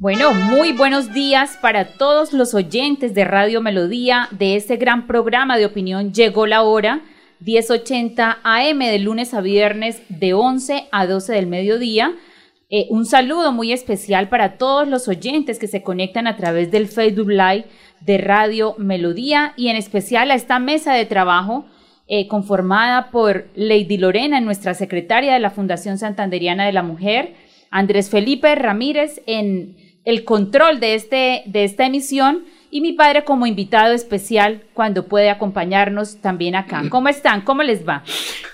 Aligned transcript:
Bueno, 0.00 0.32
muy 0.32 0.72
buenos 0.72 1.12
días 1.12 1.58
para 1.60 1.98
todos 1.98 2.32
los 2.32 2.54
oyentes 2.54 3.12
de 3.12 3.26
Radio 3.26 3.60
Melodía 3.60 4.28
de 4.30 4.56
este 4.56 4.78
gran 4.78 5.06
programa 5.06 5.58
de 5.58 5.66
opinión 5.66 6.14
Llegó 6.14 6.46
la 6.46 6.62
hora, 6.62 7.02
1080 7.40 8.38
AM 8.42 8.78
de 8.78 8.98
lunes 8.98 9.34
a 9.34 9.42
viernes 9.42 10.00
de 10.08 10.32
11 10.32 10.88
a 10.90 11.06
12 11.06 11.34
del 11.34 11.48
mediodía. 11.48 12.14
Eh, 12.70 12.86
un 12.88 13.04
saludo 13.04 13.52
muy 13.52 13.72
especial 13.72 14.30
para 14.30 14.56
todos 14.56 14.88
los 14.88 15.06
oyentes 15.06 15.58
que 15.58 15.66
se 15.68 15.82
conectan 15.82 16.26
a 16.26 16.38
través 16.38 16.70
del 16.70 16.88
Facebook 16.88 17.28
Live 17.28 17.66
de 18.00 18.16
Radio 18.16 18.76
Melodía 18.78 19.52
y 19.58 19.68
en 19.68 19.76
especial 19.76 20.30
a 20.30 20.34
esta 20.34 20.58
mesa 20.58 20.94
de 20.94 21.04
trabajo 21.04 21.66
eh, 22.08 22.26
conformada 22.26 23.10
por 23.10 23.48
Lady 23.54 23.98
Lorena, 23.98 24.40
nuestra 24.40 24.72
secretaria 24.72 25.34
de 25.34 25.40
la 25.40 25.50
Fundación 25.50 25.98
Santanderiana 25.98 26.64
de 26.64 26.72
la 26.72 26.82
Mujer, 26.82 27.34
Andrés 27.70 28.08
Felipe 28.08 28.54
Ramírez 28.54 29.20
en 29.26 29.89
el 30.04 30.24
control 30.24 30.80
de, 30.80 30.94
este, 30.94 31.42
de 31.46 31.64
esta 31.64 31.86
emisión 31.86 32.44
y 32.70 32.80
mi 32.80 32.92
padre 32.92 33.24
como 33.24 33.46
invitado 33.46 33.92
especial 33.92 34.64
cuando 34.74 35.06
puede 35.06 35.30
acompañarnos 35.30 36.20
también 36.20 36.54
acá. 36.54 36.82
¿Cómo 36.88 37.08
están? 37.08 37.42
¿Cómo 37.42 37.62
les 37.62 37.86
va? 37.86 38.02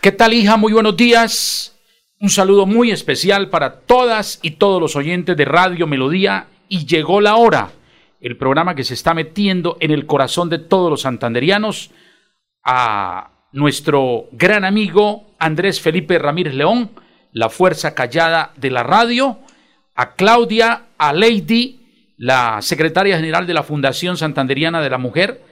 ¿Qué 0.00 0.12
tal, 0.12 0.32
hija? 0.32 0.56
Muy 0.56 0.72
buenos 0.72 0.96
días. 0.96 1.76
Un 2.18 2.30
saludo 2.30 2.64
muy 2.64 2.90
especial 2.90 3.50
para 3.50 3.80
todas 3.80 4.38
y 4.42 4.52
todos 4.52 4.80
los 4.80 4.96
oyentes 4.96 5.36
de 5.36 5.44
Radio 5.44 5.86
Melodía 5.86 6.46
y 6.68 6.86
llegó 6.86 7.20
la 7.20 7.36
hora, 7.36 7.72
el 8.20 8.38
programa 8.38 8.74
que 8.74 8.84
se 8.84 8.94
está 8.94 9.12
metiendo 9.12 9.76
en 9.80 9.90
el 9.90 10.06
corazón 10.06 10.48
de 10.48 10.58
todos 10.58 10.90
los 10.90 11.02
santanderianos 11.02 11.90
a 12.64 13.30
nuestro 13.52 14.28
gran 14.32 14.64
amigo 14.64 15.26
Andrés 15.38 15.80
Felipe 15.80 16.18
Ramírez 16.18 16.54
León, 16.54 16.90
la 17.32 17.50
fuerza 17.50 17.94
callada 17.94 18.52
de 18.56 18.70
la 18.70 18.82
radio, 18.82 19.38
a 19.96 20.14
Claudia, 20.14 20.84
a 20.98 21.12
Lady, 21.12 21.80
la 22.18 22.60
secretaria 22.62 23.16
general 23.16 23.46
de 23.46 23.54
la 23.54 23.62
Fundación 23.62 24.16
Santanderiana 24.16 24.80
de 24.80 24.90
la 24.90 24.98
Mujer. 24.98 25.42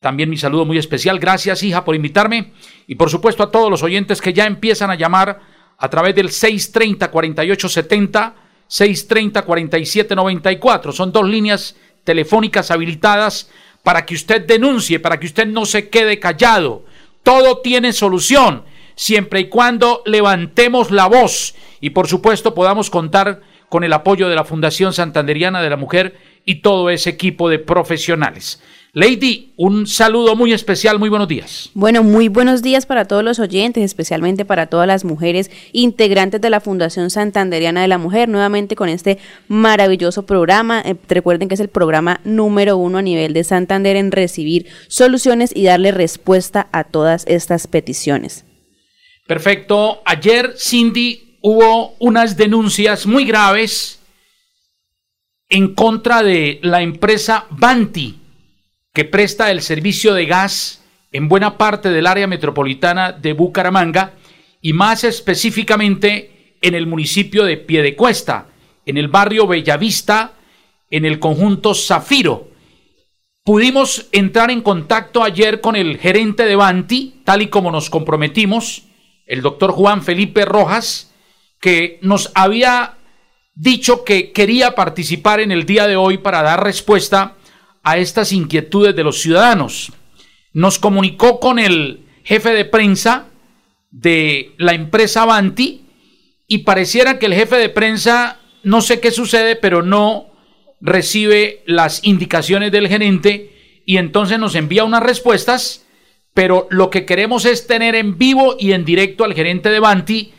También 0.00 0.30
mi 0.30 0.36
saludo 0.36 0.64
muy 0.64 0.78
especial. 0.78 1.18
Gracias, 1.18 1.62
hija, 1.62 1.84
por 1.84 1.94
invitarme. 1.94 2.52
Y 2.86 2.94
por 2.94 3.10
supuesto 3.10 3.42
a 3.42 3.50
todos 3.50 3.70
los 3.70 3.82
oyentes 3.82 4.20
que 4.20 4.32
ya 4.32 4.46
empiezan 4.46 4.90
a 4.90 4.94
llamar 4.94 5.40
a 5.76 5.90
través 5.90 6.14
del 6.14 6.28
630-4870, 6.28 8.34
630-4794. 8.68 10.92
Son 10.92 11.10
dos 11.10 11.28
líneas 11.28 11.76
telefónicas 12.04 12.70
habilitadas 12.70 13.50
para 13.82 14.06
que 14.06 14.14
usted 14.14 14.46
denuncie, 14.46 15.00
para 15.00 15.18
que 15.18 15.26
usted 15.26 15.46
no 15.46 15.66
se 15.66 15.88
quede 15.88 16.20
callado. 16.20 16.84
Todo 17.22 17.58
tiene 17.58 17.92
solución, 17.92 18.64
siempre 18.94 19.40
y 19.40 19.48
cuando 19.48 20.02
levantemos 20.06 20.90
la 20.90 21.06
voz 21.06 21.54
y 21.80 21.90
por 21.90 22.06
supuesto 22.06 22.54
podamos 22.54 22.90
contar 22.90 23.40
con 23.74 23.82
el 23.82 23.92
apoyo 23.92 24.28
de 24.28 24.36
la 24.36 24.44
Fundación 24.44 24.92
Santanderiana 24.92 25.60
de 25.60 25.68
la 25.68 25.76
Mujer 25.76 26.14
y 26.44 26.60
todo 26.60 26.90
ese 26.90 27.10
equipo 27.10 27.48
de 27.48 27.58
profesionales. 27.58 28.62
Lady, 28.92 29.52
un 29.56 29.88
saludo 29.88 30.36
muy 30.36 30.52
especial, 30.52 31.00
muy 31.00 31.08
buenos 31.08 31.26
días. 31.26 31.70
Bueno, 31.74 32.04
muy 32.04 32.28
buenos 32.28 32.62
días 32.62 32.86
para 32.86 33.06
todos 33.06 33.24
los 33.24 33.40
oyentes, 33.40 33.82
especialmente 33.82 34.44
para 34.44 34.68
todas 34.68 34.86
las 34.86 35.04
mujeres 35.04 35.50
integrantes 35.72 36.40
de 36.40 36.50
la 36.50 36.60
Fundación 36.60 37.10
Santanderiana 37.10 37.82
de 37.82 37.88
la 37.88 37.98
Mujer, 37.98 38.28
nuevamente 38.28 38.76
con 38.76 38.88
este 38.88 39.18
maravilloso 39.48 40.24
programa. 40.24 40.80
Eh, 40.80 40.94
recuerden 41.08 41.48
que 41.48 41.54
es 41.54 41.60
el 41.60 41.66
programa 41.66 42.20
número 42.22 42.76
uno 42.76 42.98
a 42.98 43.02
nivel 43.02 43.32
de 43.32 43.42
Santander 43.42 43.96
en 43.96 44.12
recibir 44.12 44.66
soluciones 44.86 45.50
y 45.52 45.64
darle 45.64 45.90
respuesta 45.90 46.68
a 46.70 46.84
todas 46.84 47.24
estas 47.26 47.66
peticiones. 47.66 48.44
Perfecto. 49.26 50.00
Ayer, 50.04 50.54
Cindy, 50.56 51.23
hubo 51.46 51.94
unas 51.98 52.38
denuncias 52.38 53.04
muy 53.04 53.26
graves 53.26 54.00
en 55.50 55.74
contra 55.74 56.22
de 56.22 56.58
la 56.62 56.80
empresa 56.80 57.44
Banti, 57.50 58.18
que 58.94 59.04
presta 59.04 59.50
el 59.50 59.60
servicio 59.60 60.14
de 60.14 60.24
gas 60.24 60.82
en 61.12 61.28
buena 61.28 61.58
parte 61.58 61.90
del 61.90 62.06
área 62.06 62.26
metropolitana 62.26 63.12
de 63.12 63.34
Bucaramanga 63.34 64.14
y 64.62 64.72
más 64.72 65.04
específicamente 65.04 66.56
en 66.62 66.74
el 66.74 66.86
municipio 66.86 67.44
de 67.44 67.58
Piedecuesta, 67.58 68.46
en 68.86 68.96
el 68.96 69.08
barrio 69.08 69.46
Bellavista, 69.46 70.32
en 70.90 71.04
el 71.04 71.18
conjunto 71.18 71.74
Zafiro. 71.74 72.48
Pudimos 73.44 74.08
entrar 74.12 74.50
en 74.50 74.62
contacto 74.62 75.22
ayer 75.22 75.60
con 75.60 75.76
el 75.76 75.98
gerente 75.98 76.46
de 76.46 76.56
Banti, 76.56 77.20
tal 77.22 77.42
y 77.42 77.48
como 77.48 77.70
nos 77.70 77.90
comprometimos, 77.90 78.84
el 79.26 79.42
doctor 79.42 79.72
Juan 79.72 80.02
Felipe 80.02 80.46
Rojas, 80.46 81.10
que 81.60 81.98
nos 82.02 82.30
había 82.34 82.98
dicho 83.54 84.04
que 84.04 84.32
quería 84.32 84.74
participar 84.74 85.40
en 85.40 85.52
el 85.52 85.64
día 85.64 85.86
de 85.86 85.96
hoy 85.96 86.18
para 86.18 86.42
dar 86.42 86.62
respuesta 86.62 87.36
a 87.82 87.98
estas 87.98 88.32
inquietudes 88.32 88.96
de 88.96 89.04
los 89.04 89.20
ciudadanos. 89.20 89.92
Nos 90.52 90.78
comunicó 90.78 91.40
con 91.40 91.58
el 91.58 92.04
jefe 92.24 92.50
de 92.50 92.64
prensa 92.64 93.28
de 93.90 94.52
la 94.58 94.74
empresa 94.74 95.22
Avanti 95.22 95.84
y 96.48 96.58
pareciera 96.58 97.18
que 97.18 97.26
el 97.26 97.34
jefe 97.34 97.56
de 97.56 97.68
prensa, 97.68 98.40
no 98.62 98.80
sé 98.80 99.00
qué 99.00 99.10
sucede, 99.10 99.56
pero 99.56 99.82
no 99.82 100.32
recibe 100.80 101.62
las 101.66 102.04
indicaciones 102.04 102.72
del 102.72 102.88
gerente 102.88 103.82
y 103.86 103.96
entonces 103.96 104.38
nos 104.38 104.54
envía 104.54 104.84
unas 104.84 105.02
respuestas, 105.02 105.86
pero 106.34 106.66
lo 106.70 106.90
que 106.90 107.06
queremos 107.06 107.44
es 107.44 107.66
tener 107.66 107.94
en 107.94 108.18
vivo 108.18 108.56
y 108.58 108.72
en 108.72 108.84
directo 108.84 109.24
al 109.24 109.34
gerente 109.34 109.70
de 109.70 109.80
Banti 109.80 110.33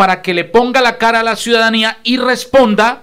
para 0.00 0.22
que 0.22 0.32
le 0.32 0.44
ponga 0.44 0.80
la 0.80 0.96
cara 0.96 1.20
a 1.20 1.22
la 1.22 1.36
ciudadanía 1.36 1.98
y 2.04 2.16
responda 2.16 3.02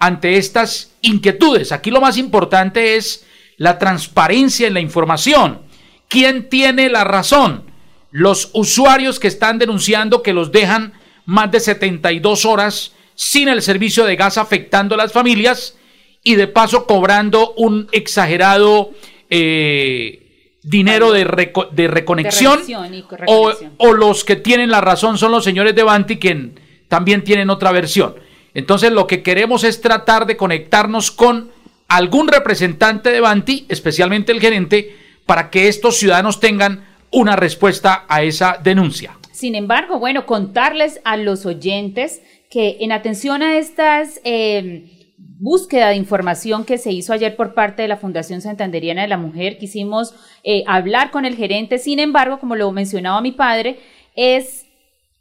ante 0.00 0.38
estas 0.38 0.90
inquietudes. 1.00 1.70
Aquí 1.70 1.92
lo 1.92 2.00
más 2.00 2.18
importante 2.18 2.96
es 2.96 3.24
la 3.58 3.78
transparencia 3.78 4.66
en 4.66 4.74
la 4.74 4.80
información. 4.80 5.60
¿Quién 6.08 6.48
tiene 6.48 6.88
la 6.88 7.04
razón? 7.04 7.70
Los 8.10 8.50
usuarios 8.54 9.20
que 9.20 9.28
están 9.28 9.60
denunciando 9.60 10.24
que 10.24 10.32
los 10.32 10.50
dejan 10.50 10.94
más 11.26 11.52
de 11.52 11.60
72 11.60 12.44
horas 12.44 12.90
sin 13.14 13.46
el 13.48 13.62
servicio 13.62 14.04
de 14.04 14.16
gas 14.16 14.36
afectando 14.36 14.96
a 14.96 14.98
las 14.98 15.12
familias 15.12 15.78
y 16.24 16.34
de 16.34 16.48
paso 16.48 16.88
cobrando 16.88 17.54
un 17.56 17.86
exagerado 17.92 18.90
eh, 19.30 20.21
dinero 20.62 21.12
de, 21.12 21.52
de 21.72 21.88
reconexión, 21.88 22.60
o, 23.26 23.52
o, 23.78 23.92
los 23.92 24.24
que 24.24 24.36
tienen 24.36 24.70
la 24.70 24.80
razón 24.80 25.18
son 25.18 25.32
los 25.32 25.44
señores 25.44 25.74
de 25.74 25.82
Banti, 25.82 26.18
quien 26.18 26.60
también 26.88 27.24
tienen 27.24 27.50
otra 27.50 27.72
versión. 27.72 28.14
Entonces 28.54 28.92
lo 28.92 29.06
que 29.06 29.22
queremos 29.22 29.64
es 29.64 29.80
tratar 29.80 30.26
de 30.26 30.36
conectarnos 30.36 31.10
con 31.10 31.50
algún 31.88 32.28
representante 32.28 33.10
de 33.10 33.20
Banti, 33.20 33.66
especialmente 33.68 34.30
el 34.32 34.40
gerente, 34.40 34.96
para 35.26 35.50
que 35.50 35.68
estos 35.68 35.96
ciudadanos 35.96 36.38
tengan 36.38 36.84
una 37.10 37.36
respuesta 37.36 38.04
a 38.08 38.22
esa 38.22 38.58
denuncia. 38.62 39.18
Sin 39.32 39.54
embargo, 39.54 39.98
bueno, 39.98 40.26
contarles 40.26 41.00
a 41.04 41.16
los 41.16 41.44
oyentes 41.46 42.22
que 42.48 42.78
en 42.80 42.92
atención 42.92 43.42
a 43.42 43.56
estas... 43.56 44.20
Eh, 44.24 44.91
búsqueda 45.38 45.88
de 45.88 45.96
información 45.96 46.64
que 46.64 46.78
se 46.78 46.92
hizo 46.92 47.12
ayer 47.12 47.36
por 47.36 47.54
parte 47.54 47.82
de 47.82 47.88
la 47.88 47.96
Fundación 47.96 48.40
Santanderiana 48.40 49.02
de 49.02 49.08
la 49.08 49.18
Mujer. 49.18 49.58
Quisimos 49.58 50.14
eh, 50.44 50.64
hablar 50.66 51.10
con 51.10 51.24
el 51.24 51.36
gerente, 51.36 51.78
sin 51.78 51.98
embargo, 51.98 52.38
como 52.38 52.56
lo 52.56 52.70
mencionaba 52.72 53.20
mi 53.20 53.32
padre, 53.32 53.78
es 54.14 54.66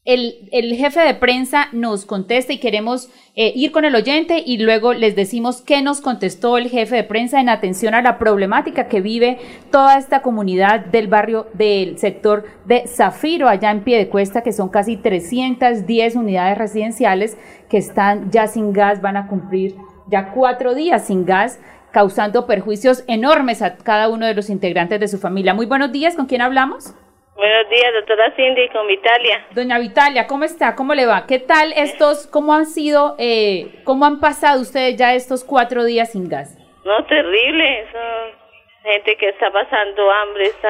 el, 0.03 0.49
el 0.51 0.75
jefe 0.75 0.99
de 0.99 1.13
prensa 1.13 1.67
nos 1.73 2.05
contesta 2.05 2.51
y 2.53 2.57
queremos 2.57 3.09
eh, 3.35 3.53
ir 3.55 3.71
con 3.71 3.85
el 3.85 3.93
oyente 3.93 4.43
y 4.43 4.57
luego 4.57 4.93
les 4.93 5.15
decimos 5.15 5.61
qué 5.61 5.83
nos 5.83 6.01
contestó 6.01 6.57
el 6.57 6.69
jefe 6.69 6.95
de 6.95 7.03
prensa 7.03 7.39
en 7.39 7.49
atención 7.49 7.93
a 7.93 8.01
la 8.01 8.17
problemática 8.17 8.87
que 8.87 8.99
vive 8.99 9.37
toda 9.71 9.99
esta 9.99 10.23
comunidad 10.23 10.85
del 10.85 11.07
barrio 11.07 11.47
del 11.53 11.99
sector 11.99 12.45
de 12.65 12.87
Zafiro, 12.87 13.47
allá 13.47 13.69
en 13.69 13.83
Piedecuesta, 13.83 14.41
que 14.41 14.53
son 14.53 14.69
casi 14.69 14.97
310 14.97 16.15
unidades 16.15 16.57
residenciales 16.57 17.37
que 17.69 17.77
están 17.77 18.31
ya 18.31 18.47
sin 18.47 18.73
gas, 18.73 19.01
van 19.01 19.17
a 19.17 19.27
cumplir 19.27 19.75
ya 20.07 20.31
cuatro 20.31 20.73
días 20.73 21.07
sin 21.07 21.25
gas 21.25 21.59
causando 21.91 22.47
perjuicios 22.47 23.03
enormes 23.07 23.61
a 23.61 23.77
cada 23.77 24.09
uno 24.09 24.25
de 24.25 24.33
los 24.33 24.49
integrantes 24.49 24.99
de 24.99 25.07
su 25.07 25.19
familia. 25.19 25.53
Muy 25.53 25.65
buenos 25.65 25.91
días, 25.91 26.15
¿con 26.15 26.25
quién 26.25 26.41
hablamos? 26.41 26.95
Buenos 27.35 27.69
días, 27.69 27.91
doctora 27.95 28.33
Cindy, 28.35 28.69
con 28.69 28.87
Vitalia. 28.87 29.45
Doña 29.51 29.79
Vitalia, 29.79 30.27
¿cómo 30.27 30.43
está? 30.43 30.75
¿Cómo 30.75 30.93
le 30.93 31.05
va? 31.05 31.25
¿Qué 31.25 31.39
tal 31.39 31.73
estos, 31.75 32.27
cómo 32.27 32.53
han 32.53 32.65
sido, 32.65 33.15
eh, 33.17 33.81
cómo 33.83 34.05
han 34.05 34.19
pasado 34.19 34.61
ustedes 34.61 34.95
ya 34.95 35.15
estos 35.15 35.43
cuatro 35.43 35.83
días 35.83 36.11
sin 36.11 36.29
gas? 36.29 36.57
No, 36.85 37.03
terrible, 37.05 37.87
son 37.91 38.35
gente 38.83 39.15
que 39.17 39.29
está 39.29 39.51
pasando 39.51 40.11
hambre, 40.11 40.45
está... 40.45 40.69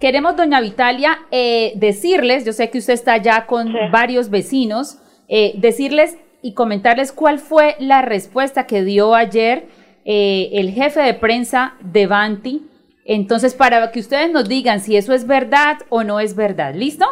Queremos, 0.00 0.36
doña 0.36 0.60
Vitalia, 0.60 1.18
eh, 1.30 1.72
decirles, 1.74 2.46
yo 2.46 2.52
sé 2.52 2.70
que 2.70 2.78
usted 2.78 2.94
está 2.94 3.16
ya 3.16 3.46
con 3.46 3.74
varios 3.90 4.30
vecinos, 4.30 5.02
eh, 5.28 5.52
decirles 5.56 6.16
y 6.42 6.54
comentarles 6.54 7.12
cuál 7.12 7.38
fue 7.38 7.76
la 7.78 8.02
respuesta 8.02 8.66
que 8.66 8.84
dio 8.84 9.14
ayer 9.14 9.66
eh, 10.04 10.50
el 10.52 10.72
jefe 10.72 11.00
de 11.00 11.14
prensa 11.14 11.74
de 11.80 12.06
Banti. 12.06 12.66
Entonces, 13.04 13.54
para 13.54 13.90
que 13.90 14.00
ustedes 14.00 14.30
nos 14.30 14.48
digan 14.48 14.80
si 14.80 14.96
eso 14.96 15.14
es 15.14 15.26
verdad 15.26 15.78
o 15.88 16.04
no 16.04 16.20
es 16.20 16.36
verdad. 16.36 16.74
¿Listo? 16.74 17.06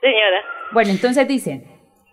Señora. 0.00 0.42
Bueno, 0.72 0.90
entonces 0.90 1.26
dicen. 1.26 1.64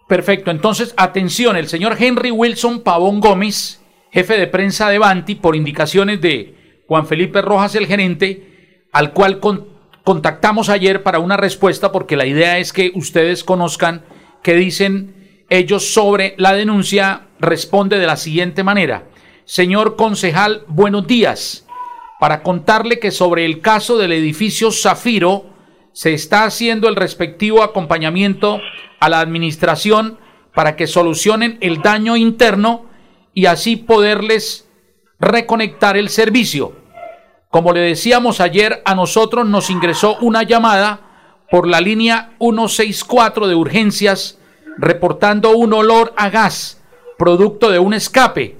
Perfecto, 0.07 0.51
entonces 0.51 0.93
atención, 0.97 1.57
el 1.57 1.67
señor 1.67 1.97
Henry 1.99 2.31
Wilson 2.31 2.81
Pavón 2.81 3.19
Gómez, 3.19 3.83
jefe 4.09 4.37
de 4.37 4.47
prensa 4.47 4.89
de 4.89 4.99
Banti, 4.99 5.35
por 5.35 5.55
indicaciones 5.55 6.21
de 6.21 6.55
Juan 6.87 7.05
Felipe 7.05 7.41
Rojas, 7.41 7.75
el 7.75 7.87
gerente, 7.87 8.87
al 8.93 9.11
cual 9.11 9.41
contactamos 10.03 10.69
ayer 10.69 11.03
para 11.03 11.19
una 11.19 11.35
respuesta, 11.35 11.91
porque 11.91 12.15
la 12.15 12.25
idea 12.25 12.57
es 12.57 12.71
que 12.71 12.91
ustedes 12.95 13.43
conozcan 13.43 14.05
qué 14.43 14.53
dicen 14.53 15.16
ellos 15.49 15.93
sobre 15.93 16.35
la 16.37 16.53
denuncia, 16.53 17.27
responde 17.39 17.99
de 17.99 18.07
la 18.07 18.17
siguiente 18.17 18.63
manera. 18.63 19.05
Señor 19.45 19.95
concejal, 19.95 20.63
buenos 20.67 21.07
días 21.07 21.65
para 22.19 22.41
contarle 22.41 22.99
que 22.99 23.11
sobre 23.11 23.45
el 23.45 23.61
caso 23.61 23.97
del 23.97 24.11
edificio 24.11 24.71
Zafiro 24.71 25.45
se 25.93 26.13
está 26.13 26.43
haciendo 26.43 26.89
el 26.89 26.95
respectivo 26.95 27.63
acompañamiento 27.63 28.59
a 28.99 29.09
la 29.09 29.19
administración 29.19 30.19
para 30.53 30.75
que 30.75 30.87
solucionen 30.87 31.57
el 31.61 31.81
daño 31.81 32.17
interno 32.17 32.85
y 33.33 33.45
así 33.45 33.75
poderles 33.75 34.67
reconectar 35.19 35.97
el 35.97 36.09
servicio. 36.09 36.75
Como 37.49 37.73
le 37.73 37.81
decíamos 37.81 38.41
ayer, 38.41 38.81
a 38.85 38.95
nosotros 38.95 39.47
nos 39.47 39.69
ingresó 39.69 40.17
una 40.19 40.43
llamada 40.43 41.01
por 41.49 41.67
la 41.67 41.79
línea 41.79 42.35
164 42.39 43.47
de 43.47 43.55
urgencias 43.55 44.36
reportando 44.77 45.55
un 45.55 45.73
olor 45.73 46.13
a 46.17 46.29
gas, 46.29 46.81
producto 47.17 47.69
de 47.71 47.79
un 47.79 47.93
escape. 47.93 48.57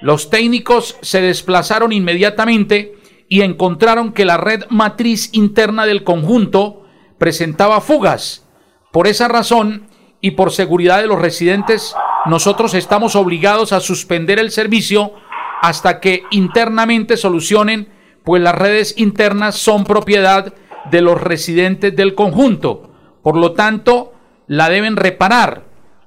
Los 0.00 0.30
técnicos 0.30 0.96
se 1.00 1.20
desplazaron 1.20 1.92
inmediatamente 1.92 2.94
y 3.28 3.42
encontraron 3.42 4.12
que 4.12 4.24
la 4.24 4.36
red 4.36 4.64
matriz 4.68 5.30
interna 5.32 5.86
del 5.86 6.04
conjunto 6.04 6.84
presentaba 7.18 7.80
fugas. 7.80 8.46
Por 8.92 9.06
esa 9.06 9.28
razón 9.28 9.88
y 10.20 10.32
por 10.32 10.52
seguridad 10.52 11.00
de 11.00 11.06
los 11.06 11.20
residentes, 11.20 11.94
nosotros 12.26 12.74
estamos 12.74 13.16
obligados 13.16 13.72
a 13.72 13.80
suspender 13.80 14.38
el 14.38 14.50
servicio 14.50 15.12
hasta 15.60 16.00
que 16.00 16.22
internamente 16.30 17.16
solucionen, 17.16 17.88
pues 18.24 18.42
las 18.42 18.54
redes 18.54 18.94
internas 18.96 19.56
son 19.56 19.84
propiedad 19.84 20.54
de 20.90 21.00
los 21.00 21.20
residentes 21.20 21.94
del 21.96 22.14
conjunto. 22.14 22.90
Por 23.22 23.36
lo 23.36 23.52
tanto, 23.52 24.13
la 24.46 24.68
deben 24.68 24.96
reparar. 24.96 25.64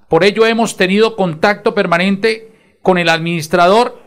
Por 0.08 0.24
ello 0.24 0.46
hemos 0.46 0.78
tenido 0.78 1.16
contacto 1.16 1.74
permanente 1.74 2.80
con 2.82 2.98
el 2.98 3.10
administrador, 3.10 4.00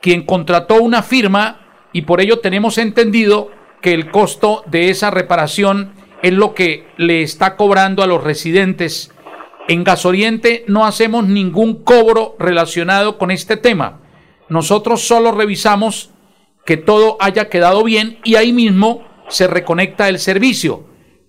quien 0.00 0.24
contrató 0.24 0.76
una 0.76 1.02
firma 1.02 1.88
y 1.92 2.02
por 2.02 2.20
ello 2.20 2.40
tenemos 2.40 2.78
entendido 2.78 3.50
que 3.80 3.94
el 3.94 4.10
costo 4.10 4.62
de 4.66 4.90
esa 4.90 5.10
reparación 5.10 5.92
es 6.22 6.32
lo 6.32 6.54
que 6.54 6.86
le 6.96 7.22
está 7.22 7.56
cobrando 7.56 8.02
a 8.02 8.06
los 8.06 8.22
residentes. 8.22 9.12
En 9.68 9.84
Gasoriente 9.84 10.64
no 10.66 10.86
hacemos 10.86 11.26
ningún 11.26 11.82
cobro 11.82 12.36
relacionado 12.38 13.18
con 13.18 13.30
este 13.30 13.56
tema. 13.56 14.00
Nosotros 14.48 15.06
solo 15.06 15.32
revisamos 15.32 16.10
que 16.64 16.76
todo 16.76 17.16
haya 17.20 17.48
quedado 17.48 17.84
bien 17.84 18.18
y 18.24 18.36
ahí 18.36 18.52
mismo 18.52 19.04
se 19.28 19.46
reconecta 19.46 20.08
el 20.08 20.18
servicio. 20.18 20.87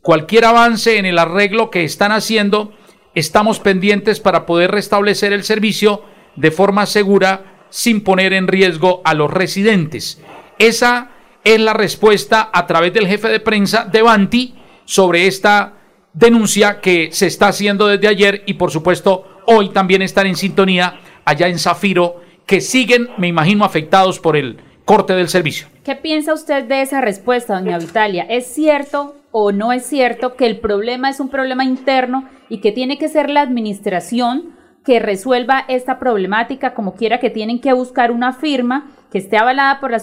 Cualquier 0.09 0.45
avance 0.45 0.97
en 0.97 1.06
el 1.06 1.19
arreglo 1.19 1.69
que 1.69 1.83
están 1.83 2.11
haciendo, 2.11 2.73
estamos 3.13 3.59
pendientes 3.59 4.19
para 4.19 4.47
poder 4.47 4.71
restablecer 4.71 5.33
el 5.33 5.44
servicio 5.44 6.01
de 6.35 6.50
forma 6.50 6.88
segura 6.88 7.67
sin 7.69 8.01
poner 8.01 8.33
en 8.33 8.47
riesgo 8.47 9.03
a 9.06 9.13
los 9.13 9.29
residentes. 9.29 10.19
Esa 10.57 11.11
es 11.44 11.59
la 11.59 11.73
respuesta 11.73 12.50
a 12.51 12.65
través 12.65 12.91
del 12.91 13.06
jefe 13.06 13.27
de 13.27 13.39
prensa 13.39 13.85
de 13.85 14.01
Banti 14.01 14.56
sobre 14.83 15.27
esta 15.27 15.75
denuncia 16.13 16.81
que 16.81 17.09
se 17.12 17.27
está 17.27 17.50
haciendo 17.50 17.85
desde 17.85 18.07
ayer 18.07 18.41
y 18.47 18.55
por 18.55 18.71
supuesto 18.71 19.44
hoy 19.45 19.69
también 19.69 20.01
están 20.01 20.25
en 20.25 20.38
sintonía 20.38 21.01
allá 21.23 21.50
en 21.50 21.59
Zafiro 21.59 22.19
que 22.47 22.62
siguen, 22.62 23.09
me 23.19 23.27
imagino, 23.27 23.63
afectados 23.63 24.17
por 24.17 24.35
el 24.35 24.57
corte 24.85 25.13
del 25.13 25.29
servicio. 25.29 25.67
¿Qué 25.83 25.95
piensa 25.95 26.33
usted 26.33 26.63
de 26.63 26.81
esa 26.81 27.00
respuesta, 27.00 27.59
doña 27.59 27.77
Vitalia? 27.77 28.25
¿Es 28.27 28.47
cierto 28.47 29.19
o 29.31 29.51
no 29.51 29.71
es 29.71 29.85
cierto 29.85 30.35
que 30.35 30.45
el 30.45 30.59
problema 30.59 31.09
es 31.09 31.19
un 31.19 31.29
problema 31.29 31.63
interno 31.63 32.27
y 32.49 32.61
que 32.61 32.71
tiene 32.71 32.97
que 32.97 33.09
ser 33.09 33.29
la 33.29 33.41
administración 33.41 34.55
que 34.85 34.99
resuelva 34.99 35.65
esta 35.67 35.99
problemática 35.99 36.73
como 36.73 36.95
quiera 36.95 37.19
que 37.19 37.29
tienen 37.29 37.61
que 37.61 37.73
buscar 37.73 38.11
una 38.11 38.33
firma 38.33 38.89
que 39.11 39.17
esté 39.17 39.37
avalada 39.37 39.79
por 39.79 39.91
la, 39.91 40.01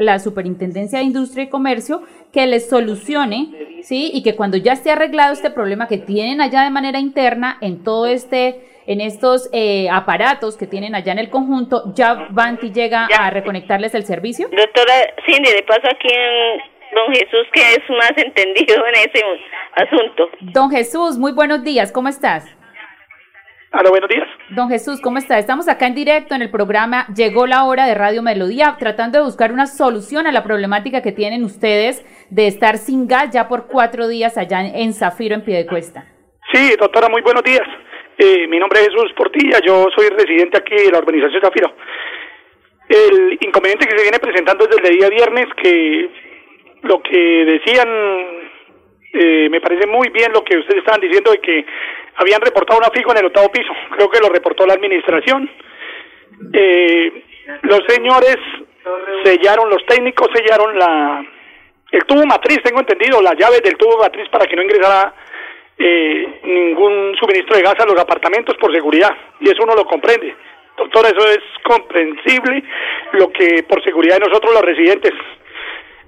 la 0.00 0.18
Superintendencia 0.18 0.98
de 0.98 1.04
Industria 1.04 1.44
y 1.44 1.48
Comercio, 1.48 2.02
que 2.32 2.46
les 2.46 2.68
solucione, 2.68 3.80
¿sí? 3.82 4.10
Y 4.14 4.22
que 4.22 4.36
cuando 4.36 4.56
ya 4.56 4.72
esté 4.72 4.90
arreglado 4.90 5.32
este 5.32 5.50
problema 5.50 5.88
que 5.88 5.98
tienen 5.98 6.40
allá 6.40 6.62
de 6.62 6.70
manera 6.70 7.00
interna 7.00 7.58
en 7.60 7.82
todo 7.82 8.06
este 8.06 8.68
en 8.84 9.00
estos 9.00 9.48
eh, 9.52 9.88
aparatos 9.90 10.56
que 10.56 10.66
tienen 10.66 10.96
allá 10.96 11.12
en 11.12 11.20
el 11.20 11.30
conjunto, 11.30 11.92
ya 11.94 12.26
Banti 12.30 12.72
llega 12.72 13.06
a 13.16 13.30
reconectarles 13.30 13.94
el 13.94 14.04
servicio? 14.04 14.48
Doctora 14.48 14.94
Cindy, 15.24 15.52
de 15.52 15.62
paso 15.62 15.86
aquí 15.86 16.08
en 16.08 16.71
don 16.94 17.12
Jesús, 17.14 17.46
que 17.52 17.60
es 17.60 17.90
más 17.90 18.12
entendido 18.16 18.86
en 18.86 18.94
ese 18.94 19.24
asunto. 19.74 20.30
Don 20.40 20.70
Jesús, 20.70 21.18
muy 21.18 21.32
buenos 21.32 21.64
días, 21.64 21.92
¿cómo 21.92 22.08
estás? 22.08 22.44
Hola, 23.74 23.88
buenos 23.88 24.10
días. 24.10 24.28
Don 24.50 24.68
Jesús, 24.68 25.00
¿cómo 25.00 25.16
está? 25.16 25.38
Estamos 25.38 25.66
acá 25.66 25.86
en 25.86 25.94
directo 25.94 26.34
en 26.34 26.42
el 26.42 26.50
programa 26.50 27.06
Llegó 27.16 27.46
la 27.46 27.64
hora 27.64 27.86
de 27.86 27.94
Radio 27.94 28.22
Melodía, 28.22 28.76
tratando 28.78 29.18
de 29.18 29.24
buscar 29.24 29.50
una 29.50 29.66
solución 29.66 30.26
a 30.26 30.32
la 30.32 30.44
problemática 30.44 31.00
que 31.00 31.10
tienen 31.12 31.42
ustedes 31.42 32.04
de 32.28 32.46
estar 32.48 32.76
sin 32.76 33.08
gas 33.08 33.30
ya 33.32 33.48
por 33.48 33.68
cuatro 33.68 34.08
días 34.08 34.36
allá 34.36 34.60
en 34.60 34.92
Zafiro, 34.92 35.34
en 35.34 35.44
Piedecuesta. 35.44 36.04
Sí, 36.52 36.74
doctora, 36.78 37.08
muy 37.08 37.22
buenos 37.22 37.42
días. 37.44 37.66
Eh, 38.18 38.46
mi 38.46 38.58
nombre 38.58 38.80
es 38.80 38.88
Jesús 38.88 39.10
Portilla, 39.16 39.58
yo 39.64 39.86
soy 39.96 40.08
residente 40.10 40.58
aquí 40.58 40.74
de 40.74 40.90
la 40.90 40.98
urbanización 40.98 41.40
Zafiro. 41.40 41.74
El 42.90 43.38
inconveniente 43.40 43.86
que 43.86 43.96
se 43.96 44.02
viene 44.02 44.18
presentando 44.18 44.66
desde 44.66 44.86
el 44.86 44.98
día 44.98 45.08
viernes, 45.08 45.46
que 45.62 46.10
lo 46.82 47.02
que 47.02 47.44
decían, 47.44 47.88
eh, 49.12 49.48
me 49.50 49.60
parece 49.60 49.86
muy 49.86 50.08
bien 50.10 50.32
lo 50.32 50.44
que 50.44 50.58
ustedes 50.58 50.78
estaban 50.78 51.00
diciendo 51.00 51.30
de 51.30 51.40
que 51.40 51.64
habían 52.16 52.40
reportado 52.40 52.78
una 52.78 52.90
fijo 52.90 53.12
en 53.12 53.18
el 53.18 53.26
octavo 53.26 53.50
piso, 53.50 53.72
creo 53.96 54.10
que 54.10 54.20
lo 54.20 54.28
reportó 54.28 54.66
la 54.66 54.74
administración. 54.74 55.50
Eh, 56.52 57.24
los 57.62 57.80
señores 57.88 58.36
sellaron, 59.24 59.70
los 59.70 59.84
técnicos 59.86 60.28
sellaron 60.34 60.78
la 60.78 61.24
el 61.92 62.04
tubo 62.06 62.24
matriz, 62.24 62.58
tengo 62.64 62.80
entendido, 62.80 63.20
la 63.20 63.34
llave 63.34 63.60
del 63.60 63.76
tubo 63.76 63.98
matriz 63.98 64.26
para 64.30 64.46
que 64.46 64.56
no 64.56 64.62
ingresara 64.62 65.14
eh, 65.78 66.40
ningún 66.42 67.14
suministro 67.20 67.56
de 67.56 67.62
gas 67.62 67.74
a 67.78 67.86
los 67.86 68.00
apartamentos 68.00 68.56
por 68.56 68.72
seguridad, 68.72 69.14
y 69.40 69.50
eso 69.50 69.62
uno 69.62 69.74
lo 69.74 69.84
comprende. 69.84 70.34
Doctor, 70.76 71.04
eso 71.04 71.30
es 71.30 71.40
comprensible, 71.62 72.64
lo 73.12 73.30
que 73.30 73.62
por 73.64 73.84
seguridad 73.84 74.18
de 74.18 74.26
nosotros 74.26 74.54
los 74.54 74.62
residentes. 74.62 75.12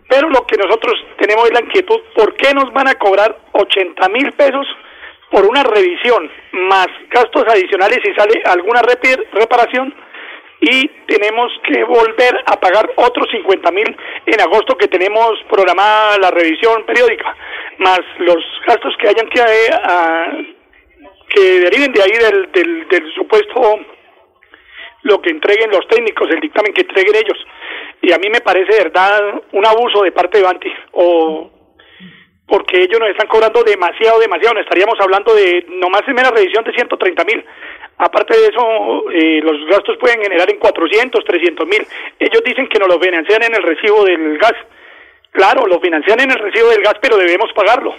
Pero 0.08 0.28
lo 0.28 0.46
que 0.46 0.56
nosotros 0.56 0.94
tenemos 1.18 1.46
es 1.46 1.52
la 1.52 1.60
inquietud, 1.60 2.00
¿por 2.14 2.34
qué 2.34 2.52
nos 2.54 2.72
van 2.72 2.88
a 2.88 2.94
cobrar 2.94 3.36
80 3.52 4.08
mil 4.10 4.32
pesos 4.32 4.66
por 5.30 5.46
una 5.46 5.62
revisión 5.62 6.30
más 6.52 6.86
gastos 7.10 7.44
adicionales 7.48 7.98
si 8.04 8.14
sale 8.14 8.42
alguna 8.44 8.82
reparación 9.32 9.94
y 10.60 10.88
tenemos 11.06 11.52
que 11.66 11.82
volver 11.84 12.42
a 12.46 12.58
pagar 12.58 12.90
otros 12.96 13.28
50 13.30 13.70
mil 13.72 13.96
en 14.26 14.40
agosto 14.40 14.76
que 14.78 14.88
tenemos 14.88 15.32
programada 15.50 16.18
la 16.18 16.30
revisión 16.30 16.84
periódica, 16.84 17.36
más 17.78 18.00
los 18.18 18.38
gastos 18.66 18.94
que 18.98 19.08
hayan 19.08 19.28
que, 19.28 19.40
eh, 19.40 20.54
que 21.28 21.40
deriven 21.60 21.92
de 21.92 22.02
ahí 22.02 22.12
del, 22.12 22.52
del, 22.52 22.88
del 22.88 23.14
supuesto 23.14 23.80
lo 25.02 25.20
que 25.20 25.30
entreguen 25.30 25.70
los 25.70 25.86
técnicos, 25.88 26.30
el 26.30 26.40
dictamen 26.40 26.72
que 26.72 26.80
entreguen 26.80 27.16
ellos. 27.16 27.38
Y 28.04 28.12
a 28.12 28.18
mí 28.18 28.28
me 28.28 28.42
parece, 28.42 28.84
verdad, 28.84 29.40
un 29.52 29.64
abuso 29.64 30.02
de 30.02 30.12
parte 30.12 30.36
de 30.36 30.44
Banti 30.44 30.70
o 30.92 31.50
porque 32.46 32.82
ellos 32.82 33.00
nos 33.00 33.08
están 33.08 33.26
cobrando 33.26 33.62
demasiado, 33.64 34.20
demasiado. 34.20 34.60
Estaríamos 34.60 35.00
hablando 35.00 35.34
de 35.34 35.64
nomás 35.80 36.02
primera 36.02 36.30
revisión 36.30 36.62
de 36.64 36.74
130 36.74 37.24
mil. 37.24 37.42
Aparte 37.96 38.36
de 38.38 38.46
eso, 38.48 39.10
eh, 39.10 39.40
los 39.42 39.64
gastos 39.70 39.96
pueden 39.96 40.20
generar 40.20 40.50
en 40.50 40.58
400, 40.58 41.24
300 41.24 41.66
mil. 41.66 41.86
Ellos 42.18 42.42
dicen 42.44 42.68
que 42.68 42.78
nos 42.78 42.88
lo 42.88 43.00
financian 43.00 43.42
en 43.42 43.54
el 43.54 43.62
recibo 43.62 44.04
del 44.04 44.36
gas. 44.36 44.54
Claro, 45.30 45.66
lo 45.66 45.80
financian 45.80 46.20
en 46.20 46.30
el 46.30 46.38
recibo 46.38 46.68
del 46.68 46.82
gas, 46.82 46.96
pero 47.00 47.16
debemos 47.16 47.50
pagarlo. 47.54 47.94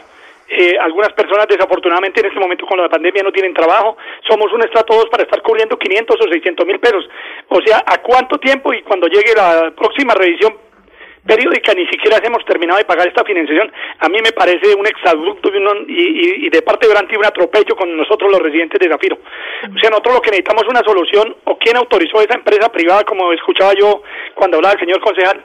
Eh, 0.47 0.77
algunas 0.79 1.11
personas 1.13 1.47
desafortunadamente 1.47 2.19
en 2.19 2.27
este 2.27 2.39
momento 2.39 2.65
con 2.67 2.79
la 2.79 2.89
pandemia 2.89 3.23
no 3.23 3.31
tienen 3.31 3.53
trabajo. 3.53 3.97
Somos 4.27 4.51
un 4.53 4.61
estrato 4.61 4.95
2 4.95 5.09
para 5.09 5.23
estar 5.23 5.41
cubriendo 5.41 5.77
500 5.77 6.17
o 6.19 6.31
600 6.31 6.65
mil 6.65 6.79
pesos. 6.79 7.09
O 7.49 7.61
sea, 7.65 7.83
¿a 7.85 8.01
cuánto 8.01 8.37
tiempo 8.37 8.73
y 8.73 8.81
cuando 8.83 9.07
llegue 9.07 9.33
la 9.35 9.71
próxima 9.75 10.13
revisión 10.13 10.65
periódica 11.25 11.73
ni 11.73 11.85
siquiera 11.87 12.21
hemos 12.23 12.45
terminado 12.45 12.77
de 12.77 12.85
pagar 12.85 13.07
esta 13.07 13.23
financiación. 13.23 13.71
A 13.99 14.07
mí 14.09 14.19
me 14.23 14.31
parece 14.31 14.75
un 14.75 14.85
exabrupto 14.85 15.49
y, 15.87 16.45
y, 16.45 16.49
de 16.49 16.61
parte 16.61 16.87
de 16.87 16.93
Branti 16.93 17.15
un 17.15 17.25
atropello 17.25 17.75
con 17.75 17.95
nosotros 17.97 18.31
los 18.31 18.41
residentes 18.41 18.79
de 18.79 18.89
Zafiro. 18.89 19.17
O 19.17 19.79
sea, 19.79 19.89
nosotros 19.89 20.15
lo 20.15 20.21
que 20.21 20.29
necesitamos 20.29 20.63
es 20.63 20.69
una 20.69 20.83
solución 20.83 21.35
o 21.45 21.57
quién 21.57 21.77
autorizó 21.77 22.21
esa 22.21 22.35
empresa 22.35 22.71
privada, 22.71 23.03
como 23.03 23.33
escuchaba 23.33 23.73
yo 23.73 24.03
cuando 24.35 24.57
hablaba 24.57 24.73
el 24.73 24.79
señor 24.79 25.01
concejal, 25.01 25.43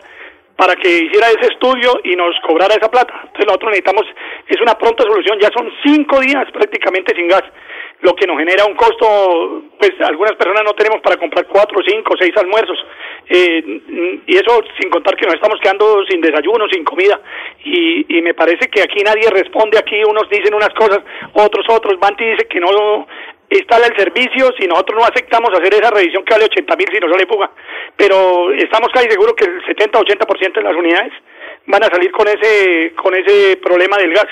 para 0.61 0.77
que 0.77 0.91
hiciera 0.91 1.29
ese 1.29 1.55
estudio 1.55 2.01
y 2.05 2.15
nos 2.17 2.37
cobrara 2.47 2.75
esa 2.75 2.91
plata. 2.91 3.15
Entonces 3.25 3.47
nosotros 3.47 3.71
necesitamos, 3.71 4.05
es 4.47 4.61
una 4.61 4.77
pronta 4.77 5.05
solución, 5.05 5.39
ya 5.41 5.49
son 5.57 5.73
cinco 5.83 6.21
días 6.21 6.45
prácticamente 6.53 7.17
sin 7.17 7.29
gas 7.29 7.45
lo 8.03 8.15
que 8.15 8.27
nos 8.27 8.39
genera 8.39 8.67
un 8.67 8.75
costo, 8.75 9.63
pues 9.79 9.93
algunas 10.01 10.35
personas 10.37 10.63
no 10.65 10.73
tenemos 10.73 11.01
para 11.03 11.17
comprar 11.17 11.47
cuatro, 11.47 11.81
cinco, 11.87 12.15
seis 12.19 12.33
almuerzos, 12.37 12.79
eh, 13.29 14.23
y 14.27 14.37
eso 14.37 14.63
sin 14.79 14.91
contar 14.91 15.17
que 15.17 15.27
nos 15.27 15.35
estamos 15.35 15.59
quedando 15.61 16.05
sin 16.09 16.21
desayuno, 16.21 16.67
sin 16.71 16.85
comida, 16.85 17.21
y, 17.65 18.19
y 18.19 18.23
me 18.23 18.33
parece 18.33 18.69
que 18.69 18.83
aquí 18.83 19.03
nadie 19.05 19.29
responde, 19.31 19.79
aquí 19.79 20.03
unos 20.05 20.29
dicen 20.31 20.55
unas 20.55 20.71
cosas, 20.71 21.01
otros 21.35 21.67
otros, 21.69 21.99
Banti 22.01 22.25
dice 22.25 22.49
que 22.49 22.61
no 22.61 23.07
instala 23.51 23.87
el 23.87 23.97
servicio 23.97 24.51
si 24.59 24.67
nosotros 24.67 25.01
no 25.01 25.05
aceptamos 25.05 25.51
hacer 25.53 25.75
esa 25.75 25.91
revisión 25.91 26.25
que 26.25 26.35
vale 26.35 26.47
80 26.47 26.77
mil 26.77 26.89
si 26.93 27.01
no 27.01 27.11
sale 27.11 27.27
fuga, 27.27 27.51
pero 27.97 28.53
estamos 28.53 28.89
casi 28.93 29.11
seguros 29.11 29.35
que 29.35 29.45
el 29.45 29.63
70-80% 29.63 30.55
de 30.55 30.63
las 30.63 30.75
unidades 30.75 31.13
van 31.67 31.83
a 31.83 31.89
salir 31.89 32.11
con 32.13 32.27
ese, 32.29 32.93
con 32.95 33.15
ese 33.15 33.57
problema 33.59 33.97
del 33.99 34.13
gas. 34.13 34.29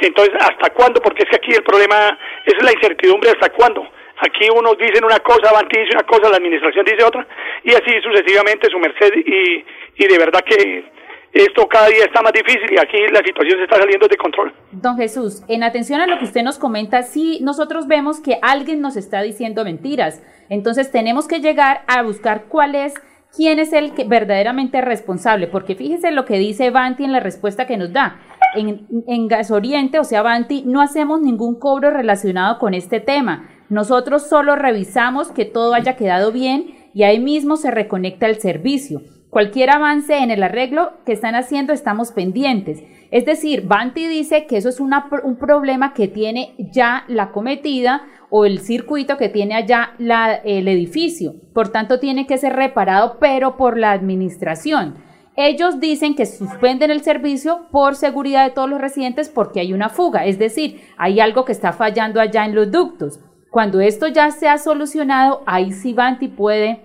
Entonces, 0.00 0.34
¿hasta 0.40 0.70
cuándo? 0.70 1.00
Porque 1.00 1.22
es 1.22 1.30
que 1.30 1.36
aquí 1.36 1.52
el 1.52 1.62
problema 1.62 2.18
es 2.44 2.62
la 2.62 2.72
incertidumbre, 2.72 3.30
¿hasta 3.30 3.50
cuándo? 3.50 3.86
Aquí 4.18 4.48
unos 4.54 4.78
dicen 4.78 5.04
una 5.04 5.18
cosa, 5.18 5.50
Avanti 5.50 5.78
dice 5.78 5.94
una 5.94 6.06
cosa, 6.06 6.30
la 6.30 6.36
administración 6.36 6.84
dice 6.84 7.04
otra, 7.04 7.26
y 7.64 7.70
así 7.70 8.00
sucesivamente 8.02 8.70
su 8.70 8.78
merced, 8.78 9.12
y, 9.16 9.64
y 9.96 10.06
de 10.06 10.18
verdad 10.18 10.44
que 10.44 10.84
esto 11.32 11.66
cada 11.66 11.88
día 11.88 12.04
está 12.04 12.20
más 12.22 12.32
difícil 12.32 12.70
y 12.70 12.78
aquí 12.78 12.98
la 13.10 13.22
situación 13.24 13.58
se 13.58 13.64
está 13.64 13.76
saliendo 13.76 14.06
de 14.06 14.16
control. 14.16 14.52
Don 14.72 14.96
Jesús, 14.96 15.42
en 15.48 15.62
atención 15.62 16.00
a 16.00 16.06
lo 16.06 16.18
que 16.18 16.24
usted 16.24 16.42
nos 16.42 16.58
comenta, 16.58 17.02
sí, 17.02 17.38
nosotros 17.42 17.86
vemos 17.86 18.20
que 18.20 18.38
alguien 18.42 18.80
nos 18.80 18.96
está 18.96 19.22
diciendo 19.22 19.64
mentiras, 19.64 20.22
entonces 20.48 20.90
tenemos 20.90 21.26
que 21.28 21.40
llegar 21.40 21.82
a 21.86 22.02
buscar 22.02 22.44
cuál 22.48 22.74
es 22.74 22.94
quién 23.34 23.58
es 23.58 23.72
el 23.72 23.94
que 23.94 24.04
verdaderamente 24.04 24.82
responsable, 24.82 25.46
porque 25.46 25.74
fíjese 25.74 26.10
lo 26.10 26.26
que 26.26 26.38
dice 26.38 26.70
Banti 26.70 27.04
en 27.04 27.12
la 27.12 27.20
respuesta 27.20 27.66
que 27.66 27.78
nos 27.78 27.92
da. 27.92 28.20
En, 28.54 28.86
en 29.06 29.28
Gas 29.28 29.50
Oriente, 29.50 29.98
o 29.98 30.04
sea, 30.04 30.20
Banti, 30.20 30.62
no 30.66 30.82
hacemos 30.82 31.22
ningún 31.22 31.58
cobro 31.58 31.90
relacionado 31.90 32.58
con 32.58 32.74
este 32.74 33.00
tema. 33.00 33.48
Nosotros 33.70 34.28
solo 34.28 34.56
revisamos 34.56 35.32
que 35.32 35.46
todo 35.46 35.72
haya 35.72 35.96
quedado 35.96 36.30
bien 36.30 36.74
y 36.92 37.04
ahí 37.04 37.18
mismo 37.18 37.56
se 37.56 37.70
reconecta 37.70 38.26
el 38.26 38.38
servicio. 38.38 39.00
Cualquier 39.32 39.70
avance 39.70 40.18
en 40.18 40.30
el 40.30 40.42
arreglo 40.42 40.92
que 41.06 41.12
están 41.12 41.34
haciendo 41.34 41.72
estamos 41.72 42.12
pendientes. 42.12 42.82
Es 43.10 43.24
decir, 43.24 43.66
Banti 43.66 44.06
dice 44.06 44.44
que 44.44 44.58
eso 44.58 44.68
es 44.68 44.78
un 44.78 44.92
problema 45.40 45.94
que 45.94 46.06
tiene 46.06 46.54
ya 46.58 47.04
la 47.08 47.30
cometida 47.32 48.02
o 48.28 48.44
el 48.44 48.58
circuito 48.58 49.16
que 49.16 49.30
tiene 49.30 49.54
allá 49.54 49.94
el 50.44 50.68
edificio. 50.68 51.32
Por 51.54 51.70
tanto, 51.70 51.98
tiene 51.98 52.26
que 52.26 52.36
ser 52.36 52.52
reparado, 52.52 53.16
pero 53.20 53.56
por 53.56 53.78
la 53.78 53.92
administración. 53.92 54.96
Ellos 55.34 55.80
dicen 55.80 56.14
que 56.14 56.26
suspenden 56.26 56.90
el 56.90 57.00
servicio 57.00 57.68
por 57.70 57.94
seguridad 57.94 58.44
de 58.44 58.50
todos 58.50 58.68
los 58.68 58.82
residentes 58.82 59.30
porque 59.30 59.60
hay 59.60 59.72
una 59.72 59.88
fuga, 59.88 60.26
es 60.26 60.38
decir, 60.38 60.82
hay 60.98 61.20
algo 61.20 61.46
que 61.46 61.52
está 61.52 61.72
fallando 61.72 62.20
allá 62.20 62.44
en 62.44 62.54
los 62.54 62.70
ductos. 62.70 63.18
Cuando 63.50 63.80
esto 63.80 64.08
ya 64.08 64.30
se 64.30 64.46
ha 64.46 64.58
solucionado, 64.58 65.42
ahí 65.46 65.72
sí 65.72 65.94
Banti 65.94 66.28
puede 66.28 66.84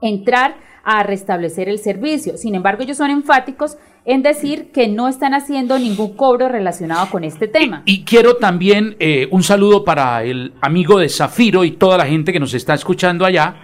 entrar 0.00 0.64
a 0.88 1.02
restablecer 1.02 1.68
el 1.68 1.80
servicio. 1.80 2.38
Sin 2.38 2.54
embargo, 2.54 2.84
ellos 2.84 2.96
son 2.96 3.10
enfáticos 3.10 3.76
en 4.04 4.22
decir 4.22 4.70
que 4.70 4.86
no 4.86 5.08
están 5.08 5.34
haciendo 5.34 5.80
ningún 5.80 6.16
cobro 6.16 6.48
relacionado 6.48 7.10
con 7.10 7.24
este 7.24 7.48
tema. 7.48 7.82
Y, 7.86 8.04
quiero 8.04 8.36
también 8.36 8.94
eh, 9.00 9.26
un 9.32 9.42
saludo 9.42 9.84
para 9.84 10.22
el 10.22 10.54
amigo 10.60 11.00
de 11.00 11.08
Zafiro 11.08 11.64
y 11.64 11.72
toda 11.72 11.98
la 11.98 12.06
gente 12.06 12.32
que 12.32 12.38
nos 12.38 12.54
está 12.54 12.72
escuchando 12.74 13.26
allá, 13.26 13.56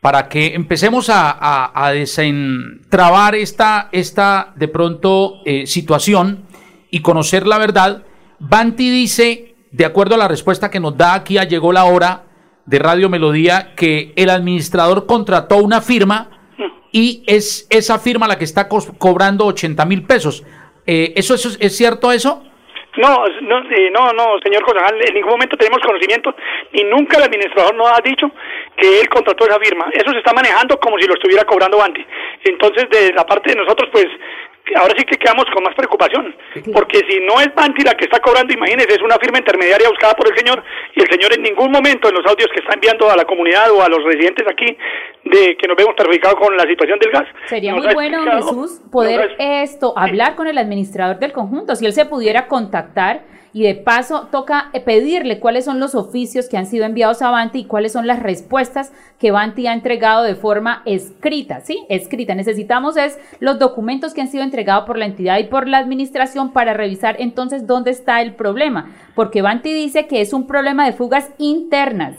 para 0.00 0.28
que 0.28 0.54
empecemos 0.54 1.10
a, 1.12 1.90
desentrabar 1.92 3.34
esta, 3.34 3.88
esta 3.90 4.52
de 4.54 4.68
pronto 4.68 5.40
eh, 5.44 5.66
situación 5.66 6.44
y 6.90 7.00
conocer 7.00 7.44
la 7.44 7.58
verdad. 7.58 8.04
Banti 8.38 8.88
dice, 8.88 9.56
de 9.72 9.84
acuerdo 9.84 10.14
a 10.14 10.18
la 10.18 10.28
respuesta 10.28 10.70
que 10.70 10.78
nos 10.78 10.96
da 10.96 11.14
aquí 11.14 11.38
a 11.38 11.44
Llegó 11.44 11.72
la 11.72 11.84
Hora 11.84 12.24
de 12.66 12.78
Radio 12.78 13.08
Melodía, 13.08 13.74
que 13.74 14.12
el 14.14 14.30
administrador 14.30 15.06
contrató 15.06 15.56
una 15.56 15.80
firma 15.80 16.38
y 16.92 17.24
es 17.26 17.66
esa 17.70 17.98
firma 17.98 18.28
la 18.28 18.38
que 18.38 18.44
está 18.44 18.68
cobrando 18.68 19.46
80 19.46 19.84
mil 19.86 20.04
pesos. 20.04 20.44
Eh, 20.86 21.12
¿eso, 21.16 21.34
¿Eso 21.34 21.48
es 21.58 21.76
cierto 21.76 22.12
eso? 22.12 22.44
No, 22.96 23.24
no, 23.40 23.58
eh, 23.70 23.90
no, 23.90 24.12
no, 24.12 24.38
señor 24.42 24.62
concejal, 24.64 25.00
en 25.00 25.14
ningún 25.14 25.30
momento 25.30 25.56
tenemos 25.56 25.80
conocimiento 25.80 26.34
y 26.72 26.84
nunca 26.84 27.16
el 27.16 27.22
administrador 27.22 27.74
nos 27.74 27.88
ha 27.88 28.02
dicho 28.02 28.30
que 28.76 29.00
él 29.00 29.08
contrató 29.08 29.46
esa 29.46 29.58
firma. 29.58 29.88
Eso 29.92 30.10
se 30.10 30.18
está 30.18 30.34
manejando 30.34 30.78
como 30.78 30.98
si 30.98 31.06
lo 31.06 31.14
estuviera 31.14 31.44
cobrando 31.44 31.82
antes. 31.82 32.04
Entonces, 32.44 32.90
de 32.90 33.14
la 33.14 33.24
parte 33.24 33.50
de 33.50 33.56
nosotros, 33.56 33.88
pues 33.90 34.06
ahora 34.76 34.94
sí 34.96 35.04
que 35.04 35.16
quedamos 35.16 35.44
con 35.52 35.62
más 35.64 35.74
preocupación, 35.74 36.34
porque 36.72 37.00
si 37.08 37.20
no 37.20 37.40
es 37.40 37.54
Banti 37.54 37.82
la 37.82 37.94
que 37.94 38.04
está 38.04 38.20
cobrando, 38.20 38.52
imagínese, 38.52 38.94
es 38.94 39.02
una 39.02 39.16
firma 39.18 39.38
intermediaria 39.38 39.88
buscada 39.88 40.14
por 40.14 40.28
el 40.30 40.38
señor 40.38 40.62
y 40.94 41.02
el 41.02 41.10
señor 41.10 41.34
en 41.34 41.42
ningún 41.42 41.70
momento 41.70 42.08
en 42.08 42.14
los 42.14 42.26
audios 42.26 42.48
que 42.52 42.60
está 42.60 42.74
enviando 42.74 43.10
a 43.10 43.16
la 43.16 43.24
comunidad 43.24 43.70
o 43.72 43.82
a 43.82 43.88
los 43.88 44.04
residentes 44.04 44.46
aquí 44.48 44.76
de 45.24 45.56
que 45.56 45.68
nos 45.68 45.76
vemos 45.76 45.94
perjudicados 45.96 46.38
con 46.38 46.56
la 46.56 46.64
situación 46.64 46.98
del 46.98 47.10
gas. 47.10 47.26
Sería 47.46 47.74
muy 47.74 47.92
bueno, 47.92 48.24
Jesús, 48.24 48.80
poder 48.90 49.36
esto, 49.38 49.94
hablar 49.96 50.36
con 50.36 50.46
el 50.46 50.58
administrador 50.58 51.18
del 51.18 51.32
conjunto, 51.32 51.74
si 51.76 51.86
él 51.86 51.92
se 51.92 52.06
pudiera 52.06 52.46
contactar 52.46 53.31
y 53.52 53.62
de 53.62 53.74
paso 53.74 54.28
toca 54.30 54.70
eh, 54.72 54.80
pedirle 54.80 55.38
cuáles 55.38 55.64
son 55.64 55.78
los 55.78 55.94
oficios 55.94 56.48
que 56.48 56.56
han 56.56 56.66
sido 56.66 56.84
enviados 56.84 57.22
a 57.22 57.30
Banti 57.30 57.60
y 57.60 57.64
cuáles 57.64 57.92
son 57.92 58.06
las 58.06 58.22
respuestas 58.22 58.92
que 59.18 59.30
Banti 59.30 59.66
ha 59.66 59.74
entregado 59.74 60.22
de 60.22 60.34
forma 60.34 60.82
escrita, 60.86 61.60
¿sí? 61.60 61.84
Escrita. 61.88 62.34
Necesitamos 62.34 62.96
es 62.96 63.18
los 63.40 63.58
documentos 63.58 64.14
que 64.14 64.22
han 64.22 64.28
sido 64.28 64.42
entregados 64.42 64.86
por 64.86 64.98
la 64.98 65.06
entidad 65.06 65.38
y 65.38 65.44
por 65.44 65.68
la 65.68 65.78
administración 65.78 66.52
para 66.52 66.72
revisar 66.72 67.16
entonces 67.18 67.66
dónde 67.66 67.90
está 67.90 68.22
el 68.22 68.34
problema, 68.34 68.90
porque 69.14 69.42
Banti 69.42 69.72
dice 69.72 70.06
que 70.06 70.20
es 70.20 70.32
un 70.32 70.46
problema 70.46 70.86
de 70.86 70.92
fugas 70.92 71.30
internas, 71.38 72.16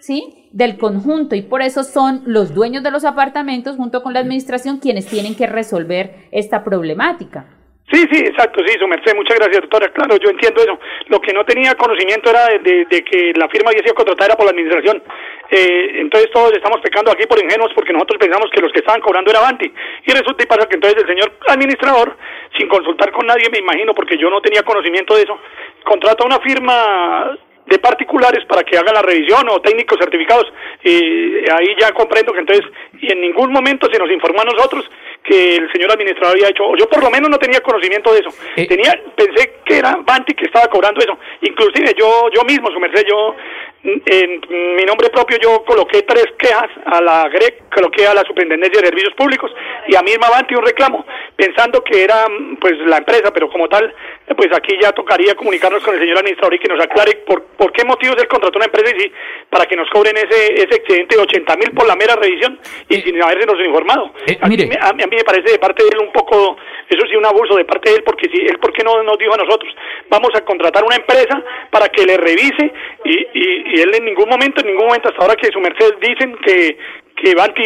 ¿sí? 0.00 0.48
Del 0.52 0.78
conjunto 0.78 1.36
y 1.36 1.42
por 1.42 1.62
eso 1.62 1.84
son 1.84 2.22
los 2.24 2.54
dueños 2.54 2.82
de 2.82 2.90
los 2.90 3.04
apartamentos 3.04 3.76
junto 3.76 4.02
con 4.02 4.14
la 4.14 4.20
administración 4.20 4.78
quienes 4.78 5.06
tienen 5.06 5.36
que 5.36 5.46
resolver 5.46 6.28
esta 6.32 6.64
problemática. 6.64 7.59
Sí, 7.92 8.06
sí, 8.12 8.20
exacto, 8.20 8.62
sí, 8.64 8.78
su 8.78 8.86
merced, 8.86 9.16
muchas 9.16 9.36
gracias, 9.36 9.62
doctora. 9.62 9.88
Claro, 9.88 10.16
yo 10.16 10.30
entiendo 10.30 10.62
eso. 10.62 10.78
Lo 11.08 11.20
que 11.20 11.32
no 11.32 11.44
tenía 11.44 11.74
conocimiento 11.74 12.30
era 12.30 12.46
de, 12.46 12.86
que 12.86 13.32
la 13.34 13.48
firma 13.48 13.70
había 13.70 13.82
sido 13.82 13.96
contratada 13.96 14.36
por 14.36 14.46
la 14.46 14.52
administración. 14.52 15.02
Eh, 15.50 15.98
entonces 15.98 16.30
todos 16.30 16.52
estamos 16.52 16.80
pecando 16.82 17.10
aquí 17.10 17.26
por 17.26 17.42
ingenuos 17.42 17.72
porque 17.74 17.92
nosotros 17.92 18.20
pensamos 18.20 18.48
que 18.54 18.60
los 18.60 18.72
que 18.72 18.78
estaban 18.78 19.00
cobrando 19.00 19.30
era 19.30 19.40
Avanti. 19.40 19.72
Y 20.06 20.12
resulta 20.12 20.44
y 20.44 20.46
pasa 20.46 20.68
que 20.68 20.76
entonces 20.76 21.02
el 21.02 21.08
señor 21.08 21.32
administrador, 21.48 22.16
sin 22.56 22.68
consultar 22.68 23.10
con 23.10 23.26
nadie, 23.26 23.50
me 23.50 23.58
imagino, 23.58 23.92
porque 23.92 24.16
yo 24.16 24.30
no 24.30 24.40
tenía 24.40 24.62
conocimiento 24.62 25.16
de 25.16 25.22
eso, 25.22 25.40
contrata 25.82 26.24
una 26.24 26.38
firma 26.38 27.36
de 27.66 27.78
particulares 27.78 28.44
para 28.46 28.62
que 28.62 28.78
hagan 28.78 28.94
la 28.94 29.02
revisión 29.02 29.48
o 29.48 29.60
técnicos 29.62 29.98
certificados. 29.98 30.46
Y 30.84 31.50
ahí 31.50 31.74
ya 31.80 31.90
comprendo 31.92 32.32
que 32.32 32.40
entonces, 32.40 32.66
y 33.00 33.10
en 33.10 33.20
ningún 33.20 33.52
momento 33.52 33.88
se 33.90 33.98
nos 33.98 34.10
informó 34.10 34.42
a 34.42 34.44
nosotros 34.44 34.88
que 35.30 35.56
el 35.56 35.70
señor 35.72 35.92
administrador 35.92 36.36
había 36.36 36.48
hecho, 36.48 36.64
o 36.64 36.76
yo 36.76 36.88
por 36.88 37.02
lo 37.02 37.10
menos 37.10 37.30
no 37.30 37.38
tenía 37.38 37.60
conocimiento 37.60 38.12
de 38.12 38.20
eso. 38.20 38.30
Eh. 38.56 38.66
Tenía, 38.66 38.92
pensé 39.16 39.60
que 39.64 39.78
era 39.78 39.98
Banti 40.04 40.34
que 40.34 40.46
estaba 40.46 40.66
cobrando 40.68 41.00
eso. 41.00 41.18
Inclusive 41.42 41.94
yo, 41.98 42.28
yo 42.34 42.42
mismo, 42.44 42.70
su 42.70 42.80
merced, 42.80 43.04
yo 43.08 43.36
en 43.82 44.76
mi 44.76 44.84
nombre 44.84 45.08
propio 45.08 45.38
yo 45.40 45.64
coloqué 45.64 46.02
tres 46.02 46.26
quejas 46.38 46.68
a 46.84 47.00
la 47.00 47.28
GREC, 47.28 47.72
coloqué 47.74 48.06
a 48.06 48.12
la 48.12 48.22
Superintendencia 48.22 48.80
de 48.80 48.88
Servicios 48.88 49.14
Públicos 49.14 49.50
y 49.88 49.96
a 49.96 50.02
misma 50.02 50.28
Banti 50.28 50.54
un 50.54 50.66
reclamo, 50.66 51.06
pensando 51.36 51.82
que 51.82 52.04
era 52.04 52.26
pues 52.60 52.74
la 52.86 52.98
empresa, 52.98 53.32
pero 53.32 53.48
como 53.48 53.68
tal, 53.68 53.94
pues 54.36 54.48
aquí 54.54 54.76
ya 54.80 54.92
tocaría 54.92 55.34
comunicarnos 55.34 55.82
con 55.82 55.94
el 55.94 56.00
señor 56.00 56.18
administrador 56.18 56.54
y 56.54 56.58
que 56.58 56.68
nos 56.68 56.80
aclare 56.84 57.22
por, 57.26 57.42
por 57.56 57.72
qué 57.72 57.84
motivos 57.84 58.16
él 58.18 58.28
contrató 58.28 58.58
una 58.58 58.66
empresa 58.66 58.94
y 58.94 59.00
sí, 59.00 59.12
para 59.48 59.64
que 59.64 59.76
nos 59.76 59.88
cobren 59.90 60.16
ese, 60.16 60.54
ese 60.54 60.74
excedente 60.74 61.16
de 61.16 61.22
80 61.22 61.56
mil 61.56 61.70
por 61.70 61.86
la 61.86 61.96
mera 61.96 62.16
revisión 62.16 62.58
y 62.88 62.96
sin 62.96 63.10
sin 63.10 63.22
haberse 63.22 63.46
nos 63.46 63.66
informado. 63.66 64.12
Eh, 64.26 64.38
a, 64.40 64.48
mire. 64.48 64.66
mí, 64.66 64.76
a, 64.80 64.92
mí, 64.92 65.02
me 65.20 65.24
parece 65.24 65.52
de 65.52 65.58
parte 65.58 65.82
de 65.84 65.90
él 65.90 66.00
un 66.00 66.12
poco, 66.12 66.56
eso 66.88 67.06
sí, 67.08 67.16
un 67.16 67.26
abuso 67.26 67.56
de 67.56 67.64
parte 67.64 67.90
de 67.90 67.96
él, 67.96 68.02
porque 68.04 68.28
si 68.32 68.40
él, 68.40 68.58
¿por 68.58 68.72
qué 68.72 68.82
no 68.82 69.02
nos 69.02 69.18
dijo 69.18 69.34
a 69.34 69.44
nosotros? 69.44 69.72
Vamos 70.08 70.30
a 70.34 70.44
contratar 70.44 70.82
una 70.84 70.96
empresa 70.96 71.42
para 71.70 71.88
que 71.88 72.06
le 72.06 72.16
revise 72.16 72.72
y, 73.04 73.12
y, 73.12 73.76
y 73.76 73.80
él 73.80 73.94
en 73.94 74.04
ningún 74.04 74.28
momento, 74.28 74.60
en 74.60 74.68
ningún 74.68 74.86
momento 74.86 75.08
hasta 75.08 75.20
ahora 75.22 75.36
que 75.36 75.52
su 75.52 75.60
merced 75.60 75.94
dicen 76.00 76.36
que, 76.44 76.78
que 77.20 77.34
Banti, 77.34 77.62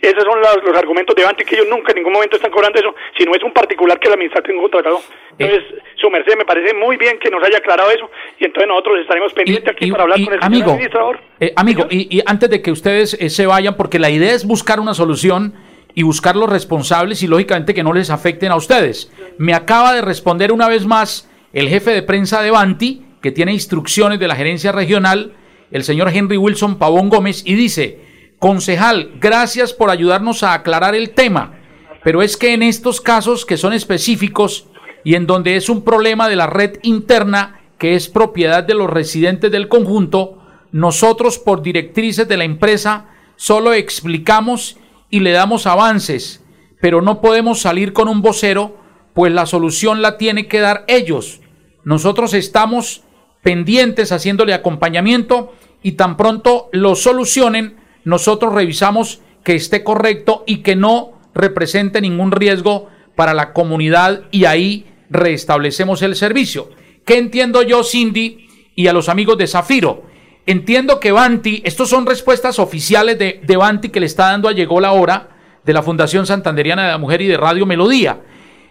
esos 0.00 0.24
son 0.24 0.40
los, 0.40 0.64
los, 0.64 0.76
argumentos 0.76 1.14
de 1.14 1.24
Banti, 1.24 1.44
que 1.44 1.56
ellos 1.56 1.66
nunca 1.68 1.92
en 1.92 1.96
ningún 1.96 2.14
momento 2.14 2.36
están 2.36 2.50
cobrando 2.50 2.78
eso, 2.78 2.94
si 3.16 3.24
no 3.24 3.34
es 3.34 3.42
un 3.42 3.52
particular 3.52 3.98
que 3.98 4.08
la 4.08 4.14
administración 4.14 4.58
contratado. 4.58 5.00
Entonces, 5.38 5.62
eh. 5.70 5.82
su 5.96 6.08
merced 6.10 6.36
me 6.38 6.44
parece 6.44 6.74
muy 6.74 6.96
bien 6.96 7.18
que 7.18 7.30
nos 7.30 7.42
haya 7.44 7.58
aclarado 7.58 7.90
eso, 7.90 8.10
y 8.38 8.46
entonces 8.46 8.68
nosotros 8.68 9.00
estaremos 9.00 9.32
pendientes 9.34 9.70
aquí 9.70 9.86
y, 9.86 9.90
para 9.90 10.04
hablar 10.04 10.20
y, 10.20 10.24
con 10.24 10.34
el 10.34 10.40
amigo, 10.42 10.70
administrador. 10.70 11.20
Eh, 11.40 11.52
amigo, 11.56 11.86
y, 11.90 12.22
antes 12.24 12.48
de 12.48 12.62
que 12.62 12.70
ustedes 12.70 13.14
eh, 13.14 13.28
se 13.28 13.46
vayan, 13.46 13.76
porque 13.76 13.98
la 13.98 14.10
idea 14.10 14.32
es 14.32 14.46
buscar 14.46 14.80
una 14.80 14.94
solución 14.94 15.54
y 15.94 16.02
buscar 16.02 16.36
los 16.36 16.48
responsables 16.48 17.22
y 17.22 17.26
lógicamente 17.26 17.74
que 17.74 17.84
no 17.84 17.92
les 17.92 18.10
afecten 18.10 18.50
a 18.52 18.56
ustedes. 18.56 19.10
Me 19.38 19.54
acaba 19.54 19.94
de 19.94 20.02
responder 20.02 20.52
una 20.52 20.68
vez 20.68 20.86
más 20.86 21.28
el 21.52 21.68
jefe 21.68 21.92
de 21.92 22.02
prensa 22.02 22.42
de 22.42 22.50
Banti, 22.50 23.06
que 23.22 23.30
tiene 23.30 23.52
instrucciones 23.52 24.18
de 24.18 24.28
la 24.28 24.36
gerencia 24.36 24.72
regional, 24.72 25.34
el 25.70 25.84
señor 25.84 26.10
Henry 26.12 26.36
Wilson 26.36 26.76
Pavón 26.76 27.08
Gómez, 27.08 27.42
y 27.46 27.54
dice, 27.54 28.00
Concejal, 28.38 29.12
gracias 29.20 29.72
por 29.72 29.90
ayudarnos 29.90 30.42
a 30.42 30.52
aclarar 30.52 30.94
el 30.94 31.10
tema, 31.10 31.54
pero 32.02 32.22
es 32.22 32.36
que 32.36 32.52
en 32.52 32.62
estos 32.62 33.00
casos 33.00 33.46
que 33.46 33.56
son 33.56 33.72
específicos 33.72 34.66
y 35.04 35.14
en 35.14 35.26
donde 35.26 35.56
es 35.56 35.68
un 35.68 35.82
problema 35.82 36.28
de 36.28 36.36
la 36.36 36.46
red 36.46 36.78
interna 36.82 37.60
que 37.78 37.94
es 37.94 38.08
propiedad 38.08 38.64
de 38.64 38.74
los 38.74 38.90
residentes 38.90 39.50
del 39.50 39.68
conjunto, 39.68 40.38
nosotros 40.72 41.38
por 41.38 41.62
directrices 41.62 42.28
de 42.28 42.36
la 42.36 42.44
empresa 42.44 43.06
solo 43.36 43.72
explicamos 43.72 44.76
y 45.14 45.20
le 45.20 45.30
damos 45.30 45.68
avances, 45.68 46.42
pero 46.80 47.00
no 47.00 47.20
podemos 47.20 47.60
salir 47.60 47.92
con 47.92 48.08
un 48.08 48.20
vocero, 48.20 48.76
pues 49.12 49.32
la 49.32 49.46
solución 49.46 50.02
la 50.02 50.18
tiene 50.18 50.48
que 50.48 50.58
dar 50.58 50.84
ellos. 50.88 51.40
Nosotros 51.84 52.34
estamos 52.34 53.04
pendientes 53.40 54.10
haciéndole 54.10 54.54
acompañamiento 54.54 55.52
y 55.84 55.92
tan 55.92 56.16
pronto 56.16 56.68
lo 56.72 56.96
solucionen, 56.96 57.76
nosotros 58.02 58.52
revisamos 58.54 59.20
que 59.44 59.54
esté 59.54 59.84
correcto 59.84 60.42
y 60.48 60.62
que 60.62 60.74
no 60.74 61.12
represente 61.32 62.00
ningún 62.00 62.32
riesgo 62.32 62.88
para 63.14 63.34
la 63.34 63.52
comunidad 63.52 64.22
y 64.32 64.46
ahí 64.46 64.84
restablecemos 65.10 66.02
el 66.02 66.16
servicio. 66.16 66.70
¿Qué 67.04 67.18
entiendo 67.18 67.62
yo, 67.62 67.84
Cindy, 67.84 68.48
y 68.74 68.88
a 68.88 68.92
los 68.92 69.08
amigos 69.08 69.38
de 69.38 69.46
Zafiro? 69.46 70.06
Entiendo 70.46 71.00
que 71.00 71.12
Banti, 71.12 71.62
estos 71.64 71.88
son 71.88 72.04
respuestas 72.04 72.58
oficiales 72.58 73.18
de, 73.18 73.40
de 73.42 73.56
Banti 73.56 73.88
que 73.88 74.00
le 74.00 74.06
está 74.06 74.26
dando 74.26 74.48
a 74.48 74.52
Llegó 74.52 74.80
la 74.80 74.92
Hora 74.92 75.30
de 75.64 75.72
la 75.72 75.82
Fundación 75.82 76.26
Santanderiana 76.26 76.84
de 76.84 76.90
la 76.90 76.98
Mujer 76.98 77.22
y 77.22 77.26
de 77.26 77.36
Radio 77.36 77.64
Melodía. 77.64 78.20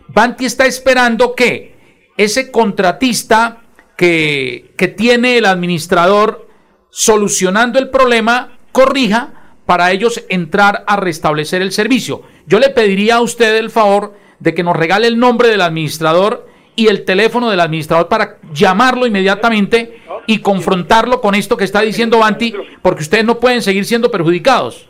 Banti 0.08 0.46
está 0.46 0.66
esperando 0.66 1.34
que 1.34 1.74
ese 2.18 2.52
contratista 2.52 3.64
que, 3.98 4.74
que 4.78 4.88
tiene 4.88 5.38
el 5.38 5.46
administrador 5.46 6.48
solucionando 6.92 7.80
el 7.80 7.90
problema 7.90 8.58
corrija 8.72 9.56
para 9.66 9.92
ellos 9.92 10.24
entrar 10.30 10.84
a 10.86 10.96
restablecer 10.98 11.62
el 11.64 11.72
servicio. 11.72 12.22
Yo 12.46 12.60
le 12.60 12.70
pediría 12.70 13.16
a 13.16 13.22
usted 13.22 13.56
el 13.58 13.72
favor 13.72 14.16
de 14.40 14.54
que 14.54 14.64
nos 14.64 14.76
regale 14.76 15.08
el 15.08 15.18
nombre 15.18 15.48
del 15.48 15.62
administrador 15.62 16.48
y 16.76 16.88
el 16.88 17.06
teléfono 17.06 17.50
del 17.50 17.60
administrador 17.60 18.08
para 18.10 18.38
llamarlo 18.54 19.06
inmediatamente 19.08 20.00
y 20.28 20.40
confrontarlo 20.42 21.22
con 21.22 21.36
esto 21.36 21.58
que 21.58 21.64
está 21.66 21.82
diciendo 21.82 22.20
Banti, 22.20 22.54
porque 22.82 23.02
ustedes 23.02 23.26
no 23.26 23.40
pueden 23.40 23.62
seguir 23.62 23.86
siendo 23.86 24.10
perjudicados. 24.10 24.88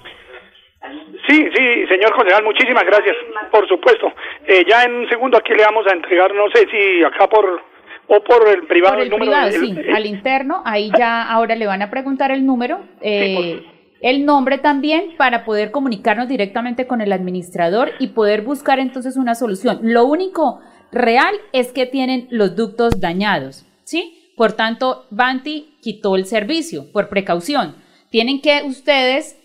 Sí, 1.27 1.47
sí, 1.55 1.87
señor 1.89 2.13
concejal, 2.13 2.43
muchísimas 2.43 2.83
gracias, 2.85 3.15
por 3.51 3.67
supuesto. 3.67 4.07
Eh, 4.45 4.65
ya 4.69 4.83
en 4.83 4.93
un 4.93 5.09
segundo 5.09 5.37
aquí 5.37 5.53
le 5.53 5.63
vamos 5.63 5.85
a 5.87 5.93
entregar, 5.93 6.33
no 6.35 6.43
sé 6.53 6.67
si 6.69 7.03
acá 7.03 7.27
por 7.29 7.61
o 8.07 8.21
por 8.23 8.47
el 8.49 8.63
privado. 8.67 8.95
Por 8.95 9.01
el, 9.03 9.05
el 9.07 9.11
número 9.11 9.31
privado, 9.31 9.51
sí, 9.51 9.73
el- 9.77 9.95
al 9.95 10.05
interno, 10.05 10.61
ahí 10.65 10.91
ya 10.97 11.23
ahora 11.23 11.55
le 11.55 11.65
van 11.65 11.81
a 11.81 11.89
preguntar 11.89 12.31
el 12.31 12.45
número, 12.45 12.81
eh, 13.01 13.35
por 13.63 13.73
el 14.01 14.25
nombre 14.25 14.57
también 14.57 15.15
para 15.17 15.45
poder 15.45 15.71
comunicarnos 15.71 16.27
directamente 16.27 16.85
con 16.87 16.99
el 16.99 17.13
administrador 17.13 17.91
y 17.99 18.07
poder 18.07 18.41
buscar 18.41 18.79
entonces 18.79 19.15
una 19.15 19.33
solución. 19.33 19.79
Lo 19.81 20.03
único 20.03 20.60
real 20.93 21.36
es 21.51 21.71
que 21.71 21.86
tienen 21.86 22.27
los 22.29 22.56
ductos 22.56 22.99
dañados, 22.99 23.65
¿sí? 23.84 24.32
Por 24.36 24.53
tanto, 24.53 25.06
Banti 25.10 25.75
quitó 25.82 26.15
el 26.15 26.25
servicio 26.25 26.91
por 26.91 27.10
precaución. 27.10 27.75
Tienen 28.10 28.41
que 28.41 28.63
ustedes 28.63 29.36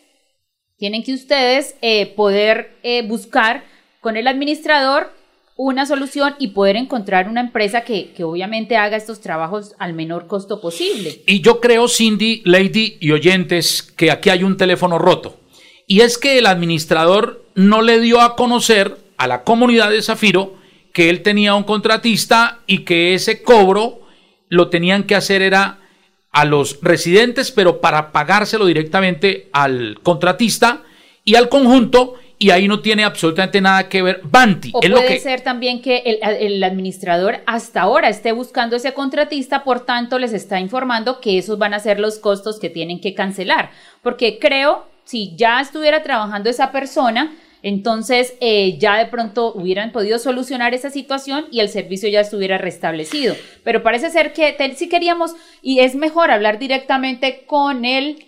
tienen 0.79 1.03
que 1.03 1.13
ustedes 1.13 1.75
eh, 1.83 2.07
poder 2.15 2.77
eh, 2.85 3.03
buscar 3.07 3.65
con 4.01 4.17
el 4.17 4.29
administrador 4.29 5.13
una 5.57 5.87
solución 5.87 6.37
y 6.39 6.49
poder 6.49 6.77
encontrar 6.77 7.29
una 7.29 7.41
empresa 7.41 7.83
que, 7.83 8.13
que 8.13 8.23
obviamente 8.23 8.77
haga 8.77 8.97
estos 8.97 9.21
trabajos 9.21 9.75
al 9.81 9.93
menor 9.93 10.29
costo 10.29 10.61
posible. 10.61 11.21
Y 11.27 11.41
yo 11.41 11.61
creo, 11.61 11.89
Cindy, 11.89 12.43
Lady 12.45 12.97
y 13.01 13.11
oyentes, 13.11 13.83
que 13.83 14.13
aquí 14.13 14.31
hay 14.31 14.45
un 14.45 14.57
teléfono 14.57 15.01
roto. 15.01 15.41
Y 15.89 16.03
es 16.03 16.17
que 16.17 16.39
el 16.39 16.47
administrador 16.47 17.45
no 17.57 17.83
le 17.83 17.99
dio 17.99 18.21
a 18.21 18.37
conocer 18.37 18.99
a 19.17 19.27
la 19.27 19.43
comunidad 19.43 19.91
de 19.91 20.01
Zafiro 20.01 20.58
que 20.99 21.11
él 21.11 21.23
tenía 21.23 21.55
un 21.55 21.63
contratista 21.63 22.59
y 22.67 22.79
que 22.79 23.15
ese 23.15 23.41
cobro 23.41 24.01
lo 24.49 24.69
tenían 24.69 25.05
que 25.05 25.15
hacer 25.15 25.43
era 25.43 25.79
a 26.33 26.45
los 26.45 26.81
residentes, 26.83 27.53
pero 27.53 27.81
para 27.81 28.11
pagárselo 28.11 28.67
directamente 28.67 29.49
al 29.53 30.01
contratista 30.03 30.83
y 31.23 31.37
al 31.37 31.49
conjunto, 31.49 32.15
y 32.37 32.51
ahí 32.51 32.67
no 32.67 32.81
tiene 32.81 33.05
absolutamente 33.05 33.61
nada 33.61 33.89
que 33.89 34.03
ver 34.03 34.23
Banti. 34.25 34.73
O 34.75 34.81
es 34.83 34.91
lo 34.91 34.97
puede 34.97 35.07
que, 35.07 35.21
ser 35.21 35.43
también 35.43 35.83
que 35.83 35.99
el, 35.99 36.19
el 36.21 36.65
administrador 36.65 37.43
hasta 37.47 37.83
ahora 37.83 38.09
esté 38.09 38.33
buscando 38.33 38.75
ese 38.75 38.93
contratista, 38.93 39.63
por 39.63 39.87
tanto 39.87 40.19
les 40.19 40.33
está 40.33 40.59
informando 40.59 41.21
que 41.21 41.39
esos 41.39 41.61
van 41.61 41.75
a 41.75 41.79
ser 41.79 42.01
los 42.01 42.19
costos 42.19 42.59
que 42.59 42.71
tienen 42.71 43.01
que 43.01 43.15
cancelar. 43.15 43.71
Porque 44.03 44.41
creo, 44.41 44.89
si 45.05 45.37
ya 45.37 45.61
estuviera 45.61 46.03
trabajando 46.03 46.51
esa 46.51 46.73
persona, 46.73 47.37
entonces 47.63 48.35
eh, 48.41 48.79
ya 48.79 48.97
de 48.99 49.07
pronto 49.07 49.53
hubieran 49.55 49.93
podido 49.93 50.19
solucionar 50.19 50.75
esa 50.75 50.91
situación 50.91 51.47
y 51.51 51.61
el 51.61 51.69
servicio 51.69 52.09
ya 52.09 52.21
estuviera 52.21 52.59
restablecido. 52.59 53.35
Pero 53.65 53.83
parece 53.83 54.11
ser 54.11 54.33
que 54.33 54.53
te- 54.53 54.75
sí 54.75 54.89
queríamos, 54.89 55.35
y 55.63 55.81
es 55.81 55.95
mejor 55.95 56.31
hablar 56.31 56.59
directamente 56.59 57.45
con 57.47 57.85
el 57.85 58.25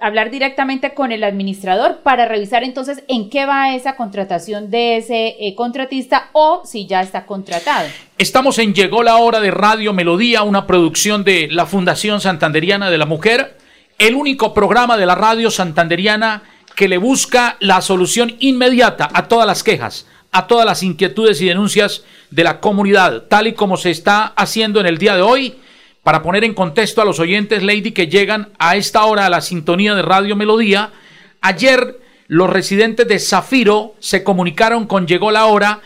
hablar 0.00 0.30
directamente 0.30 0.94
con 0.94 1.10
el 1.10 1.24
administrador 1.24 2.02
para 2.04 2.24
revisar 2.24 2.62
entonces 2.62 3.02
en 3.08 3.30
qué 3.30 3.46
va 3.46 3.74
esa 3.74 3.96
contratación 3.96 4.70
de 4.70 4.96
ese 4.96 5.34
eh, 5.40 5.54
contratista 5.56 6.30
o 6.32 6.62
si 6.64 6.86
ya 6.86 7.00
está 7.00 7.26
contratado. 7.26 7.88
Estamos 8.16 8.58
en 8.60 8.74
Llegó 8.74 9.02
la 9.02 9.16
hora 9.16 9.40
de 9.40 9.50
Radio 9.50 9.92
Melodía, 9.92 10.42
una 10.44 10.68
producción 10.68 11.24
de 11.24 11.48
la 11.50 11.66
Fundación 11.66 12.20
Santanderiana 12.20 12.90
de 12.90 12.98
la 12.98 13.06
Mujer, 13.06 13.56
el 13.98 14.14
único 14.14 14.54
programa 14.54 14.96
de 14.96 15.06
la 15.06 15.16
radio 15.16 15.50
santanderiana 15.50 16.44
que 16.78 16.86
le 16.86 16.96
busca 16.96 17.56
la 17.58 17.80
solución 17.82 18.36
inmediata 18.38 19.08
a 19.12 19.26
todas 19.26 19.48
las 19.48 19.64
quejas, 19.64 20.06
a 20.30 20.46
todas 20.46 20.64
las 20.64 20.84
inquietudes 20.84 21.40
y 21.40 21.46
denuncias 21.46 22.04
de 22.30 22.44
la 22.44 22.60
comunidad, 22.60 23.24
tal 23.24 23.48
y 23.48 23.52
como 23.52 23.76
se 23.76 23.90
está 23.90 24.26
haciendo 24.26 24.78
en 24.78 24.86
el 24.86 24.96
día 24.96 25.16
de 25.16 25.22
hoy. 25.22 25.56
Para 26.04 26.22
poner 26.22 26.44
en 26.44 26.54
contexto 26.54 27.02
a 27.02 27.04
los 27.04 27.18
oyentes, 27.18 27.64
Lady, 27.64 27.90
que 27.90 28.06
llegan 28.06 28.50
a 28.60 28.76
esta 28.76 29.04
hora 29.06 29.26
a 29.26 29.28
la 29.28 29.40
sintonía 29.40 29.96
de 29.96 30.02
Radio 30.02 30.36
Melodía, 30.36 30.92
ayer 31.40 31.98
los 32.28 32.48
residentes 32.48 33.08
de 33.08 33.18
Zafiro 33.18 33.96
se 33.98 34.22
comunicaron 34.22 34.86
con 34.86 35.08
Llegó 35.08 35.32
la 35.32 35.46
hora 35.46 35.80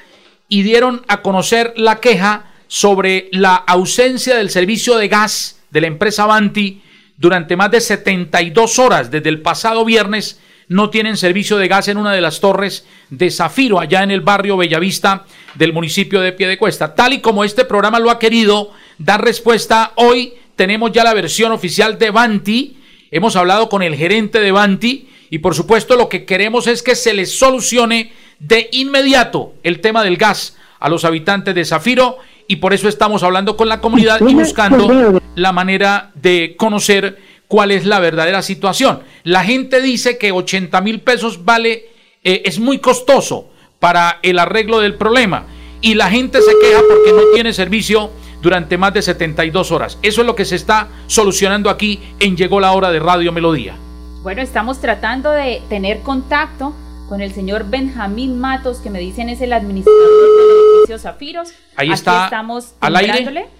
y 0.50 0.62
dieron 0.62 1.06
a 1.08 1.22
conocer 1.22 1.72
la 1.74 2.00
queja 2.00 2.52
sobre 2.68 3.30
la 3.32 3.54
ausencia 3.54 4.36
del 4.36 4.50
servicio 4.50 4.98
de 4.98 5.08
gas 5.08 5.58
de 5.70 5.80
la 5.80 5.86
empresa 5.86 6.26
Banti 6.26 6.82
durante 7.16 7.56
más 7.56 7.70
de 7.70 7.80
72 7.80 8.78
horas 8.78 9.10
desde 9.10 9.30
el 9.30 9.40
pasado 9.40 9.86
viernes 9.86 10.38
no 10.72 10.90
tienen 10.90 11.16
servicio 11.16 11.58
de 11.58 11.68
gas 11.68 11.88
en 11.88 11.98
una 11.98 12.12
de 12.12 12.20
las 12.20 12.40
torres 12.40 12.86
de 13.10 13.30
Zafiro, 13.30 13.78
allá 13.78 14.02
en 14.02 14.10
el 14.10 14.22
barrio 14.22 14.56
Bellavista 14.56 15.24
del 15.54 15.72
municipio 15.72 16.20
de 16.20 16.32
Piedecuesta. 16.32 16.94
Tal 16.94 17.12
y 17.12 17.20
como 17.20 17.44
este 17.44 17.64
programa 17.64 17.98
lo 17.98 18.10
ha 18.10 18.18
querido 18.18 18.70
dar 18.98 19.22
respuesta, 19.22 19.92
hoy 19.96 20.34
tenemos 20.56 20.92
ya 20.92 21.04
la 21.04 21.14
versión 21.14 21.52
oficial 21.52 21.98
de 21.98 22.10
Banti. 22.10 22.78
Hemos 23.10 23.36
hablado 23.36 23.68
con 23.68 23.82
el 23.82 23.94
gerente 23.94 24.40
de 24.40 24.50
Banti 24.50 25.08
y 25.28 25.38
por 25.38 25.54
supuesto 25.54 25.96
lo 25.96 26.08
que 26.08 26.24
queremos 26.24 26.66
es 26.66 26.82
que 26.82 26.94
se 26.94 27.12
les 27.12 27.38
solucione 27.38 28.12
de 28.38 28.68
inmediato 28.72 29.54
el 29.62 29.80
tema 29.80 30.02
del 30.02 30.16
gas 30.16 30.56
a 30.80 30.88
los 30.88 31.04
habitantes 31.04 31.54
de 31.54 31.64
Zafiro 31.64 32.18
y 32.48 32.56
por 32.56 32.72
eso 32.72 32.88
estamos 32.88 33.22
hablando 33.22 33.56
con 33.56 33.68
la 33.68 33.80
comunidad 33.80 34.20
y 34.26 34.34
buscando 34.34 35.20
la 35.34 35.52
manera 35.52 36.10
de 36.14 36.54
conocer 36.56 37.18
cuál 37.52 37.70
es 37.70 37.84
la 37.84 38.00
verdadera 38.00 38.40
situación. 38.40 39.02
La 39.24 39.44
gente 39.44 39.82
dice 39.82 40.16
que 40.16 40.32
80 40.32 40.80
mil 40.80 41.02
pesos 41.02 41.44
vale, 41.44 41.84
eh, 42.24 42.40
es 42.46 42.58
muy 42.58 42.78
costoso 42.78 43.50
para 43.78 44.20
el 44.22 44.38
arreglo 44.38 44.80
del 44.80 44.94
problema. 44.94 45.44
Y 45.82 45.92
la 45.92 46.08
gente 46.08 46.40
se 46.40 46.52
queja 46.58 46.80
porque 46.88 47.12
no 47.12 47.34
tiene 47.34 47.52
servicio 47.52 48.10
durante 48.40 48.78
más 48.78 48.94
de 48.94 49.02
72 49.02 49.70
horas. 49.70 49.98
Eso 50.00 50.22
es 50.22 50.26
lo 50.26 50.34
que 50.34 50.46
se 50.46 50.56
está 50.56 50.88
solucionando 51.08 51.68
aquí 51.68 52.00
en 52.20 52.38
Llegó 52.38 52.58
la 52.58 52.72
Hora 52.72 52.90
de 52.90 53.00
Radio 53.00 53.32
Melodía. 53.32 53.76
Bueno, 54.22 54.40
estamos 54.40 54.80
tratando 54.80 55.30
de 55.30 55.60
tener 55.68 56.00
contacto 56.00 56.74
con 57.10 57.20
el 57.20 57.34
señor 57.34 57.68
Benjamín 57.68 58.40
Matos, 58.40 58.78
que 58.78 58.88
me 58.88 58.98
dicen 58.98 59.28
es 59.28 59.42
el 59.42 59.52
administrador 59.52 60.08
del 60.08 60.76
edificio 60.78 60.98
Zafiros. 60.98 61.52
Ahí 61.76 61.90
está, 61.90 62.24
estamos 62.24 62.72
al 62.80 62.96
aire. 62.96 63.50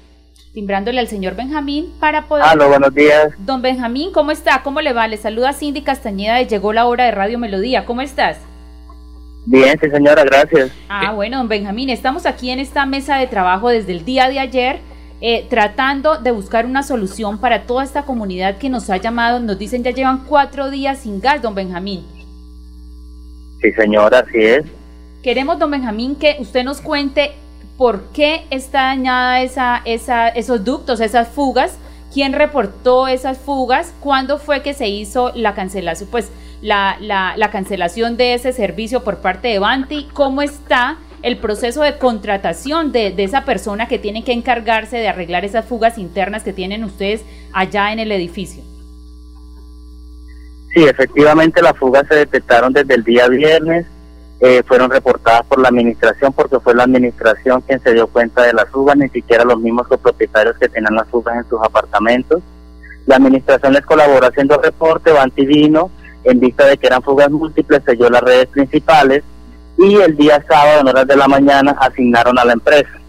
Timbrándole, 0.52 1.00
al 1.00 1.08
señor 1.08 1.34
Benjamín 1.34 1.92
para 1.98 2.26
poder... 2.26 2.44
Aló, 2.44 2.68
buenos 2.68 2.94
días. 2.94 3.32
Don 3.38 3.62
Benjamín, 3.62 4.12
¿cómo 4.12 4.32
está? 4.32 4.62
¿Cómo 4.62 4.80
le 4.80 4.92
va? 4.92 5.08
Le 5.08 5.16
saluda 5.16 5.52
Cindy 5.52 5.82
Castañeda 5.82 6.36
de 6.36 6.46
Llegó 6.46 6.72
la 6.72 6.86
Hora 6.86 7.04
de 7.04 7.10
Radio 7.10 7.38
Melodía. 7.38 7.86
¿Cómo 7.86 8.02
estás? 8.02 8.38
Bien, 9.46 9.78
sí, 9.80 9.90
señora, 9.90 10.24
gracias. 10.24 10.70
Ah, 10.88 11.12
bueno, 11.12 11.38
don 11.38 11.48
Benjamín, 11.48 11.88
estamos 11.88 12.26
aquí 12.26 12.50
en 12.50 12.58
esta 12.58 12.86
mesa 12.86 13.16
de 13.16 13.26
trabajo 13.26 13.70
desde 13.70 13.92
el 13.92 14.04
día 14.04 14.28
de 14.28 14.38
ayer, 14.38 14.80
eh, 15.20 15.46
tratando 15.48 16.18
de 16.18 16.30
buscar 16.30 16.66
una 16.66 16.82
solución 16.82 17.38
para 17.38 17.62
toda 17.62 17.82
esta 17.82 18.04
comunidad 18.04 18.58
que 18.58 18.68
nos 18.68 18.90
ha 18.90 18.98
llamado. 18.98 19.40
Nos 19.40 19.58
dicen 19.58 19.82
ya 19.82 19.90
llevan 19.90 20.26
cuatro 20.26 20.70
días 20.70 20.98
sin 20.98 21.20
gas, 21.20 21.40
don 21.40 21.54
Benjamín. 21.54 22.04
Sí, 23.62 23.72
señora, 23.72 24.18
así 24.18 24.38
es. 24.38 24.64
Queremos, 25.22 25.58
don 25.58 25.70
Benjamín, 25.70 26.14
que 26.14 26.36
usted 26.40 26.62
nos 26.62 26.80
cuente 26.80 27.32
por 27.82 28.04
qué 28.12 28.46
está 28.50 28.82
dañada 28.82 29.42
esa, 29.42 29.82
esos 29.84 30.64
ductos, 30.64 31.00
esas 31.00 31.26
fugas, 31.26 31.76
quién 32.14 32.32
reportó 32.32 33.08
esas 33.08 33.38
fugas, 33.38 33.92
cuándo 33.98 34.38
fue 34.38 34.62
que 34.62 34.72
se 34.72 34.86
hizo 34.86 35.32
la 35.34 35.56
cancelación, 35.56 36.08
pues 36.08 36.30
la 36.60 37.48
cancelación 37.50 38.16
de 38.16 38.34
ese 38.34 38.52
servicio 38.52 39.02
por 39.02 39.16
parte 39.16 39.48
de 39.48 39.58
Banti, 39.58 40.06
cómo 40.12 40.42
está 40.42 40.98
el 41.22 41.38
proceso 41.38 41.82
de 41.82 41.98
contratación 41.98 42.92
de, 42.92 43.10
de 43.10 43.24
esa 43.24 43.44
persona 43.44 43.88
que 43.88 43.98
tiene 43.98 44.22
que 44.22 44.32
encargarse 44.32 44.98
de 44.98 45.08
arreglar 45.08 45.44
esas 45.44 45.64
fugas 45.64 45.98
internas 45.98 46.44
que 46.44 46.52
tienen 46.52 46.84
ustedes 46.84 47.24
allá 47.52 47.92
en 47.92 47.98
el 47.98 48.12
edificio. 48.12 48.62
Sí, 50.72 50.84
efectivamente 50.84 51.60
las 51.60 51.76
fugas 51.76 52.06
se 52.08 52.14
detectaron 52.14 52.72
desde 52.72 52.94
el 52.94 53.02
día 53.02 53.26
viernes, 53.26 53.86
eh, 54.44 54.64
fueron 54.66 54.90
reportadas 54.90 55.46
por 55.46 55.60
la 55.60 55.68
administración 55.68 56.32
porque 56.32 56.58
fue 56.58 56.74
la 56.74 56.82
administración 56.82 57.60
quien 57.60 57.80
se 57.80 57.94
dio 57.94 58.08
cuenta 58.08 58.42
de 58.42 58.52
las 58.52 58.68
fugas, 58.70 58.96
ni 58.96 59.08
siquiera 59.08 59.44
los 59.44 59.60
mismos 59.60 59.86
copropietarios 59.86 60.56
que 60.58 60.68
tenían 60.68 60.96
las 60.96 61.06
fugas 61.06 61.36
en 61.36 61.48
sus 61.48 61.60
apartamentos. 61.62 62.42
La 63.06 63.16
administración 63.16 63.72
les 63.72 63.86
colaboró 63.86 64.26
haciendo 64.26 64.60
reporte, 64.60 65.12
Banti 65.12 65.46
vino, 65.46 65.92
en 66.24 66.40
vista 66.40 66.66
de 66.66 66.76
que 66.76 66.88
eran 66.88 67.02
fugas 67.02 67.30
múltiples, 67.30 67.82
selló 67.86 68.10
las 68.10 68.20
redes 68.20 68.48
principales 68.48 69.22
y 69.78 69.94
el 69.94 70.16
día 70.16 70.44
sábado 70.48 70.80
en 70.80 70.88
horas 70.88 71.06
de 71.06 71.16
la 71.16 71.28
mañana 71.28 71.76
asignaron 71.78 72.36
a 72.36 72.44
la 72.44 72.54
empresa. 72.54 73.00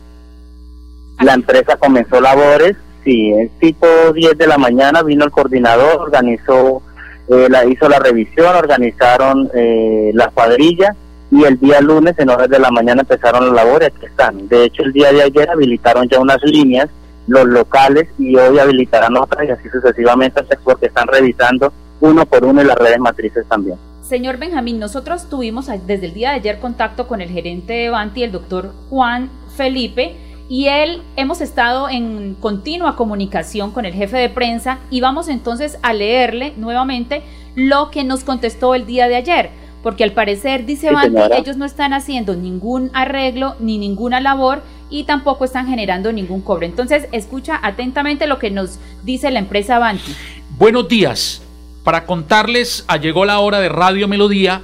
La 1.19 1.33
empresa 1.33 1.77
comenzó 1.77 2.21
labores, 2.21 2.75
sí, 3.03 3.31
en 3.31 3.49
tipo 3.57 3.87
10 4.13 4.37
de 4.37 4.45
la 4.45 4.59
mañana 4.59 5.01
vino 5.01 5.25
el 5.25 5.31
coordinador, 5.31 5.99
organizó, 5.99 6.83
eh, 7.27 7.47
la, 7.49 7.65
hizo 7.65 7.89
la 7.89 7.97
revisión, 7.97 8.55
organizaron 8.55 9.49
eh, 9.55 10.11
la 10.13 10.27
cuadrilla 10.27 10.95
y 11.33 11.45
el 11.45 11.59
día 11.59 11.81
lunes 11.81 12.13
en 12.19 12.29
horas 12.29 12.47
de 12.47 12.59
la 12.59 12.69
mañana 12.69 13.01
empezaron 13.01 13.47
las 13.47 13.55
labores, 13.55 13.91
aquí 13.95 14.05
están. 14.05 14.47
De 14.47 14.65
hecho, 14.65 14.83
el 14.83 14.93
día 14.93 15.11
de 15.11 15.23
ayer 15.23 15.49
habilitaron 15.49 16.07
ya 16.07 16.19
unas 16.19 16.37
líneas, 16.43 16.89
los 17.25 17.45
locales, 17.45 18.07
y 18.19 18.35
hoy 18.35 18.59
habilitarán 18.59 19.17
otras 19.17 19.47
y 19.47 19.49
así 19.49 19.67
sucesivamente, 19.67 20.43
porque 20.63 20.85
están 20.85 21.07
revisando 21.07 21.73
uno 22.01 22.27
por 22.27 22.45
uno 22.45 22.61
y 22.61 22.65
las 22.65 22.77
redes 22.77 22.99
matrices 22.99 23.47
también. 23.47 23.79
Señor 24.03 24.37
Benjamín, 24.37 24.77
nosotros 24.77 25.27
tuvimos 25.27 25.65
desde 25.87 26.05
el 26.05 26.13
día 26.13 26.29
de 26.29 26.35
ayer 26.35 26.59
contacto 26.59 27.07
con 27.07 27.19
el 27.19 27.29
gerente 27.29 27.73
de 27.73 27.89
Banti, 27.89 28.21
el 28.21 28.31
doctor 28.31 28.71
Juan 28.91 29.31
Felipe, 29.57 30.15
y 30.49 30.67
él 30.67 31.01
hemos 31.15 31.41
estado 31.41 31.89
en 31.89 32.35
continua 32.35 32.95
comunicación 32.95 33.71
con 33.71 33.85
el 33.85 33.93
jefe 33.93 34.17
de 34.17 34.29
prensa 34.29 34.77
y 34.91 35.01
vamos 35.01 35.29
entonces 35.29 35.79
a 35.81 35.93
leerle 35.93 36.53
nuevamente 36.57 37.23
lo 37.55 37.89
que 37.89 38.03
nos 38.03 38.23
contestó 38.23 38.75
el 38.75 38.85
día 38.85 39.07
de 39.07 39.15
ayer, 39.15 39.62
porque 39.83 40.05
al 40.05 40.13
parecer 40.13 40.65
dice 40.65 40.87
Sí, 40.87 40.93
Banti, 40.93 41.33
ellos 41.37 41.57
no 41.57 41.65
están 41.65 41.93
haciendo 41.93 42.35
ningún 42.35 42.89
arreglo 42.93 43.55
ni 43.59 43.77
ninguna 43.77 44.21
labor 44.21 44.63
y 44.89 45.03
tampoco 45.03 45.45
están 45.45 45.67
generando 45.67 46.11
ningún 46.13 46.41
cobro. 46.41 46.65
Entonces, 46.65 47.07
escucha 47.11 47.59
atentamente 47.61 48.25
lo 48.25 48.39
que 48.39 48.49
nos 48.49 48.79
dice 49.03 49.29
la 49.29 49.39
empresa 49.39 49.77
Banti. 49.79 50.15
Buenos 50.57 50.87
días. 50.87 51.41
Para 51.83 52.05
contarles, 52.05 52.85
ah, 52.87 52.97
llegó 52.97 53.25
la 53.25 53.39
hora 53.39 53.59
de 53.59 53.69
Radio 53.69 54.07
Melodía 54.07 54.61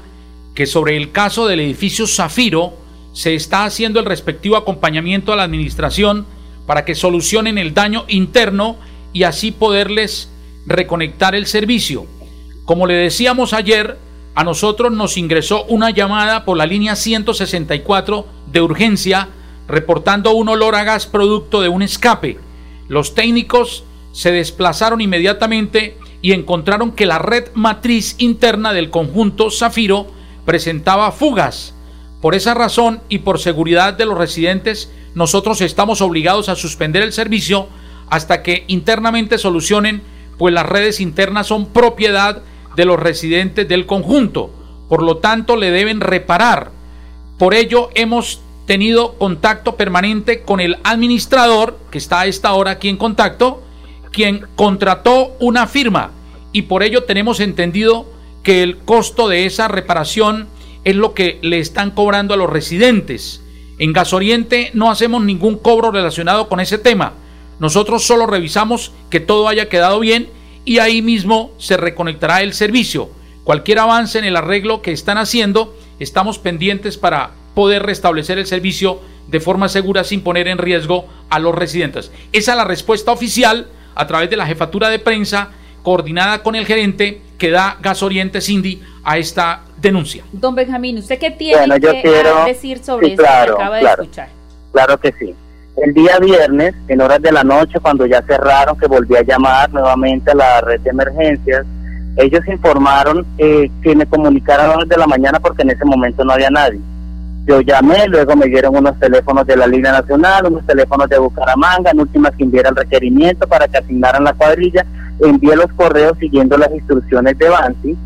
que 0.56 0.66
sobre 0.66 0.98
el 0.98 1.12
caso 1.12 1.48
del 1.48 1.60
edificio 1.60 2.08
Zafiro 2.08 2.74
se 3.12 3.36
está 3.36 3.66
haciendo 3.66 4.00
el 4.00 4.06
respectivo 4.06 4.56
acompañamiento 4.56 5.34
a 5.34 5.36
la 5.36 5.44
administración 5.44 6.26
para 6.66 6.86
que 6.86 6.96
solucionen 6.96 7.58
el 7.58 7.74
daño 7.74 8.06
interno 8.08 8.78
y 9.12 9.24
así 9.24 9.52
poderles 9.52 10.30
reconectar 10.66 11.36
el 11.36 11.46
servicio. 11.46 12.06
Como 12.66 12.86
le 12.86 12.94
decíamos 12.94 13.54
ayer, 13.54 13.98
a 14.40 14.46
nosotros 14.46 14.94
nos 14.94 15.18
ingresó 15.18 15.66
una 15.66 15.90
llamada 15.90 16.46
por 16.46 16.56
la 16.56 16.66
línea 16.66 16.96
164 16.96 18.26
de 18.50 18.62
urgencia 18.62 19.28
reportando 19.68 20.32
un 20.32 20.48
olor 20.48 20.76
a 20.76 20.86
gas 20.86 21.08
producto 21.08 21.60
de 21.60 21.68
un 21.68 21.82
escape. 21.82 22.40
Los 22.88 23.16
técnicos 23.16 23.84
se 24.14 24.32
desplazaron 24.32 25.02
inmediatamente 25.02 25.98
y 26.22 26.32
encontraron 26.32 26.94
que 26.94 27.06
la 27.06 27.20
red 27.20 27.50
matriz 27.54 28.16
interna 28.18 28.72
del 28.72 28.90
conjunto 28.90 29.52
Zafiro 29.52 30.08
presentaba 30.46 31.12
fugas. 31.12 31.76
Por 32.22 32.34
esa 32.34 32.54
razón 32.54 33.02
y 33.10 33.18
por 33.18 33.40
seguridad 33.40 33.96
de 33.96 34.06
los 34.06 34.18
residentes, 34.18 34.90
nosotros 35.16 35.60
estamos 35.60 36.00
obligados 36.00 36.48
a 36.48 36.56
suspender 36.56 37.04
el 37.04 37.12
servicio 37.12 37.68
hasta 38.10 38.42
que 38.42 38.64
internamente 38.68 39.38
solucionen, 39.38 40.02
pues 40.38 40.54
las 40.54 40.66
redes 40.66 41.02
internas 41.02 41.48
son 41.48 41.66
propiedad 41.66 42.42
de 42.76 42.86
los 42.86 43.00
residentes 43.00 43.68
del 43.68 43.86
conjunto. 43.86 44.52
Por 44.88 45.04
lo 45.04 45.18
tanto, 45.18 45.56
le 45.56 45.72
deben 45.72 46.02
reparar. 46.02 46.72
Por 47.38 47.54
ello, 47.54 47.90
hemos 47.96 48.42
tenido 48.66 49.18
contacto 49.18 49.76
permanente 49.76 50.42
con 50.42 50.60
el 50.60 50.78
administrador, 50.84 51.78
que 51.92 51.98
está 51.98 52.22
a 52.22 52.26
esta 52.28 52.54
hora 52.54 52.72
aquí 52.72 52.90
en 52.90 52.98
contacto, 52.98 53.64
quien 54.12 54.46
contrató 54.56 55.36
una 55.40 55.68
firma 55.68 56.12
y 56.52 56.64
por 56.64 56.84
ello 56.84 57.04
tenemos 57.04 57.40
entendido 57.40 58.06
que 58.44 58.64
el 58.64 58.78
costo 58.78 59.28
de 59.28 59.46
esa 59.46 59.68
reparación 59.68 60.48
es 60.84 60.96
lo 60.96 61.14
que 61.14 61.40
le 61.42 61.60
están 61.60 61.92
cobrando 61.92 62.34
a 62.34 62.38
los 62.38 62.50
residentes. 62.50 63.44
En 63.78 63.94
Gasoriente 63.94 64.72
no 64.74 64.90
hacemos 64.90 65.24
ningún 65.24 65.58
cobro 65.58 65.92
relacionado 65.92 66.50
con 66.50 66.60
ese 66.60 66.78
tema. 66.78 67.14
Nosotros 67.60 68.04
solo 68.04 68.26
revisamos 68.26 68.94
que 69.10 69.20
todo 69.20 69.48
haya 69.48 69.70
quedado 69.70 70.00
bien 70.00 70.30
y 70.66 70.80
ahí 70.80 71.02
mismo 71.02 71.52
se 71.58 71.78
reconectará 71.78 72.42
el 72.42 72.54
servicio. 72.54 73.10
Cualquier 73.44 73.80
avance 73.80 74.20
en 74.20 74.26
el 74.26 74.36
arreglo 74.36 74.82
que 74.82 74.92
están 74.92 75.18
haciendo, 75.18 75.76
estamos 76.00 76.38
pendientes 76.40 76.98
para 76.98 77.32
poder 77.56 77.84
restablecer 77.84 78.38
el 78.38 78.46
servicio 78.46 79.00
de 79.28 79.40
forma 79.40 79.70
segura 79.70 80.04
sin 80.04 80.22
poner 80.22 80.48
en 80.48 80.58
riesgo 80.58 81.06
a 81.30 81.40
los 81.40 81.56
residentes. 81.56 82.12
Esa 82.32 82.52
es 82.52 82.58
la 82.58 82.64
respuesta 82.66 83.12
oficial 83.12 83.68
a 83.96 84.08
través 84.08 84.30
de 84.30 84.38
la 84.38 84.46
jefatura 84.46 84.90
de 84.90 85.00
prensa 85.00 85.50
coordinada 85.84 86.44
con 86.44 86.56
el 86.56 86.66
gerente 86.66 87.22
que 87.38 87.50
da 87.52 87.78
Gas 87.82 88.04
Oriente 88.04 88.42
Cindy 88.42 88.82
a 89.04 89.18
esta 89.18 89.64
denuncia. 89.78 90.24
Don 90.32 90.54
Benjamín, 90.56 90.98
¿usted 90.98 91.18
qué 91.20 91.32
tiene 91.32 91.58
Bueno, 91.58 91.78
yo 91.78 91.92
que 91.94 92.02
quiero- 92.02 92.46
decir 92.46 92.84
sobre 92.84 93.08
sí, 93.08 93.12
esto 93.14 93.24
que 93.24 93.30
acaba 93.30 93.80
claro. 93.80 93.98
de 93.98 94.04
escuchar? 94.04 94.30
Claro 94.72 95.00
que 95.00 95.14
sí. 95.20 95.34
El 95.82 95.94
día 95.94 96.20
viernes, 96.20 96.76
en 96.90 97.00
horas 97.00 97.22
de 97.22 97.32
la 97.32 97.44
noche, 97.44 97.80
cuando 97.80 98.06
ya 98.06 98.22
cerraron, 98.24 98.78
que 98.78 98.88
volví 98.88 99.16
a 99.16 99.24
llamar 99.24 99.72
nuevamente 99.72 100.32
a 100.32 100.36
la 100.36 100.62
red 100.62 100.82
de 100.82 100.90
emergencias, 100.90 101.66
ellos 102.18 102.46
informaron 102.48 103.26
eh, 103.38 103.72
que 103.82 103.96
me 103.96 104.06
comunicaran 104.06 104.70
a 104.72 104.74
horas 104.74 104.90
de 104.90 104.98
la 104.98 105.08
mañana 105.08 105.40
porque 105.40 105.62
en 105.62 105.70
ese 105.70 105.86
momento 105.86 106.26
no 106.26 106.34
había 106.34 106.50
nadie. 106.50 106.82
Yo 107.46 107.62
llamé, 107.62 108.08
luego 108.08 108.36
me 108.36 108.48
dieron 108.48 108.76
unos 108.76 109.00
teléfonos 109.00 109.48
de 109.48 109.56
la 109.56 109.68
línea 109.68 109.94
nacional, 109.94 110.48
unos 110.48 110.66
teléfonos 110.66 111.08
de 111.08 111.18
Bucaramanga, 111.18 111.92
en 111.92 112.02
última 112.02 112.32
que 112.32 112.44
enviara 112.44 112.70
el 112.70 112.76
requerimiento 112.76 113.48
para 113.48 113.70
que 113.70 113.78
asignaran 113.78 114.26
la 114.26 114.34
cuadrilla, 114.34 114.86
envié 115.22 115.56
los 115.56 115.72
correos 115.74 116.18
siguiendo 116.20 116.58
las 116.58 116.72
instrucciones 116.74 117.38
de 117.38 117.48
Banti 117.48 117.98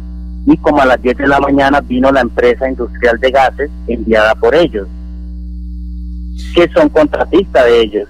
y 0.45 0.57
como 0.57 0.79
a 0.79 0.85
las 0.85 1.01
10 1.01 1.17
de 1.17 1.27
la 1.27 1.39
mañana 1.39 1.81
vino 1.81 2.11
la 2.11 2.21
empresa 2.21 2.69
industrial 2.69 3.19
de 3.19 3.31
gases 3.31 3.71
enviada 3.87 4.35
por 4.35 4.53
ellos 4.53 4.87
que 6.55 6.69
son 6.73 6.89
contratistas 6.89 7.65
de 7.65 7.81
ellos. 7.81 8.09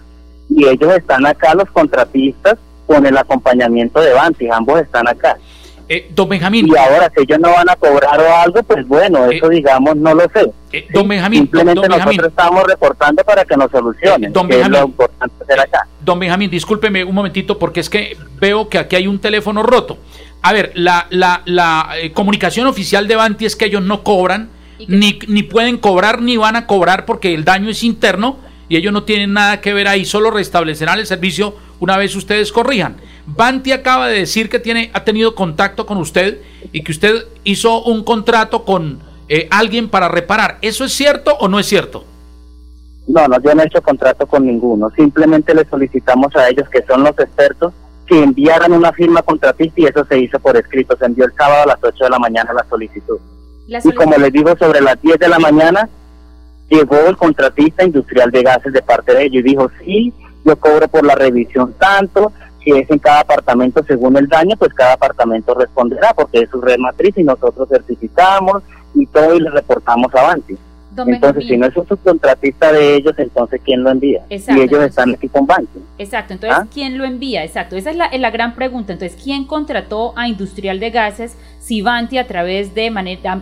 Y 0.49 0.65
ellos 0.67 0.93
están 0.95 1.25
acá, 1.25 1.53
los 1.55 1.69
contratistas, 1.71 2.57
con 2.85 3.05
el 3.05 3.17
acompañamiento 3.17 4.01
de 4.01 4.13
Banti, 4.13 4.47
ambos 4.49 4.81
están 4.81 5.07
acá. 5.07 5.37
Eh, 5.89 6.09
don 6.15 6.29
Benjamín, 6.29 6.67
Y 6.67 6.77
ahora, 6.77 7.11
si 7.15 7.23
ellos 7.23 7.39
no 7.39 7.51
van 7.51 7.69
a 7.69 7.75
cobrar 7.75 8.19
o 8.19 8.35
algo, 8.35 8.63
pues 8.63 8.87
bueno, 8.87 9.25
Eh, 9.29 9.37
eso 9.37 9.49
digamos, 9.49 9.95
no 9.97 10.13
lo 10.13 10.23
sé. 10.33 10.49
eh, 10.71 10.87
don 10.93 11.07
Benjamín, 11.07 11.41
Simplemente 11.43 11.81
don 11.87 11.97
nosotros 11.97 12.27
estamos 12.29 12.63
reportando 12.63 13.23
para 13.23 13.43
que 13.45 13.55
nos 13.57 13.69
solucionen, 13.71 14.29
Eh, 14.29 14.33
don 14.33 14.47
que 14.47 14.53
es 14.53 14.59
Benjamín. 14.59 14.79
lo 14.81 14.85
importante 14.87 15.35
hacer 15.43 15.59
acá. 15.59 15.87
Don 16.03 16.19
Benjamín, 16.19 16.49
discúlpeme 16.49 17.03
un 17.03 17.13
momentito 17.15 17.59
porque 17.59 17.79
es 17.81 17.89
que 17.89 18.17
veo 18.39 18.69
que 18.69 18.77
aquí 18.79 18.95
hay 18.95 19.07
un 19.07 19.19
teléfono 19.19 19.61
roto. 19.63 19.97
A 20.41 20.51
ver, 20.53 20.71
la, 20.75 21.07
la, 21.09 21.41
la 21.45 21.89
comunicación 22.13 22.67
oficial 22.67 23.07
de 23.07 23.15
Banti 23.15 23.45
es 23.45 23.55
que 23.55 23.65
ellos 23.65 23.81
no 23.83 24.03
cobran, 24.03 24.49
ni, 24.87 25.19
ni 25.27 25.43
pueden 25.43 25.77
cobrar 25.77 26.21
ni 26.21 26.37
van 26.37 26.55
a 26.55 26.67
cobrar 26.67 27.05
porque 27.05 27.33
el 27.33 27.43
daño 27.43 27.69
es 27.69 27.83
interno 27.83 28.37
y 28.69 28.77
ellos 28.77 28.93
no 28.93 29.03
tienen 29.03 29.33
nada 29.33 29.61
que 29.61 29.73
ver 29.73 29.87
ahí, 29.87 30.05
solo 30.05 30.31
restablecerán 30.31 30.99
el 30.99 31.05
servicio 31.05 31.55
una 31.79 31.97
vez 31.97 32.15
ustedes 32.15 32.51
corrijan. 32.51 32.97
Banti 33.25 33.71
acaba 33.71 34.07
de 34.07 34.19
decir 34.19 34.49
que 34.49 34.59
tiene, 34.59 34.89
ha 34.93 35.03
tenido 35.03 35.35
contacto 35.35 35.85
con 35.85 35.97
usted 35.97 36.41
y 36.71 36.83
que 36.83 36.91
usted 36.91 37.25
hizo 37.43 37.83
un 37.83 38.03
contrato 38.03 38.65
con 38.65 38.99
eh, 39.29 39.47
alguien 39.51 39.89
para 39.89 40.09
reparar. 40.09 40.57
¿Eso 40.61 40.85
es 40.85 40.93
cierto 40.93 41.35
o 41.39 41.47
no 41.47 41.59
es 41.59 41.65
cierto? 41.65 42.05
No, 43.07 43.27
no, 43.27 43.41
yo 43.41 43.53
no 43.53 43.61
he 43.61 43.65
hecho 43.65 43.81
contrato 43.81 44.25
con 44.25 44.45
ninguno. 44.45 44.89
Simplemente 44.95 45.53
le 45.53 45.65
solicitamos 45.65 46.35
a 46.35 46.49
ellos, 46.49 46.67
que 46.69 46.83
son 46.83 47.03
los 47.03 47.17
expertos, 47.19 47.73
que 48.07 48.21
enviaran 48.21 48.71
una 48.71 48.91
firma 48.93 49.21
contratista 49.21 49.81
y 49.81 49.85
eso 49.85 50.05
se 50.05 50.19
hizo 50.19 50.39
por 50.39 50.57
escrito. 50.57 50.95
Se 50.97 51.05
envió 51.05 51.25
el 51.25 51.33
sábado 51.33 51.63
a 51.63 51.67
las 51.67 51.77
8 51.81 52.03
de 52.03 52.09
la 52.09 52.19
mañana 52.19 52.53
la 52.53 52.65
solicitud. 52.69 53.19
Y 53.67 53.91
como 53.93 54.17
les 54.17 54.31
digo, 54.31 54.55
sobre 54.57 54.81
las 54.81 55.01
10 55.01 55.19
de 55.19 55.27
la 55.27 55.39
mañana 55.39 55.89
llegó 56.69 56.97
el 57.07 57.17
contratista 57.17 57.83
industrial 57.83 58.31
de 58.31 58.43
gases 58.43 58.73
de 58.73 58.81
parte 58.81 59.13
de 59.13 59.25
ellos 59.25 59.39
y 59.41 59.49
dijo, 59.49 59.71
sí, 59.83 60.13
yo 60.43 60.55
cobro 60.57 60.87
por 60.87 61.05
la 61.05 61.15
revisión 61.15 61.73
tanto, 61.73 62.31
si 62.63 62.71
es 62.71 62.89
en 62.89 62.99
cada 62.99 63.21
apartamento 63.21 63.83
según 63.83 64.17
el 64.17 64.27
daño, 64.27 64.55
pues 64.57 64.73
cada 64.73 64.93
apartamento 64.93 65.53
responderá 65.53 66.13
porque 66.13 66.39
es 66.39 66.49
su 66.49 66.61
red 66.61 66.77
matriz 66.77 67.17
y 67.17 67.23
nosotros 67.23 67.67
certificamos 67.69 68.63
y 68.93 69.05
todo 69.07 69.35
y 69.35 69.41
le 69.41 69.49
reportamos 69.49 70.13
entonces, 70.95 71.47
si 71.47 71.57
no 71.57 71.67
es 71.67 71.75
un 71.75 71.87
subcontratista 71.87 72.71
de 72.71 72.95
ellos, 72.95 73.13
entonces 73.17 73.61
¿quién 73.63 73.83
lo 73.83 73.89
envía? 73.89 74.23
y 74.29 74.35
ellos 74.35 74.83
están 74.83 75.11
aquí 75.11 75.27
con 75.27 75.45
Banti. 75.45 75.79
Exacto, 75.97 76.33
entonces 76.33 76.59
¿Ah? 76.61 76.67
¿quién 76.71 76.97
lo 76.97 77.05
envía? 77.05 77.43
Exacto, 77.43 77.75
esa 77.75 77.91
es 77.91 77.97
la, 77.97 78.09
la, 78.11 78.31
gran 78.31 78.55
pregunta. 78.55 78.93
Entonces, 78.93 79.19
¿quién 79.21 79.45
contrató 79.45 80.13
a 80.17 80.27
Industrial 80.27 80.79
de 80.79 80.91
Gases 80.91 81.35
si 81.59 81.81
Banti 81.81 82.17
a 82.17 82.27
través 82.27 82.75
de 82.75 82.91
manera, 82.91 83.41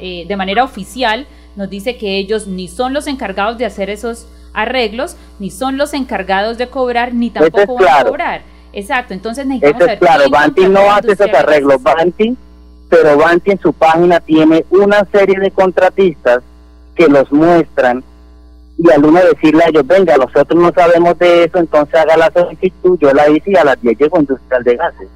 eh, 0.00 0.24
de 0.26 0.36
manera 0.36 0.64
oficial 0.64 1.26
nos 1.56 1.68
dice 1.70 1.96
que 1.96 2.18
ellos 2.18 2.46
ni 2.46 2.68
son 2.68 2.92
los 2.92 3.06
encargados 3.06 3.58
de 3.58 3.66
hacer 3.66 3.90
esos 3.90 4.26
arreglos, 4.52 5.16
ni 5.38 5.50
son 5.50 5.76
los 5.76 5.94
encargados 5.94 6.58
de 6.58 6.68
cobrar, 6.68 7.14
ni 7.14 7.30
tampoco 7.30 7.74
van 7.74 7.88
a 7.88 8.04
cobrar? 8.04 8.42
Exacto, 8.72 9.14
entonces 9.14 9.46
necesitamos 9.46 9.82
Eso 9.82 9.92
es 9.92 9.98
claro, 9.98 10.30
Banti 10.30 10.66
no 10.66 10.90
hace 10.90 11.12
esos 11.12 11.32
arreglos, 11.32 11.82
Banti, 11.82 12.36
pero 12.88 13.16
Banti 13.16 13.52
en 13.52 13.60
su 13.60 13.72
página 13.72 14.20
tiene 14.20 14.64
una 14.70 15.04
serie 15.10 15.38
de 15.38 15.50
contratistas 15.50 16.42
que 16.98 17.06
los 17.06 17.30
muestran 17.32 18.02
y 18.76 18.90
al 18.90 19.04
uno 19.04 19.20
decirle 19.20 19.64
a 19.64 19.68
ellos, 19.68 19.86
venga, 19.86 20.16
nosotros 20.16 20.60
no 20.60 20.72
sabemos 20.72 21.18
de 21.18 21.44
eso, 21.44 21.58
entonces 21.58 21.94
haga 21.94 22.16
la 22.16 22.30
solicitud, 22.30 22.98
yo 23.00 23.12
la 23.12 23.28
hice 23.28 23.52
y 23.52 23.56
a 23.56 23.64
las 23.64 23.80
10 23.80 23.98
llegó 23.98 24.20
Industrial 24.20 24.64
de 24.64 24.76
Gases. 24.76 25.08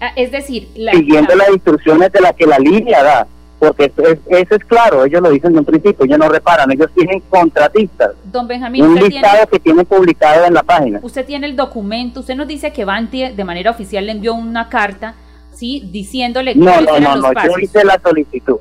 Ah, 0.00 0.12
es 0.16 0.30
decir, 0.30 0.68
siguiendo 0.92 1.34
las 1.34 1.50
instrucciones 1.50 2.12
de 2.12 2.20
la 2.20 2.32
que 2.32 2.46
la 2.46 2.58
línea 2.58 3.02
da 3.02 3.26
porque 3.60 3.92
eso 3.94 4.54
es, 4.54 4.64
claro, 4.64 5.04
ellos 5.04 5.20
lo 5.20 5.30
dicen 5.30 5.52
de 5.52 5.58
un 5.58 5.66
principio, 5.66 6.06
ellos 6.06 6.18
no 6.18 6.30
reparan, 6.30 6.72
ellos 6.72 6.90
tienen 6.94 7.20
contratistas. 7.28 8.12
Don 8.24 8.48
Benjamín, 8.48 8.82
un 8.82 8.94
listado 8.94 9.46
que 9.48 9.60
tienen 9.60 9.84
publicado 9.84 10.46
en 10.46 10.54
la 10.54 10.62
página. 10.62 10.98
Usted 11.02 11.26
tiene 11.26 11.46
el 11.46 11.56
documento, 11.56 12.20
usted 12.20 12.36
nos 12.36 12.48
dice 12.48 12.72
que 12.72 12.86
Banti 12.86 13.28
de 13.28 13.44
manera 13.44 13.70
oficial 13.70 14.06
le 14.06 14.12
envió 14.12 14.32
una 14.32 14.70
carta, 14.70 15.14
¿sí? 15.52 15.86
Diciéndole 15.92 16.54
que 16.54 16.58
No, 16.58 16.80
no, 16.80 17.00
no, 17.00 17.16
no, 17.16 17.32
yo 17.34 17.58
hice 17.60 17.84
la 17.84 18.00
solicitud. 18.02 18.56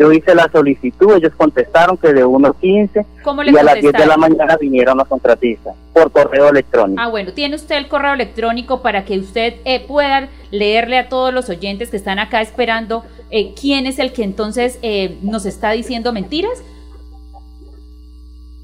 Yo 0.00 0.10
hice 0.10 0.34
la 0.34 0.48
solicitud, 0.50 1.14
ellos 1.14 1.32
contestaron 1.36 1.98
que 1.98 2.14
de 2.14 2.24
1.15 2.24 3.04
y 3.52 3.58
a 3.58 3.62
las 3.62 3.74
10 3.74 3.92
de 3.92 4.06
la 4.06 4.16
mañana 4.16 4.56
vinieron 4.56 4.96
los 4.96 5.06
contratistas 5.06 5.74
por 5.92 6.10
correo 6.10 6.48
electrónico. 6.48 7.02
Ah, 7.02 7.08
bueno, 7.08 7.34
¿tiene 7.34 7.54
usted 7.54 7.76
el 7.76 7.86
correo 7.86 8.14
electrónico 8.14 8.80
para 8.80 9.04
que 9.04 9.18
usted 9.18 9.56
eh, 9.66 9.84
pueda 9.86 10.30
leerle 10.50 10.96
a 10.96 11.10
todos 11.10 11.34
los 11.34 11.50
oyentes 11.50 11.90
que 11.90 11.98
están 11.98 12.18
acá 12.18 12.40
esperando 12.40 13.04
eh, 13.30 13.52
quién 13.60 13.84
es 13.84 13.98
el 13.98 14.14
que 14.14 14.24
entonces 14.24 14.78
eh, 14.80 15.18
nos 15.20 15.44
está 15.44 15.72
diciendo 15.72 16.14
mentiras? 16.14 16.62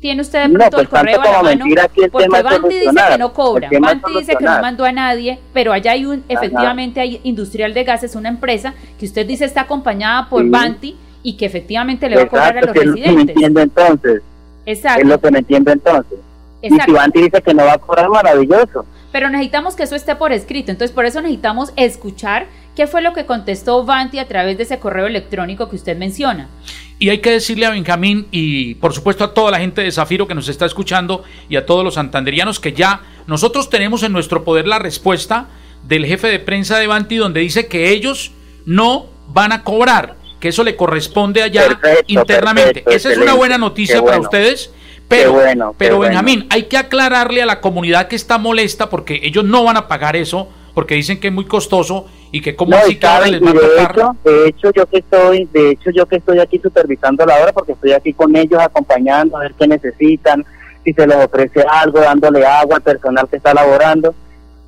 ¿Tiene 0.00 0.22
usted 0.22 0.48
de 0.48 0.54
pronto 0.54 0.80
el 0.80 0.88
pues, 0.88 1.00
correo 1.00 1.20
a 1.20 1.42
la 1.42 1.42
mano? 1.42 1.64
Porque 2.12 2.28
Banti 2.28 2.78
dice 2.78 3.00
que 3.10 3.18
no 3.18 3.34
cobra, 3.34 3.68
Banti 3.78 4.12
dice 4.14 4.36
que 4.36 4.44
no 4.44 4.62
mandó 4.62 4.86
a 4.86 4.92
nadie, 4.92 5.38
pero 5.52 5.74
allá 5.74 5.92
hay 5.92 6.06
un, 6.06 6.24
efectivamente 6.30 6.98
hay 6.98 7.20
Industrial 7.24 7.74
de 7.74 7.84
Gases, 7.84 8.14
una 8.14 8.30
empresa 8.30 8.72
que 8.98 9.04
usted 9.04 9.26
dice 9.26 9.44
está 9.44 9.62
acompañada 9.62 10.30
por 10.30 10.48
Banti 10.48 10.96
y 11.26 11.36
que 11.36 11.46
efectivamente 11.46 12.08
le 12.08 12.16
va 12.16 12.22
a 12.22 12.28
cobrar 12.28 12.58
a 12.58 12.60
los 12.62 12.74
residentes. 12.74 13.04
Es 13.04 13.06
lo 13.06 13.14
que 13.14 13.24
me 13.24 13.32
entiendo 13.32 13.60
entonces. 13.60 14.22
Exacto. 14.64 15.02
Es 15.02 15.08
lo 15.08 15.20
que 15.20 15.30
me 15.30 15.38
entiendo 15.38 15.72
entonces. 15.72 16.18
Y 16.62 16.70
si 16.70 16.92
Banti 16.92 17.22
dice 17.22 17.42
que 17.42 17.54
no 17.54 17.64
va 17.64 17.74
a 17.74 17.78
cobrar, 17.78 18.08
maravilloso. 18.08 18.86
Pero 19.12 19.28
necesitamos 19.30 19.76
que 19.76 19.82
eso 19.84 19.94
esté 19.94 20.16
por 20.16 20.32
escrito, 20.32 20.70
entonces 20.70 20.94
por 20.94 21.04
eso 21.04 21.20
necesitamos 21.20 21.72
escuchar 21.76 22.46
¿Qué 22.76 22.86
fue 22.86 23.00
lo 23.00 23.14
que 23.14 23.24
contestó 23.24 23.84
Vanti 23.84 24.18
a 24.18 24.28
través 24.28 24.58
de 24.58 24.64
ese 24.64 24.78
correo 24.78 25.06
electrónico 25.06 25.70
que 25.70 25.76
usted 25.76 25.96
menciona? 25.96 26.50
Y 26.98 27.08
hay 27.08 27.22
que 27.22 27.30
decirle 27.30 27.64
a 27.64 27.70
Benjamín 27.70 28.26
y 28.30 28.74
por 28.74 28.92
supuesto 28.92 29.24
a 29.24 29.32
toda 29.32 29.50
la 29.50 29.58
gente 29.58 29.80
de 29.80 29.90
Zafiro 29.90 30.28
que 30.28 30.34
nos 30.34 30.50
está 30.50 30.66
escuchando 30.66 31.24
y 31.48 31.56
a 31.56 31.64
todos 31.64 31.82
los 31.82 31.94
santanderianos 31.94 32.60
que 32.60 32.74
ya 32.74 33.00
nosotros 33.26 33.70
tenemos 33.70 34.02
en 34.02 34.12
nuestro 34.12 34.44
poder 34.44 34.68
la 34.68 34.78
respuesta 34.78 35.48
del 35.88 36.04
jefe 36.04 36.26
de 36.26 36.38
prensa 36.38 36.78
de 36.78 36.86
Vanti 36.86 37.16
donde 37.16 37.40
dice 37.40 37.66
que 37.66 37.88
ellos 37.92 38.32
no 38.66 39.06
van 39.28 39.52
a 39.52 39.64
cobrar, 39.64 40.16
que 40.40 40.48
eso 40.48 40.64
le 40.64 40.76
corresponde 40.76 41.42
allá 41.42 41.78
internamente. 42.06 42.84
Esa 42.86 43.12
es 43.12 43.18
una 43.18 43.34
buena 43.34 43.58
noticia 43.58 44.02
para 44.02 44.20
ustedes. 44.20 44.70
Pero, 45.08 45.34
bueno, 45.34 45.74
pero 45.78 46.00
Benjamín, 46.00 46.46
hay 46.50 46.64
que 46.64 46.76
aclararle 46.76 47.40
a 47.40 47.46
la 47.46 47.60
comunidad 47.60 48.08
que 48.08 48.16
está 48.16 48.38
molesta 48.38 48.90
porque 48.90 49.20
ellos 49.22 49.44
no 49.44 49.62
van 49.62 49.76
a 49.76 49.86
pagar 49.86 50.16
eso 50.16 50.48
porque 50.74 50.94
dicen 50.94 51.18
que 51.20 51.28
es 51.28 51.32
muy 51.32 51.46
costoso 51.46 52.06
y 52.32 52.42
que 52.42 52.54
como 52.54 52.76
así 52.76 52.96
cada 52.96 53.26
les 53.28 53.40
va 53.40 53.48
a 53.48 53.52
de 53.54 53.82
Hecho, 53.82 54.16
de 54.24 54.48
hecho, 54.48 54.70
yo 54.74 54.86
que 54.86 54.98
estoy, 54.98 55.48
de 55.50 55.70
hecho, 55.70 55.90
yo 55.90 56.04
que 56.04 56.16
estoy 56.16 56.38
aquí 56.38 56.58
supervisando 56.58 57.24
la 57.24 57.40
obra 57.40 57.52
porque 57.52 57.72
estoy 57.72 57.92
aquí 57.92 58.12
con 58.12 58.36
ellos 58.36 58.60
acompañando 58.60 59.38
a 59.38 59.40
ver 59.40 59.54
qué 59.58 59.66
necesitan, 59.66 60.44
si 60.84 60.92
se 60.92 61.06
les 61.06 61.16
ofrece 61.16 61.62
algo, 61.62 62.00
dándole 62.00 62.44
agua 62.44 62.76
al 62.76 62.82
personal 62.82 63.26
que 63.26 63.36
está 63.36 63.54
laborando, 63.54 64.14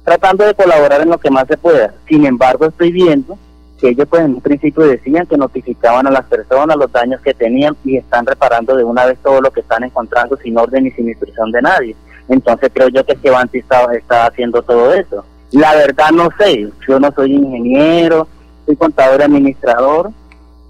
tratando 0.02 0.46
de 0.46 0.54
colaborar 0.54 1.02
en 1.02 1.10
lo 1.10 1.18
que 1.18 1.30
más 1.30 1.46
se 1.46 1.58
pueda. 1.58 1.92
Sin 2.08 2.24
embargo, 2.24 2.64
estoy 2.64 2.90
viendo 2.90 3.36
que 3.78 3.90
ellos 3.90 4.06
pues 4.08 4.22
en 4.22 4.34
un 4.34 4.40
principio 4.40 4.82
decían 4.84 5.26
que 5.26 5.36
notificaban 5.36 6.06
a 6.06 6.10
las 6.10 6.24
personas 6.24 6.76
los 6.76 6.90
daños 6.90 7.20
que 7.20 7.32
tenían 7.32 7.76
y 7.84 7.96
están 7.96 8.26
reparando 8.26 8.76
de 8.76 8.84
una 8.84 9.06
vez 9.06 9.18
todo 9.22 9.40
lo 9.40 9.50
que 9.50 9.60
están 9.60 9.84
encontrando 9.84 10.36
sin 10.36 10.58
orden 10.58 10.86
y 10.86 10.90
sin 10.90 11.08
instrucción 11.08 11.50
de 11.52 11.62
nadie. 11.62 11.96
Entonces 12.28 12.70
creo 12.74 12.88
yo 12.88 13.04
que 13.04 13.12
es 13.12 13.18
que 13.20 13.30
Banti 13.30 13.58
está, 13.58 14.26
haciendo 14.26 14.62
todo 14.62 14.92
eso. 14.92 15.24
La 15.52 15.74
verdad 15.74 16.10
no 16.12 16.28
sé, 16.38 16.68
yo 16.86 17.00
no 17.00 17.10
soy 17.12 17.34
ingeniero, 17.34 18.28
soy 18.66 18.76
contador 18.76 19.20
y 19.20 19.24
administrador, 19.24 20.10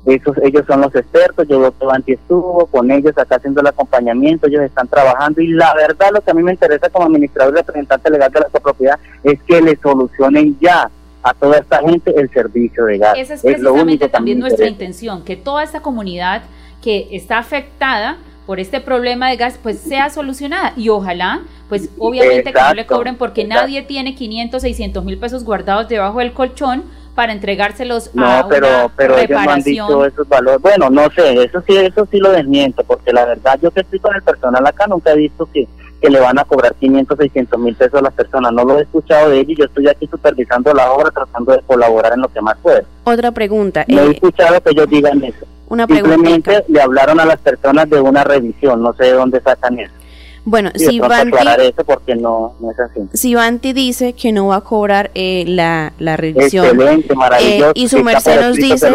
esos, 0.06 0.38
ellos 0.38 0.64
son 0.66 0.80
los 0.82 0.94
expertos, 0.94 1.48
yo 1.48 1.60
veo 1.60 1.76
que 1.76 1.84
Banti 1.84 2.12
estuvo 2.12 2.66
con 2.66 2.90
ellos 2.90 3.16
acá 3.18 3.36
haciendo 3.36 3.60
el 3.60 3.66
acompañamiento, 3.66 4.46
ellos 4.46 4.62
están 4.62 4.86
trabajando. 4.86 5.40
Y 5.40 5.48
la 5.48 5.74
verdad 5.74 6.10
lo 6.12 6.20
que 6.20 6.30
a 6.30 6.34
mí 6.34 6.42
me 6.42 6.52
interesa 6.52 6.88
como 6.90 7.06
administrador 7.06 7.54
y 7.54 7.56
representante 7.56 8.10
legal 8.10 8.30
de 8.30 8.40
la 8.40 8.48
copropiedad 8.48 8.98
es 9.24 9.42
que 9.42 9.60
le 9.60 9.76
solucionen 9.76 10.56
ya 10.60 10.88
a 11.22 11.34
toda 11.34 11.58
esta 11.58 11.80
gente 11.80 12.12
el 12.16 12.30
servicio 12.30 12.84
de 12.84 12.98
gas. 12.98 13.14
Esa 13.18 13.34
es 13.34 13.42
precisamente 13.42 14.08
también 14.08 14.38
nuestra 14.38 14.66
intención, 14.66 15.24
que 15.24 15.36
toda 15.36 15.62
esta 15.62 15.80
comunidad 15.80 16.42
que 16.82 17.08
está 17.12 17.38
afectada 17.38 18.18
por 18.46 18.60
este 18.60 18.80
problema 18.80 19.28
de 19.28 19.36
gas 19.36 19.58
pues 19.62 19.78
sea 19.78 20.08
solucionada 20.08 20.72
y 20.74 20.88
ojalá 20.88 21.42
pues 21.68 21.90
obviamente 21.98 22.50
que 22.50 22.60
no 22.60 22.74
le 22.74 22.86
cobren 22.86 23.16
porque 23.16 23.44
nadie 23.44 23.82
tiene 23.82 24.14
500, 24.14 24.62
600 24.62 25.04
mil 25.04 25.18
pesos 25.18 25.44
guardados 25.44 25.88
debajo 25.88 26.20
del 26.20 26.32
colchón 26.32 26.84
para 27.14 27.32
entregárselos 27.32 28.14
no, 28.14 28.24
a 28.24 28.48
pero, 28.48 28.68
una 28.68 28.88
pero 28.96 29.18
ellos 29.18 29.44
no 29.44 29.50
han 29.50 29.60
dicho 29.60 30.04
esos 30.06 30.28
valores. 30.28 30.62
Bueno, 30.62 30.88
no 30.88 31.10
sé, 31.10 31.42
eso 31.42 31.60
sí, 31.66 31.76
eso 31.76 32.06
sí 32.08 32.18
lo 32.18 32.30
desmiento, 32.30 32.84
porque 32.84 33.12
la 33.12 33.24
verdad 33.24 33.58
yo 33.60 33.72
que 33.72 33.80
estoy 33.80 33.98
con 33.98 34.14
el 34.14 34.22
personal 34.22 34.64
acá 34.64 34.86
nunca 34.86 35.10
he 35.10 35.16
visto 35.16 35.44
que, 35.52 35.66
que 36.00 36.10
le 36.10 36.20
van 36.20 36.38
a 36.38 36.44
cobrar 36.44 36.74
500, 36.74 37.18
600 37.18 37.60
mil 37.60 37.74
pesos 37.74 37.94
a 37.98 38.02
las 38.02 38.14
personas. 38.14 38.52
No 38.52 38.64
lo 38.64 38.78
he 38.78 38.82
escuchado 38.82 39.30
de 39.30 39.40
ellos, 39.40 39.58
yo 39.58 39.64
estoy 39.64 39.88
aquí 39.88 40.06
supervisando 40.06 40.72
la 40.72 40.92
obra, 40.92 41.10
tratando 41.10 41.52
de 41.52 41.60
colaborar 41.62 42.12
en 42.12 42.20
lo 42.20 42.28
que 42.28 42.40
más 42.40 42.56
puedo. 42.62 42.82
Otra 43.04 43.32
pregunta. 43.32 43.84
No 43.88 44.02
he 44.02 44.06
eh, 44.06 44.10
escuchado 44.12 44.60
que 44.60 44.70
ellos 44.70 44.88
digan 44.88 45.22
eso. 45.24 45.46
Una 45.68 45.86
Simplemente 45.86 46.64
le 46.68 46.80
hablaron 46.80 47.20
a 47.20 47.26
las 47.26 47.38
personas 47.38 47.90
de 47.90 48.00
una 48.00 48.24
revisión, 48.24 48.82
no 48.82 48.94
sé 48.94 49.04
de 49.04 49.12
dónde 49.12 49.40
sacan 49.40 49.78
eso. 49.78 49.92
Bueno, 50.44 50.70
si 50.74 50.98
Banti, 50.98 51.36
eso 51.60 51.84
porque 51.84 52.14
no, 52.14 52.54
no 52.58 52.70
es 52.70 52.80
así. 52.80 53.00
si 53.12 53.34
Banti 53.34 53.74
dice 53.74 54.14
que 54.14 54.32
no 54.32 54.46
va 54.46 54.56
a 54.56 54.60
cobrar 54.62 55.10
eh, 55.14 55.44
la, 55.46 55.92
la 55.98 56.16
revisión 56.16 56.64
Excelente, 56.64 57.14
maravilloso, 57.14 57.70
eh, 57.70 57.72
y 57.74 57.88
su 57.88 58.02
merced 58.02 58.40
nos 58.40 58.56
dice 58.56 58.90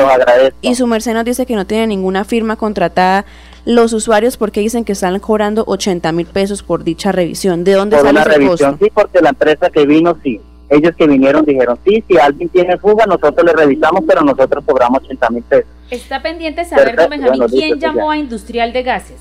y 0.62 0.74
su 0.74 0.88
merced 0.88 1.14
nos 1.14 1.26
dice 1.26 1.46
que 1.46 1.56
no 1.56 1.68
tiene 1.68 1.86
ninguna 1.86 2.24
firma 2.24 2.56
contratada 2.56 3.26
los 3.66 3.94
usuarios 3.94 4.38
porque 4.38 4.60
dicen 4.60 4.86
que 4.86 4.92
están 4.94 5.20
cobrando 5.20 5.64
80 5.68 6.12
mil 6.12 6.26
pesos 6.26 6.64
por 6.64 6.84
dicha 6.84 7.12
revisión. 7.12 7.64
¿De 7.64 7.74
dónde 7.74 8.00
sale 8.00 8.20
ese 8.20 8.30
revisión, 8.30 8.78
Sí, 8.80 8.92
porque 8.94 9.22
la 9.22 9.30
empresa 9.30 9.70
que 9.70 9.86
vino 9.86 10.18
sí 10.24 10.40
ellos 10.74 10.96
que 10.96 11.08
vinieron 11.08 11.46
dijeron, 11.46 11.78
sí, 11.86 12.04
si 12.08 12.18
alguien 12.18 12.50
tiene 12.50 12.78
fuga, 12.78 13.06
nosotros 13.06 13.46
le 13.46 13.54
revisamos, 13.54 14.04
pero 14.08 14.22
nosotros 14.22 14.64
cobramos 14.66 15.04
80 15.04 15.30
mil 15.30 15.44
pesos. 15.44 15.70
Está 15.90 16.22
pendiente 16.22 16.66
saber, 16.66 16.96
don 16.96 17.10
Benjamín, 17.10 17.44
¿quién 17.50 17.80
llamó 17.80 18.12
a 18.12 18.18
Industrial 18.18 18.74
de 18.74 18.84
Gases? 18.84 19.18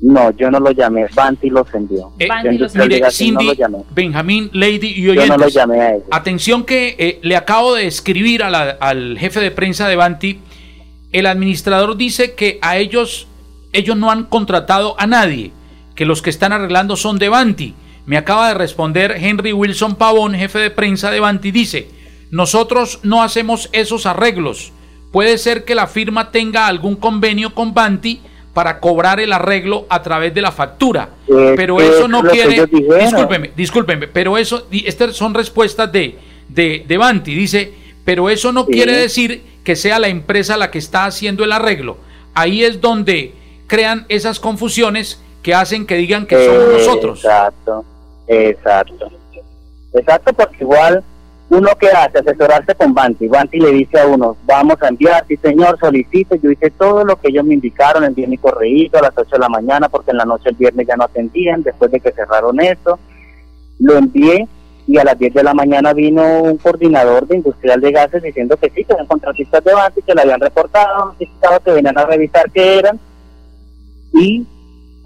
No, 0.00 0.30
yo 0.30 0.48
no 0.48 0.60
lo 0.60 0.70
llamé, 0.70 1.06
Banti 1.12 1.50
los 1.50 1.74
envió. 1.74 2.12
Eh, 2.20 2.28
los 2.52 2.72
mire, 2.76 3.10
Cindy, 3.10 3.50
Benjamín, 3.90 4.48
Lady 4.52 4.92
y 4.94 5.08
oyentes, 5.08 5.28
yo 5.28 5.36
no 5.36 5.44
lo 5.44 5.48
llamé 5.48 5.80
a 5.80 5.90
ellos. 5.94 6.06
atención 6.12 6.64
que 6.64 6.94
eh, 6.98 7.18
le 7.22 7.34
acabo 7.34 7.74
de 7.74 7.88
escribir 7.88 8.44
a 8.44 8.50
la, 8.50 8.76
al 8.78 9.18
jefe 9.18 9.40
de 9.40 9.50
prensa 9.50 9.88
de 9.88 9.96
Banti 9.96 10.38
el 11.12 11.26
administrador 11.26 11.96
dice 11.96 12.34
que 12.34 12.58
a 12.62 12.76
ellos, 12.76 13.26
ellos 13.72 13.96
no 13.96 14.10
han 14.10 14.24
contratado 14.24 14.94
a 14.98 15.06
nadie, 15.06 15.52
que 15.94 16.04
los 16.04 16.22
que 16.22 16.30
están 16.30 16.52
arreglando 16.52 16.96
son 16.96 17.18
de 17.18 17.28
Banti. 17.28 17.74
Me 18.06 18.16
acaba 18.16 18.48
de 18.48 18.54
responder 18.54 19.16
Henry 19.18 19.52
Wilson 19.52 19.96
Pavón, 19.96 20.34
jefe 20.34 20.58
de 20.58 20.70
prensa 20.70 21.10
de 21.10 21.20
Banti, 21.20 21.50
dice, 21.50 21.88
nosotros 22.30 23.00
no 23.02 23.22
hacemos 23.22 23.68
esos 23.72 24.06
arreglos. 24.06 24.72
Puede 25.12 25.38
ser 25.38 25.64
que 25.64 25.74
la 25.74 25.86
firma 25.86 26.30
tenga 26.30 26.66
algún 26.66 26.96
convenio 26.96 27.54
con 27.54 27.72
Banti 27.72 28.20
para 28.52 28.80
cobrar 28.80 29.20
el 29.20 29.32
arreglo 29.32 29.86
a 29.88 30.02
través 30.02 30.34
de 30.34 30.42
la 30.42 30.52
factura. 30.52 31.10
pero 31.26 31.80
eso 31.80 32.08
no 32.08 32.22
quiere. 32.22 32.66
Discúlpeme, 32.66 33.52
discúlpeme, 33.56 34.08
pero 34.08 34.36
eso, 34.36 34.66
estas 34.70 35.16
son 35.16 35.32
respuestas 35.32 35.90
de, 35.90 36.18
de, 36.48 36.84
de 36.86 36.98
Banti. 36.98 37.34
Dice, 37.34 37.72
pero 38.08 38.30
eso 38.30 38.52
no 38.52 38.64
quiere 38.64 38.96
decir 38.96 39.42
que 39.62 39.76
sea 39.76 39.98
la 39.98 40.08
empresa 40.08 40.56
la 40.56 40.70
que 40.70 40.78
está 40.78 41.04
haciendo 41.04 41.44
el 41.44 41.52
arreglo. 41.52 41.98
Ahí 42.32 42.64
es 42.64 42.80
donde 42.80 43.34
crean 43.66 44.06
esas 44.08 44.40
confusiones 44.40 45.22
que 45.42 45.52
hacen 45.52 45.84
que 45.84 45.96
digan 45.96 46.24
que 46.24 46.42
somos 46.42 46.72
nosotros. 46.72 47.22
Exacto, 47.22 47.84
exacto. 48.26 49.10
Exacto, 49.92 50.32
porque 50.32 50.56
igual 50.60 51.04
uno 51.50 51.68
que 51.78 51.88
hace 51.88 52.20
asesorarse 52.20 52.74
con 52.76 52.94
Banti, 52.94 53.28
Banti 53.28 53.60
le 53.60 53.72
dice 53.72 54.00
a 54.00 54.06
uno, 54.06 54.38
vamos 54.46 54.76
a 54.80 54.88
enviar, 54.88 55.26
sí 55.28 55.36
señor, 55.36 55.78
solicite, 55.78 56.40
yo 56.42 56.50
hice 56.50 56.70
todo 56.70 57.04
lo 57.04 57.20
que 57.20 57.28
ellos 57.28 57.44
me 57.44 57.52
indicaron, 57.52 58.04
envié 58.04 58.26
mi 58.26 58.38
correo 58.38 58.88
a 58.94 59.02
las 59.02 59.12
8 59.14 59.32
de 59.32 59.38
la 59.38 59.50
mañana 59.50 59.90
porque 59.90 60.12
en 60.12 60.16
la 60.16 60.24
noche 60.24 60.48
el 60.48 60.56
viernes 60.56 60.86
ya 60.86 60.96
no 60.96 61.04
atendían, 61.04 61.62
después 61.62 61.90
de 61.90 62.00
que 62.00 62.12
cerraron 62.12 62.58
esto, 62.58 62.98
lo 63.78 63.98
envié 63.98 64.48
y 64.88 64.96
a 64.96 65.04
las 65.04 65.18
10 65.18 65.34
de 65.34 65.42
la 65.42 65.52
mañana 65.52 65.92
vino 65.92 66.40
un 66.40 66.56
coordinador 66.56 67.26
de 67.28 67.36
industrial 67.36 67.78
de 67.78 67.92
gases 67.92 68.22
diciendo 68.22 68.56
que 68.56 68.70
sí, 68.70 68.84
que 68.84 68.94
eran 68.94 69.06
contratistas 69.06 69.62
de 69.62 69.74
Banti, 69.74 70.00
que 70.00 70.14
le 70.14 70.22
habían 70.22 70.40
reportado, 70.40 71.14
que 71.18 71.70
venían 71.70 71.98
a 71.98 72.06
revisar 72.06 72.50
qué 72.50 72.78
eran 72.78 72.98
y 74.14 74.46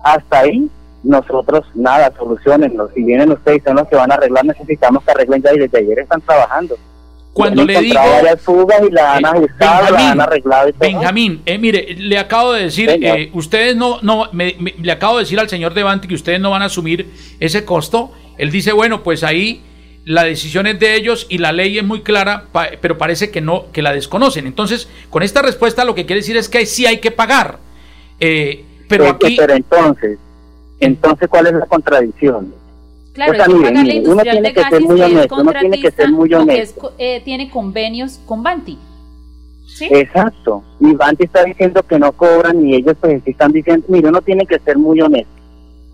hasta 0.05 0.39
ahí 0.39 0.71
nosotros 1.03 1.67
nada, 1.75 2.13
solucionenlo. 2.17 2.91
Si 2.95 3.03
vienen 3.03 3.33
ustedes 3.33 3.61
y 3.61 3.65
son 3.65 3.75
los 3.75 3.89
que 3.89 3.97
van 3.97 4.13
a 4.13 4.15
arreglar, 4.15 4.45
necesitamos 4.45 5.03
que 5.03 5.11
arreglen 5.11 5.43
ya 5.43 5.53
y 5.53 5.59
desde 5.59 5.79
ayer 5.79 5.99
están 5.99 6.21
trabajando. 6.21 6.77
Cuando 7.33 7.65
le 7.65 7.81
digo 7.81 7.99
fugas 8.39 8.83
y 8.89 8.93
la 8.93 9.15
han 9.15 9.25
eh, 9.25 9.29
ajustado, 9.29 9.91
la 9.91 10.11
han 10.13 10.21
arreglado 10.21 10.69
y 10.69 10.73
todo. 10.75 10.81
Benjamín, 10.81 11.43
eh, 11.45 11.59
mire, 11.59 11.97
le 11.99 12.19
acabo 12.19 12.53
de 12.53 12.65
decir, 12.65 12.89
eh, 12.89 13.31
ustedes 13.33 13.75
no, 13.75 13.99
no, 14.03 14.29
me, 14.33 14.55
le 14.81 14.93
acabo 14.93 15.17
de 15.17 15.25
decir 15.25 15.41
al 15.41 15.49
señor 15.49 15.75
Devanti 15.75 16.07
que 16.07 16.15
ustedes 16.15 16.39
no 16.39 16.51
van 16.51 16.63
a 16.63 16.67
asumir 16.67 17.11
ese 17.41 17.65
costo. 17.65 18.13
Él 18.39 18.53
dice, 18.53 18.73
bueno, 18.73 19.03
pues 19.03 19.25
ahí 19.25 19.65
la 20.05 20.25
decisión 20.25 20.67
es 20.67 20.79
de 20.81 20.97
ellos 20.97 21.27
y 21.29 21.39
la 21.39 21.53
ley 21.53 21.79
es 21.79 21.85
muy 21.85 22.03
clara, 22.03 22.47
pero 22.81 22.99
parece 22.99 23.31
que 23.31 23.41
no, 23.41 23.71
que 23.73 23.83
la 23.83 23.93
desconocen. 23.93 24.47
Entonces, 24.47 24.89
con 25.11 25.23
esta 25.23 25.43
respuesta 25.43 25.85
lo 25.85 25.95
que 25.95 26.07
quiere 26.07 26.21
decir 26.21 26.37
es 26.37 26.49
que 26.49 26.67
sí 26.67 26.87
hay 26.87 26.99
que 26.99 27.11
pagar. 27.11 27.59
pero 28.19 29.09
aquí... 29.09 29.37
Pero 29.39 29.55
entonces, 29.55 30.19
entonces, 30.81 31.29
¿cuál 31.29 31.47
es 31.47 31.53
la 31.55 31.67
contradicción? 31.67 32.53
Claro, 33.13 33.33
uno 33.55 34.23
tiene 34.23 34.53
que 34.55 34.63
ser 34.65 34.81
muy 34.81 35.03
honesto, 35.03 35.37
uno 35.37 35.53
tiene 35.53 35.81
que 35.81 35.91
ser 35.91 36.11
muy 36.11 36.35
honesto. 36.35 36.95
eh, 36.99 37.21
tiene 37.25 37.51
convenios 37.51 38.19
con 38.27 38.43
Banti. 38.43 38.79
¿Sí? 39.67 39.89
Exacto. 39.91 40.63
Y 40.81 40.95
Banti 40.95 41.25
está 41.25 41.45
diciendo 41.45 41.83
que 41.83 41.99
no 41.99 42.13
cobran 42.13 42.67
y 42.67 42.75
ellos 42.75 42.97
pues 43.01 43.23
están 43.25 43.53
diciendo, 43.53 43.87
mire, 43.89 44.09
uno 44.09 44.23
tiene 44.23 44.47
que 44.47 44.59
ser 44.59 44.79
muy 44.79 45.01
honesto. 45.01 45.42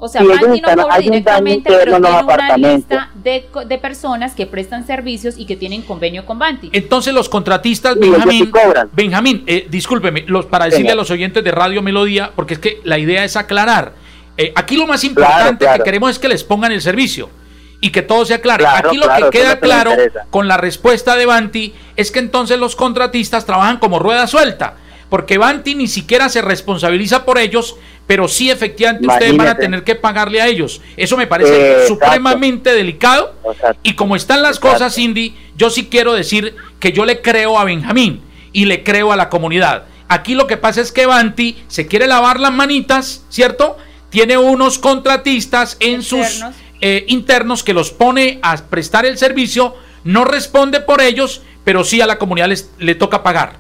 O 0.01 0.07
sea, 0.07 0.23
Banti 0.23 0.61
no 0.61 0.83
cobra 0.83 0.99
directamente, 0.99 1.69
pero 1.69 2.01
tiene 2.01 2.23
una 2.23 2.57
lista 2.57 3.11
de, 3.15 3.49
de, 3.67 3.79
personas 3.79 4.35
que 4.35 4.47
prestan 4.47 4.87
servicios 4.87 5.35
y 5.37 5.45
que 5.45 5.57
tienen 5.57 5.83
convenio 5.83 6.25
con 6.25 6.39
Banti. 6.39 6.71
Entonces 6.73 7.13
los 7.13 7.29
contratistas, 7.29 7.99
Benjamín, 7.99 8.53
Benjamín 8.93 9.43
eh, 9.49 9.67
discúlpeme, 9.69 10.25
los, 10.29 10.47
para 10.47 10.67
decirle 10.67 10.93
a 10.93 10.95
los 10.95 11.11
oyentes 11.11 11.43
de 11.43 11.51
Radio 11.51 11.83
Melodía, 11.83 12.31
porque 12.37 12.55
es 12.55 12.61
que 12.61 12.81
la 12.85 12.97
idea 12.97 13.25
es 13.25 13.37
aclarar. 13.37 13.93
Eh, 14.37 14.53
aquí 14.55 14.77
lo 14.77 14.87
más 14.87 15.03
importante 15.03 15.67
que 15.77 15.83
queremos 15.83 16.11
es 16.13 16.19
que 16.21 16.29
les 16.29 16.45
pongan 16.45 16.71
el 16.71 16.81
servicio 16.81 17.29
y 17.81 17.91
que 17.91 18.03
todo 18.03 18.25
sea 18.25 18.41
claro. 18.41 18.67
aquí 18.69 18.97
lo 18.97 19.09
que 19.09 19.31
queda 19.31 19.59
claro 19.59 19.93
con 20.31 20.47
la 20.47 20.57
respuesta 20.57 21.17
de 21.17 21.27
Banti 21.27 21.75
es 21.97 22.13
que 22.13 22.21
entonces 22.21 22.59
los 22.59 22.77
contratistas 22.77 23.47
trabajan 23.47 23.79
como 23.79 23.99
rueda 23.99 24.29
suelta, 24.29 24.77
porque 25.11 25.39
Banti 25.39 25.75
ni 25.75 25.89
siquiera 25.89 26.29
se 26.29 26.41
responsabiliza 26.41 27.25
por 27.25 27.39
ellos, 27.39 27.77
pero 28.09 28.27
sí 28.27 28.51
efectivamente 28.51 29.07
ustedes 29.07 29.37
van 29.37 29.47
a 29.47 29.57
tener 29.57 29.85
que 29.85 29.95
pagarle 29.95 30.41
a 30.41 30.49
ellos. 30.49 30.81
Eso 30.97 31.17
me 31.17 31.29
parece 31.29 31.87
supremamente 31.87 32.73
delicado 32.73 33.37
y 33.85 33.95
como 33.95 34.17
están 34.17 34.43
las 34.43 34.59
cosas, 34.59 34.97
Cindy, 34.97 35.37
yo 35.57 35.71
sí 35.71 35.87
quiero 35.89 36.15
decir 36.15 36.57
que 36.81 36.91
yo 36.91 37.05
le 37.05 37.21
creo 37.21 37.57
a 37.57 37.65
Benjamín 37.65 38.23
y 38.53 38.65
le 38.65 38.83
creo 38.83 39.13
a 39.13 39.17
la 39.17 39.29
comunidad. 39.29 39.85
Aquí 40.09 40.35
lo 40.35 40.49
que 40.49 40.57
pasa 40.57 40.81
es 40.81 40.91
que 40.91 41.07
Banti 41.07 41.63
se 41.69 41.87
quiere 41.87 42.09
lavar 42.09 42.41
las 42.41 42.53
manitas, 42.53 43.25
¿cierto? 43.29 43.77
tiene 44.11 44.39
unos 44.39 44.79
contratistas 44.79 45.77
en 45.81 46.03
sus 46.03 46.45
eh, 46.81 47.05
internos 47.09 47.63
que 47.63 47.75
los 47.75 47.91
pone 47.91 48.39
a 48.43 48.57
prestar 48.57 49.07
el 49.07 49.19
servicio, 49.19 49.75
no 50.05 50.25
responde 50.25 50.81
por 50.81 51.01
ellos, 51.01 51.43
pero 51.65 51.85
sí 51.85 52.01
a 52.01 52.07
la 52.07 52.19
comunidad 52.19 52.49
les, 52.49 52.71
le 52.79 52.95
toca 52.95 53.23
pagar. 53.23 53.57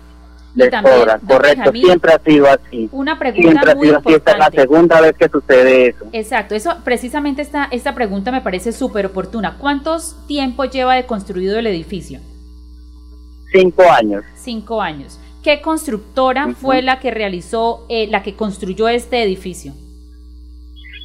Les 0.54 0.70
cobra, 0.70 1.20
correcto, 1.26 1.70
siempre 1.72 2.12
ha 2.12 2.18
sido 2.18 2.46
así. 2.48 2.88
Una 2.90 3.18
pregunta 3.18 3.74
muy 3.76 3.88
importante. 3.88 4.16
Esta 4.16 4.32
es 4.32 4.38
la 4.38 4.50
segunda 4.50 5.00
vez 5.00 5.14
que 5.16 5.28
sucede 5.28 5.88
eso. 5.88 6.06
Exacto, 6.12 6.54
eso 6.54 6.76
precisamente 6.84 7.42
esta, 7.42 7.68
esta 7.70 7.94
pregunta 7.94 8.32
me 8.32 8.40
parece 8.40 8.72
súper 8.72 9.06
oportuna. 9.06 9.56
¿Cuántos 9.58 10.16
tiempo 10.26 10.64
lleva 10.64 10.94
de 10.94 11.06
construido 11.06 11.58
el 11.58 11.66
edificio? 11.66 12.20
Cinco 13.52 13.82
años. 13.90 14.24
Cinco 14.34 14.82
años. 14.82 15.20
¿Qué 15.42 15.60
constructora 15.60 16.54
fue 16.54 16.82
la 16.82 16.98
que 16.98 17.10
realizó, 17.10 17.86
eh, 17.88 18.08
la 18.08 18.22
que 18.22 18.34
construyó 18.34 18.88
este 18.88 19.22
edificio? 19.22 19.72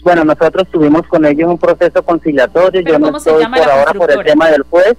Bueno, 0.03 0.25
nosotros 0.25 0.67
tuvimos 0.69 1.07
con 1.07 1.25
ellos 1.25 1.49
un 1.49 1.57
proceso 1.57 2.03
conciliatorio. 2.03 2.81
yo 2.81 2.99
no 2.99 3.15
estoy 3.15 3.45
por 3.45 3.69
ahora 3.69 3.93
por 3.93 4.11
el 4.11 4.23
tema 4.23 4.49
del 4.49 4.63
juez, 4.63 4.95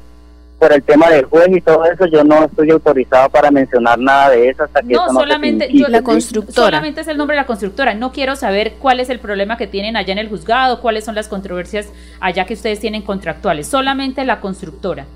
por 0.59 0.73
el 0.73 0.83
tema 0.83 1.11
del 1.11 1.25
juez 1.25 1.49
y 1.51 1.61
todo 1.61 1.85
eso. 1.85 2.07
Yo 2.07 2.25
no 2.25 2.45
estoy 2.45 2.71
autorizado 2.71 3.29
para 3.29 3.51
mencionar 3.51 3.99
nada 3.99 4.31
de 4.31 4.49
eso 4.49 4.65
hasta 4.65 4.83
que 4.83 4.95
no, 4.95 5.09
solamente 5.09 5.69
la 5.89 6.03
constructora. 6.03 6.55
Solamente 6.55 7.01
es 7.01 7.09
el 7.09 7.17
nombre 7.17 7.37
de 7.37 7.43
la 7.43 7.47
constructora. 7.47 7.95
No 7.95 8.13
quiero 8.13 8.37
saber 8.37 8.75
cuál 8.79 9.01
es 9.01 9.11
el 9.11 9.19
problema 9.19 9.57
que 9.57 9.67
tienen 9.67 9.97
allá 9.97 10.13
en 10.13 10.19
el 10.19 10.29
juzgado, 10.29 10.81
cuáles 10.81 11.05
son 11.05 11.15
las 11.15 11.29
controversias 11.29 11.89
allá 12.21 12.47
que 12.47 12.55
ustedes 12.55 12.81
tienen 12.81 13.03
contractuales. 13.03 13.67
Solamente 13.67 14.25
la 14.25 14.41
constructora. 14.41 15.07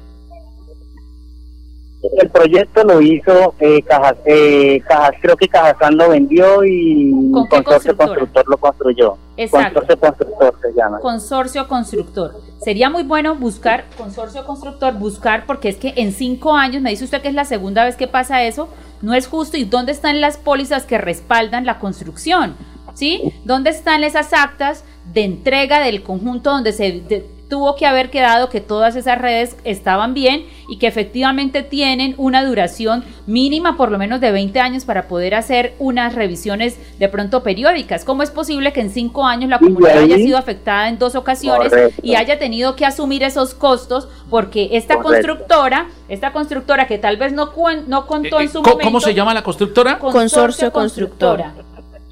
El 2.01 2.31
proyecto 2.31 2.85
lo 2.85 3.01
hizo 3.01 3.55
eh, 3.59 3.83
Cajas, 3.83 4.17
eh, 4.25 4.81
Cajas, 4.87 5.13
creo 5.21 5.37
que 5.37 5.49
Cajazán 5.49 5.97
lo 5.97 6.11
vendió 6.11 6.65
y 6.65 7.13
Consorcio 7.51 7.97
Constructor 7.97 8.45
lo 8.49 8.57
construyó. 8.57 9.17
Exacto. 9.37 9.81
Consorcio 9.81 9.99
Constructor 9.99 10.55
se 10.63 10.73
llama. 10.79 11.01
Consorcio 11.01 11.69
Constructor. 11.69 12.35
Sería 12.61 12.89
muy 12.89 13.03
bueno 13.03 13.35
buscar, 13.35 13.85
Consorcio 13.97 14.47
Constructor, 14.47 14.95
buscar, 14.95 15.45
porque 15.45 15.69
es 15.69 15.77
que 15.77 15.95
en 15.97 16.13
cinco 16.13 16.55
años, 16.55 16.83
me 16.83 16.91
dice 16.91 17.05
usted 17.05 17.21
que 17.21 17.29
es 17.29 17.35
la 17.35 17.45
segunda 17.45 17.85
vez 17.85 17.97
que 17.97 18.07
pasa 18.07 18.45
eso, 18.45 18.69
no 19.03 19.15
es 19.15 19.27
justo. 19.27 19.57
¿Y 19.57 19.65
dónde 19.65 19.91
están 19.91 20.21
las 20.21 20.37
pólizas 20.37 20.87
que 20.87 20.99
respaldan 20.99 21.67
la 21.67 21.81
construcción? 21.81 22.57
¿Sí? 22.95 23.33
¿Dónde 23.45 23.71
están 23.71 24.05
esas 24.05 24.33
actas 24.33 24.85
de 25.13 25.25
entrega 25.25 25.81
del 25.81 26.03
conjunto 26.03 26.51
donde 26.51 26.73
se 26.73 27.03
tuvo 27.49 27.77
que 27.77 27.87
haber 27.87 28.11
quedado 28.11 28.49
que 28.49 28.61
todas 28.61 28.95
esas 28.97 29.19
redes 29.19 29.57
estaban 29.65 30.15
bien 30.15 30.47
y 30.69 30.79
que 30.79 30.87
efectivamente 30.87 31.63
tienen 31.63 32.15
una 32.19 32.45
duración 32.45 33.05
mínima 33.27 33.77
por 33.77 33.91
lo 33.91 33.99
menos 33.99 34.21
de 34.21 34.31
20 34.31 34.61
años 34.61 34.85
para 34.85 35.09
poder 35.09 35.35
hacer 35.35 35.75
unas 35.79 36.15
revisiones 36.15 36.79
de 36.99 37.09
pronto 37.09 37.43
periódicas. 37.43 38.05
¿Cómo 38.05 38.23
es 38.23 38.31
posible 38.31 38.73
que 38.73 38.81
en 38.81 38.91
cinco 38.91 39.25
años 39.25 39.49
la 39.51 39.59
comunidad 39.59 39.99
haya 39.99 40.17
sido 40.17 40.39
afectada 40.39 40.89
en 40.89 40.99
dos 40.99 41.15
ocasiones 41.15 41.73
y 42.03 42.15
haya 42.15 42.39
tenido 42.39 42.77
que 42.77 42.85
asumir 42.85 43.23
esos 43.23 43.55
costos 43.55 44.09
porque 44.31 44.71
esta 44.73 44.99
constructora, 44.99 45.89
esta 46.09 46.33
constructora 46.33 46.87
que 46.87 46.99
tal 46.99 47.17
vez 47.17 47.33
no, 47.33 47.53
no 47.87 48.07
contó 48.07 48.41
en 48.41 48.51
su 48.51 48.63
momento... 48.63 48.81
¿Cómo 48.83 49.01
se 49.01 49.15
llama 49.15 49.33
la 49.33 49.43
constructora? 49.43 49.99
Consorcio, 49.99 50.71
constructora 50.73 51.55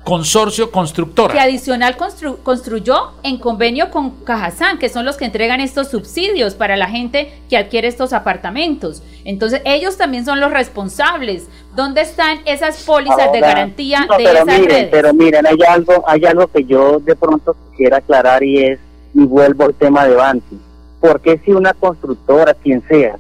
consorcio 0.07 0.71
constructora. 0.71 1.35
Que 1.35 1.40
adicional 1.40 1.97
construyó 2.45 3.11
en 3.25 3.38
convenio 3.38 3.90
con 3.90 4.11
Cajazán, 4.23 4.79
que 4.79 4.88
son 4.88 5.05
los 5.05 5.16
que 5.16 5.25
entregan 5.25 5.59
estos 5.59 5.88
subsidios 5.88 6.55
para 6.55 6.77
la 6.77 6.87
gente 6.87 7.33
que 7.51 7.57
adquiere 7.57 7.88
estos 7.88 8.12
apartamentos. 8.12 9.03
Entonces, 9.25 9.62
ellos 9.64 9.97
también 9.97 10.25
son 10.25 10.38
los 10.38 10.53
responsables. 10.53 11.49
¿Dónde 11.75 12.03
están 12.03 12.38
esas 12.45 12.85
pólizas 12.85 13.33
de 13.33 13.40
garantía 13.40 14.07
de 14.16 14.23
esas 14.23 14.47
redes? 14.47 14.88
Pero 14.92 15.12
miren, 15.12 15.45
hay 15.45 15.59
algo, 15.69 16.05
hay 16.07 16.25
algo 16.25 16.47
que 16.47 16.64
yo 16.64 17.01
de 17.01 17.16
pronto 17.16 17.57
quisiera 17.73 17.97
aclarar 17.97 18.45
y 18.45 18.62
es, 18.62 18.79
y 19.12 19.25
vuelvo 19.25 19.64
al 19.64 19.75
tema 19.75 20.07
de 20.07 20.14
Banti. 20.14 20.57
¿Por 21.01 21.20
qué 21.20 21.41
si 21.45 21.51
una 21.51 21.74
constructora, 21.74 22.55
quien 22.55 22.81
sea, 22.87 23.16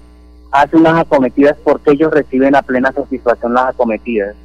hace 0.52 0.76
unas 0.76 1.00
acometidas, 1.00 1.56
por 1.64 1.80
qué 1.80 1.90
ellos 1.90 2.12
reciben 2.12 2.54
a 2.54 2.62
plena 2.62 2.92
satisfacción 2.92 3.54
las 3.54 3.70
acometidas? 3.70 4.36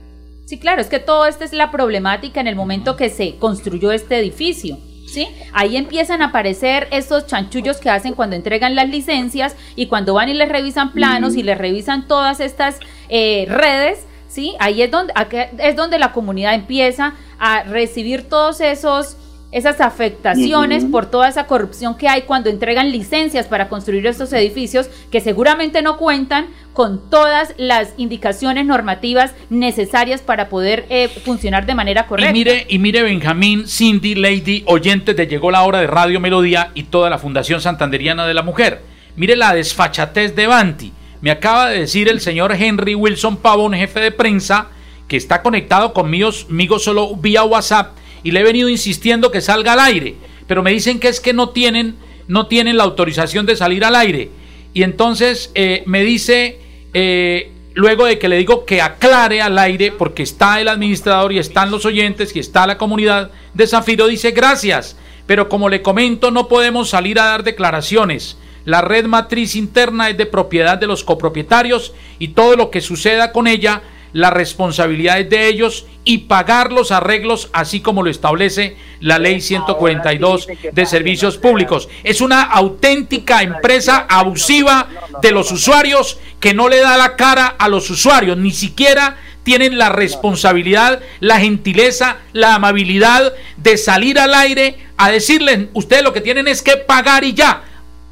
Sí, 0.51 0.59
claro, 0.59 0.81
es 0.81 0.87
que 0.87 0.99
todo 0.99 1.27
esto 1.27 1.45
es 1.45 1.53
la 1.53 1.71
problemática 1.71 2.41
en 2.41 2.47
el 2.47 2.57
momento 2.57 2.97
que 2.97 3.09
se 3.09 3.37
construyó 3.37 3.93
este 3.93 4.17
edificio. 4.17 4.77
¿Sí? 5.07 5.29
Ahí 5.53 5.77
empiezan 5.77 6.21
a 6.21 6.25
aparecer 6.25 6.89
estos 6.91 7.25
chanchullos 7.25 7.77
que 7.77 7.89
hacen 7.89 8.15
cuando 8.15 8.35
entregan 8.35 8.75
las 8.75 8.89
licencias 8.89 9.55
y 9.77 9.87
cuando 9.87 10.13
van 10.13 10.27
y 10.27 10.33
les 10.33 10.49
revisan 10.49 10.91
planos 10.91 11.37
y 11.37 11.43
les 11.43 11.57
revisan 11.57 12.05
todas 12.05 12.41
estas 12.41 12.81
eh, 13.07 13.45
redes, 13.47 14.05
¿sí? 14.27 14.55
Ahí 14.59 14.81
es 14.81 14.91
donde, 14.91 15.13
es 15.57 15.77
donde 15.77 15.97
la 15.97 16.11
comunidad 16.11 16.53
empieza 16.53 17.13
a 17.39 17.63
recibir 17.63 18.27
todos 18.27 18.59
esos 18.59 19.15
esas 19.51 19.81
afectaciones 19.81 20.85
por 20.85 21.07
toda 21.07 21.27
esa 21.27 21.45
corrupción 21.45 21.97
que 21.97 22.07
hay 22.07 22.21
cuando 22.21 22.49
entregan 22.49 22.91
licencias 22.91 23.47
para 23.47 23.67
construir 23.67 24.07
estos 24.07 24.31
edificios 24.33 24.89
que 25.11 25.19
seguramente 25.19 25.81
no 25.81 25.97
cuentan 25.97 26.47
con 26.73 27.09
todas 27.09 27.53
las 27.57 27.93
indicaciones 27.97 28.65
normativas 28.65 29.33
necesarias 29.49 30.21
para 30.21 30.47
poder 30.47 30.85
eh, 30.89 31.09
funcionar 31.09 31.65
de 31.65 31.75
manera 31.75 32.07
correcta. 32.07 32.31
Y 32.31 32.33
mire, 32.33 32.65
y 32.69 32.79
mire 32.79 33.01
Benjamín, 33.03 33.67
Cindy, 33.67 34.15
Lady, 34.15 34.63
oyentes 34.67 35.17
de 35.17 35.27
Llegó 35.27 35.51
la 35.51 35.63
Hora 35.63 35.81
de 35.81 35.87
Radio 35.87 36.21
Melodía 36.21 36.71
y 36.73 36.83
toda 36.83 37.09
la 37.09 37.17
Fundación 37.17 37.59
Santanderiana 37.59 38.25
de 38.25 38.33
la 38.33 38.43
Mujer. 38.43 38.81
Mire 39.17 39.35
la 39.35 39.53
desfachatez 39.53 40.33
de 40.33 40.47
Banti. 40.47 40.93
Me 41.19 41.29
acaba 41.29 41.69
de 41.69 41.81
decir 41.81 42.07
el 42.07 42.21
señor 42.21 42.53
Henry 42.53 42.95
Wilson 42.95 43.37
Pavón, 43.37 43.73
jefe 43.73 43.99
de 43.99 44.11
prensa, 44.11 44.69
que 45.09 45.17
está 45.17 45.41
conectado 45.41 45.93
conmigo, 45.93 46.29
conmigo 46.47 46.79
solo 46.79 47.15
vía 47.17 47.43
WhatsApp 47.43 47.97
y 48.23 48.31
le 48.31 48.41
he 48.41 48.43
venido 48.43 48.69
insistiendo 48.69 49.31
que 49.31 49.41
salga 49.41 49.73
al 49.73 49.79
aire, 49.79 50.15
pero 50.47 50.63
me 50.63 50.71
dicen 50.71 50.99
que 50.99 51.07
es 51.07 51.19
que 51.19 51.33
no 51.33 51.49
tienen, 51.49 51.95
no 52.27 52.47
tienen 52.47 52.77
la 52.77 52.83
autorización 52.83 53.45
de 53.45 53.55
salir 53.55 53.85
al 53.85 53.95
aire. 53.95 54.29
Y 54.73 54.83
entonces 54.83 55.51
eh, 55.55 55.83
me 55.85 56.03
dice, 56.03 56.59
eh, 56.93 57.51
luego 57.73 58.05
de 58.05 58.19
que 58.19 58.29
le 58.29 58.37
digo 58.37 58.65
que 58.65 58.81
aclare 58.81 59.41
al 59.41 59.57
aire, 59.57 59.91
porque 59.91 60.23
está 60.23 60.61
el 60.61 60.67
administrador 60.67 61.33
y 61.33 61.39
están 61.39 61.71
los 61.71 61.85
oyentes 61.85 62.35
y 62.35 62.39
está 62.39 62.67
la 62.67 62.77
comunidad 62.77 63.31
de 63.53 63.67
Zafiro, 63.67 64.07
dice 64.07 64.31
gracias, 64.31 64.97
pero 65.25 65.49
como 65.49 65.69
le 65.69 65.81
comento 65.81 66.31
no 66.31 66.47
podemos 66.47 66.89
salir 66.89 67.19
a 67.19 67.25
dar 67.25 67.43
declaraciones. 67.43 68.37
La 68.63 68.81
red 68.81 69.05
matriz 69.05 69.55
interna 69.55 70.09
es 70.09 70.17
de 70.17 70.25
propiedad 70.27 70.77
de 70.77 70.87
los 70.87 71.03
copropietarios 71.03 71.93
y 72.19 72.29
todo 72.29 72.55
lo 72.55 72.69
que 72.69 72.81
suceda 72.81 73.31
con 73.31 73.47
ella, 73.47 73.81
la 74.13 74.29
responsabilidad 74.29 75.19
es 75.19 75.29
de 75.29 75.47
ellos 75.47 75.85
y 76.03 76.19
pagar 76.19 76.71
los 76.71 76.91
arreglos 76.91 77.49
así 77.53 77.81
como 77.81 78.03
lo 78.03 78.09
establece 78.09 78.75
la 78.99 79.19
ley 79.19 79.41
142 79.41 80.47
de 80.71 80.85
servicios 80.85 81.37
públicos. 81.37 81.89
Es 82.03 82.21
una 82.21 82.41
auténtica 82.41 83.43
empresa 83.43 84.05
abusiva 84.09 84.87
de 85.21 85.31
los 85.31 85.51
usuarios 85.51 86.19
que 86.39 86.53
no 86.53 86.69
le 86.69 86.79
da 86.79 86.97
la 86.97 87.15
cara 87.15 87.47
a 87.47 87.69
los 87.69 87.89
usuarios, 87.89 88.37
ni 88.37 88.51
siquiera 88.51 89.17
tienen 89.43 89.77
la 89.77 89.89
responsabilidad, 89.89 91.01
la 91.19 91.39
gentileza, 91.39 92.17
la 92.33 92.55
amabilidad 92.55 93.33
de 93.57 93.77
salir 93.77 94.19
al 94.19 94.33
aire 94.33 94.77
a 94.97 95.09
decirles, 95.09 95.67
ustedes 95.73 96.03
lo 96.03 96.13
que 96.13 96.21
tienen 96.21 96.47
es 96.47 96.61
que 96.61 96.77
pagar 96.77 97.23
y 97.23 97.33
ya. 97.33 97.63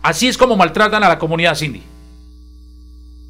Así 0.02 0.28
es 0.28 0.38
como 0.38 0.56
maltratan 0.56 1.04
a 1.04 1.10
la 1.10 1.20
comunidad 1.20 1.56
Cindy. 1.56 1.84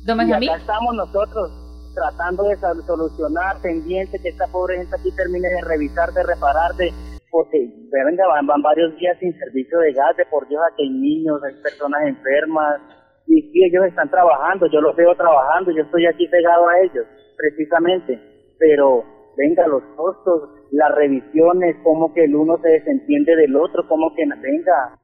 Y 0.05 0.11
acá 0.11 0.55
estamos 0.57 0.95
nosotros 0.95 1.51
tratando 1.93 2.43
de 2.43 2.55
solucionar, 2.57 3.61
pendiente 3.61 4.19
que 4.19 4.29
esta 4.29 4.47
pobre 4.47 4.77
gente 4.77 4.95
aquí 4.95 5.11
termine 5.15 5.47
de 5.47 5.61
revisar, 5.61 6.11
de 6.13 6.23
reparar, 6.23 6.73
de 6.75 6.91
porque 7.31 7.69
venga, 7.91 8.27
van, 8.27 8.47
van, 8.47 8.61
varios 8.61 8.95
días 8.97 9.17
sin 9.19 9.37
servicio 9.37 9.79
de 9.79 9.93
gas, 9.93 10.17
de 10.17 10.25
por 10.25 10.47
Dios, 10.47 10.61
aquí 10.71 10.83
hay 10.83 10.89
niños, 10.89 11.41
hay 11.43 11.53
personas 11.61 12.01
enfermas, 12.07 12.81
y 13.27 13.41
sí, 13.51 13.63
ellos 13.63 13.85
están 13.85 14.09
trabajando, 14.09 14.65
yo 14.67 14.81
los 14.81 14.95
veo 14.95 15.15
trabajando, 15.15 15.71
yo 15.71 15.83
estoy 15.83 16.07
aquí 16.07 16.27
pegado 16.27 16.67
a 16.67 16.79
ellos, 16.79 17.05
precisamente, 17.37 18.19
pero 18.57 19.03
venga, 19.37 19.67
los 19.67 19.83
costos, 19.95 20.49
las 20.71 20.93
revisiones, 20.95 21.75
como 21.83 22.13
que 22.13 22.25
el 22.25 22.35
uno 22.35 22.57
se 22.61 22.69
desentiende 22.69 23.35
del 23.35 23.55
otro, 23.55 23.87
como 23.87 24.13
que 24.15 24.23
venga, 24.41 24.97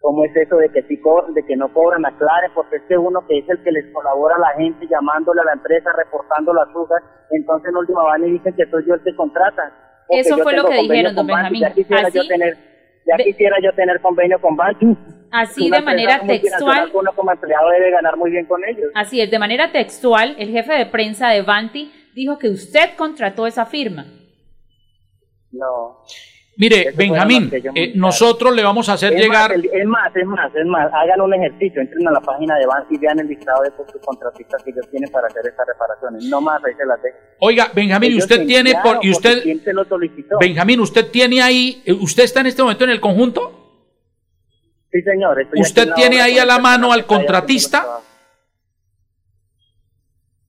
¿Cómo 0.00 0.24
es 0.24 0.34
eso 0.34 0.56
de 0.56 0.70
que 0.70 0.82
sí 0.84 0.98
cobran, 0.98 1.34
de 1.34 1.44
que 1.44 1.56
no 1.56 1.72
cobran? 1.74 2.06
Aclaren, 2.06 2.50
porque 2.54 2.76
es 2.76 2.82
que 2.88 2.96
uno 2.96 3.20
que 3.28 3.38
es 3.38 3.48
el 3.48 3.62
que 3.62 3.70
les 3.70 3.84
colabora 3.92 4.36
a 4.36 4.38
la 4.38 4.52
gente, 4.56 4.86
llamándole 4.88 5.42
a 5.42 5.44
la 5.44 5.52
empresa, 5.52 5.92
reportando 5.92 6.54
las 6.54 6.72
fugas, 6.72 7.02
entonces 7.30 7.68
en 7.68 7.76
última 7.76 8.04
van 8.04 8.26
y 8.26 8.30
dicen 8.32 8.54
que 8.56 8.64
soy 8.70 8.84
yo 8.86 8.94
el 8.94 9.02
que 9.02 9.14
contrata. 9.14 9.70
Eso 10.08 10.38
fue 10.38 10.56
lo 10.56 10.64
que 10.64 10.80
dijeron, 10.82 11.14
don 11.14 11.26
Benjamín. 11.26 11.60
Ya 11.60 11.74
quisiera, 11.74 12.08
yo 12.08 12.26
tener, 12.26 12.56
ya 13.06 13.16
quisiera 13.22 13.56
yo 13.62 13.72
tener 13.74 14.00
convenio 14.00 14.40
con 14.40 14.56
Banco. 14.56 14.96
Así 15.30 15.70
de 15.70 15.82
manera 15.82 16.20
textual. 16.26 16.90
Uno 16.94 17.12
como 17.14 17.30
empleado 17.30 17.68
debe 17.68 17.90
ganar 17.90 18.16
muy 18.16 18.30
bien 18.30 18.46
con 18.46 18.64
ellos. 18.64 18.90
Así 18.94 19.20
es, 19.20 19.30
de 19.30 19.38
manera 19.38 19.70
textual, 19.70 20.34
el 20.38 20.48
jefe 20.48 20.72
de 20.72 20.86
prensa 20.86 21.28
de 21.28 21.42
Banti 21.42 21.92
dijo 22.14 22.38
que 22.38 22.48
usted 22.48 22.96
contrató 22.96 23.46
esa 23.46 23.66
firma. 23.66 24.06
No. 25.52 26.04
Mire, 26.60 26.92
Benjamín, 26.94 27.50
eh, 27.74 27.92
nosotros 27.94 28.54
le 28.54 28.62
vamos 28.62 28.86
a 28.90 28.92
hacer 28.92 29.14
llegar... 29.14 29.50
es 29.50 29.86
más, 29.86 30.14
es 30.14 30.26
más, 30.26 30.54
es 30.54 30.66
más, 30.66 30.92
hagan 30.92 31.22
un 31.22 31.32
ejercicio, 31.32 31.80
entren 31.80 32.06
a 32.06 32.10
la 32.10 32.20
página 32.20 32.54
de 32.58 32.66
Bank 32.66 32.84
y 32.90 32.98
vean 32.98 33.18
el 33.18 33.28
listado 33.28 33.62
de 33.62 33.70
contratistas 34.04 34.62
que 34.62 34.68
ellos 34.68 34.86
tienen 34.90 35.10
para 35.10 35.28
hacer 35.28 35.40
estas 35.46 35.66
reparaciones. 35.66 36.24
No 36.26 36.42
más, 36.42 36.62
ahí 36.62 36.74
se 36.74 36.84
las 36.84 37.02
dejo. 37.02 37.16
Oiga, 37.38 37.70
Benjamín, 37.74 38.14
usted 38.18 38.44
tiene... 38.44 38.74
Por, 38.82 38.98
y 39.00 39.10
usted, 39.10 39.42
Benjamín, 40.38 40.80
¿usted 40.80 41.10
tiene 41.10 41.40
ahí... 41.40 41.82
Eh, 41.86 41.94
¿Usted 41.94 42.24
está 42.24 42.40
en 42.40 42.48
este 42.48 42.60
momento 42.60 42.84
en 42.84 42.90
el 42.90 43.00
conjunto? 43.00 43.88
Sí, 44.92 45.00
señor. 45.00 45.38
¿Usted 45.54 45.94
tiene 45.94 46.20
ahí 46.20 46.38
a 46.38 46.44
la 46.44 46.58
mano 46.58 46.92
al 46.92 47.06
contratista? 47.06 48.00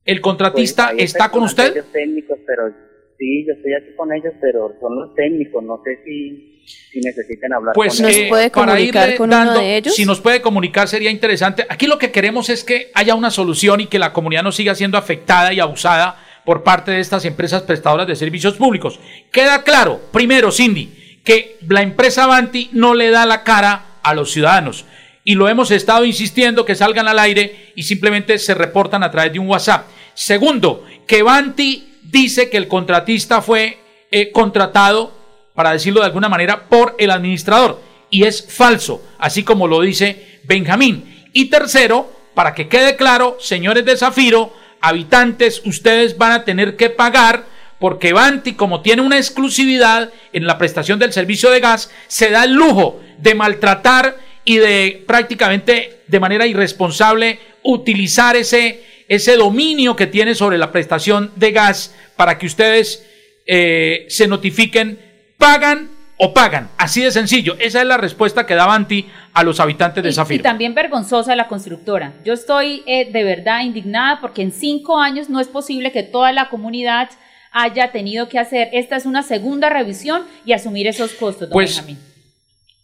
¿El 0.04 0.20
contratista 0.20 0.92
está 0.98 1.32
con 1.32 1.44
usted? 1.44 1.86
técnicos, 1.94 2.38
pero 2.46 2.91
Sí, 3.22 3.46
yo 3.48 3.54
estoy 3.54 3.74
aquí 3.76 3.96
con 3.96 4.12
ellos, 4.12 4.34
pero 4.42 4.74
son 4.82 4.96
los 4.96 5.14
técnicos, 5.14 5.64
no 5.64 5.80
sé 5.84 6.00
si, 6.04 6.60
si 6.92 7.00
necesitan 7.02 7.54
hablar 7.54 7.76
pues, 7.76 7.98
con 7.98 8.10
ellos. 8.10 8.30
puede 8.30 8.50
comunicar 8.50 9.16
con 9.16 9.32
uno 9.32 9.54
de 9.54 9.78
ellos? 9.78 9.96
Si 9.96 10.06
nos 10.06 10.20
puede 10.20 10.42
comunicar 10.42 10.88
sería 10.88 11.12
interesante. 11.12 11.64
Aquí 11.70 11.86
lo 11.86 12.00
que 12.00 12.10
queremos 12.10 12.50
es 12.50 12.64
que 12.64 12.90
haya 12.96 13.14
una 13.14 13.30
solución 13.30 13.80
y 13.80 13.86
que 13.86 14.00
la 14.00 14.12
comunidad 14.12 14.42
no 14.42 14.52
siga 14.52 14.74
siendo 14.74 14.98
afectada 14.98 15.54
y 15.54 15.60
abusada 15.60 16.18
por 16.46 16.64
parte 16.64 16.90
de 16.90 17.00
estas 17.00 17.24
empresas 17.26 17.62
prestadoras 17.62 18.08
de 18.08 18.16
servicios 18.16 18.56
públicos. 18.56 19.00
Queda 19.32 19.62
claro, 19.62 20.02
primero, 20.12 20.52
Cindy, 20.52 21.20
que 21.24 21.58
la 21.70 21.84
empresa 21.84 22.24
Avanti 22.24 22.72
no 22.74 22.96
le 22.96 23.12
da 23.12 23.28
la 23.28 23.44
cara 23.44 24.00
a 24.02 24.16
los 24.16 24.32
ciudadanos. 24.32 24.86
Y 25.24 25.36
lo 25.36 25.48
hemos 25.48 25.70
estado 25.70 26.06
insistiendo 26.06 26.66
que 26.66 26.74
salgan 26.74 27.08
al 27.08 27.20
aire 27.20 27.72
y 27.76 27.84
simplemente 27.84 28.40
se 28.40 28.56
reportan 28.56 29.04
a 29.04 29.12
través 29.12 29.32
de 29.32 29.38
un 29.38 29.48
WhatsApp. 29.48 29.86
Segundo, 30.16 30.88
que 31.06 31.20
Avanti 31.20 31.91
dice 32.12 32.50
que 32.50 32.58
el 32.58 32.68
contratista 32.68 33.42
fue 33.42 33.80
eh, 34.12 34.32
contratado, 34.32 35.14
para 35.56 35.72
decirlo 35.72 36.02
de 36.02 36.08
alguna 36.08 36.30
manera, 36.30 36.68
por 36.68 36.96
el 37.00 37.12
administrador. 37.12 37.82
Y 38.10 38.24
es 38.24 38.46
falso, 38.50 39.04
así 39.18 39.44
como 39.44 39.68
lo 39.68 39.82
dice 39.82 40.40
Benjamín. 40.44 41.26
Y 41.34 41.46
tercero, 41.46 42.12
para 42.34 42.54
que 42.54 42.68
quede 42.68 42.96
claro, 42.96 43.38
señores 43.40 43.86
de 43.86 43.98
Zafiro, 43.98 44.54
habitantes, 44.82 45.62
ustedes 45.66 46.18
van 46.18 46.32
a 46.34 46.44
tener 46.44 46.76
que 46.76 46.90
pagar 46.90 47.46
porque 47.80 48.14
Banti, 48.14 48.54
como 48.54 48.82
tiene 48.82 49.02
una 49.02 49.18
exclusividad 49.18 50.12
en 50.34 50.46
la 50.46 50.60
prestación 50.60 51.00
del 51.00 51.14
servicio 51.14 51.50
de 51.50 51.60
gas, 51.60 51.90
se 52.08 52.30
da 52.30 52.44
el 52.44 52.54
lujo 52.54 53.02
de 53.18 53.34
maltratar 53.34 54.18
y 54.46 54.58
de 54.58 55.04
prácticamente 55.08 56.01
de 56.12 56.20
manera 56.20 56.46
irresponsable 56.46 57.40
utilizar 57.64 58.36
ese 58.36 58.92
ese 59.12 59.36
dominio 59.36 59.98
que 59.98 60.08
tiene 60.08 60.36
sobre 60.36 60.58
la 60.58 60.72
prestación 60.72 61.34
de 61.36 61.52
gas 61.52 61.94
para 62.16 62.38
que 62.38 62.46
ustedes 62.46 63.06
eh, 63.46 64.06
se 64.08 64.26
notifiquen, 64.26 64.98
pagan 65.38 65.90
o 66.16 66.34
pagan. 66.34 66.70
Así 66.78 67.02
de 67.02 67.12
sencillo. 67.12 67.58
Esa 67.60 67.82
es 67.82 67.88
la 67.88 67.98
respuesta 67.98 68.46
que 68.46 68.56
da 68.56 68.66
Banti 68.66 69.06
a 69.34 69.44
los 69.44 69.60
habitantes 69.60 70.02
de 70.02 70.14
Zafiro. 70.14 70.40
Y 70.40 70.44
también 70.44 70.74
vergonzosa 70.74 71.36
la 71.36 71.50
constructora. 71.50 72.14
Yo 72.24 72.32
estoy 72.32 72.84
eh, 72.86 73.12
de 73.12 73.24
verdad 73.26 73.64
indignada 73.64 74.22
porque 74.22 74.44
en 74.44 74.54
cinco 74.54 74.98
años 74.98 75.30
no 75.30 75.42
es 75.42 75.50
posible 75.50 75.92
que 75.92 76.04
toda 76.04 76.32
la 76.32 76.48
comunidad 76.48 77.10
haya 77.52 77.92
tenido 77.92 78.30
que 78.30 78.40
hacer. 78.40 78.70
Esta 78.72 78.96
es 78.96 79.06
una 79.06 79.24
segunda 79.24 79.70
revisión 79.70 80.24
y 80.46 80.54
asumir 80.54 80.88
esos 80.88 81.12
costos, 81.12 81.50
don 81.50 81.52
pues, 81.52 81.76
Benjamín. 81.76 81.98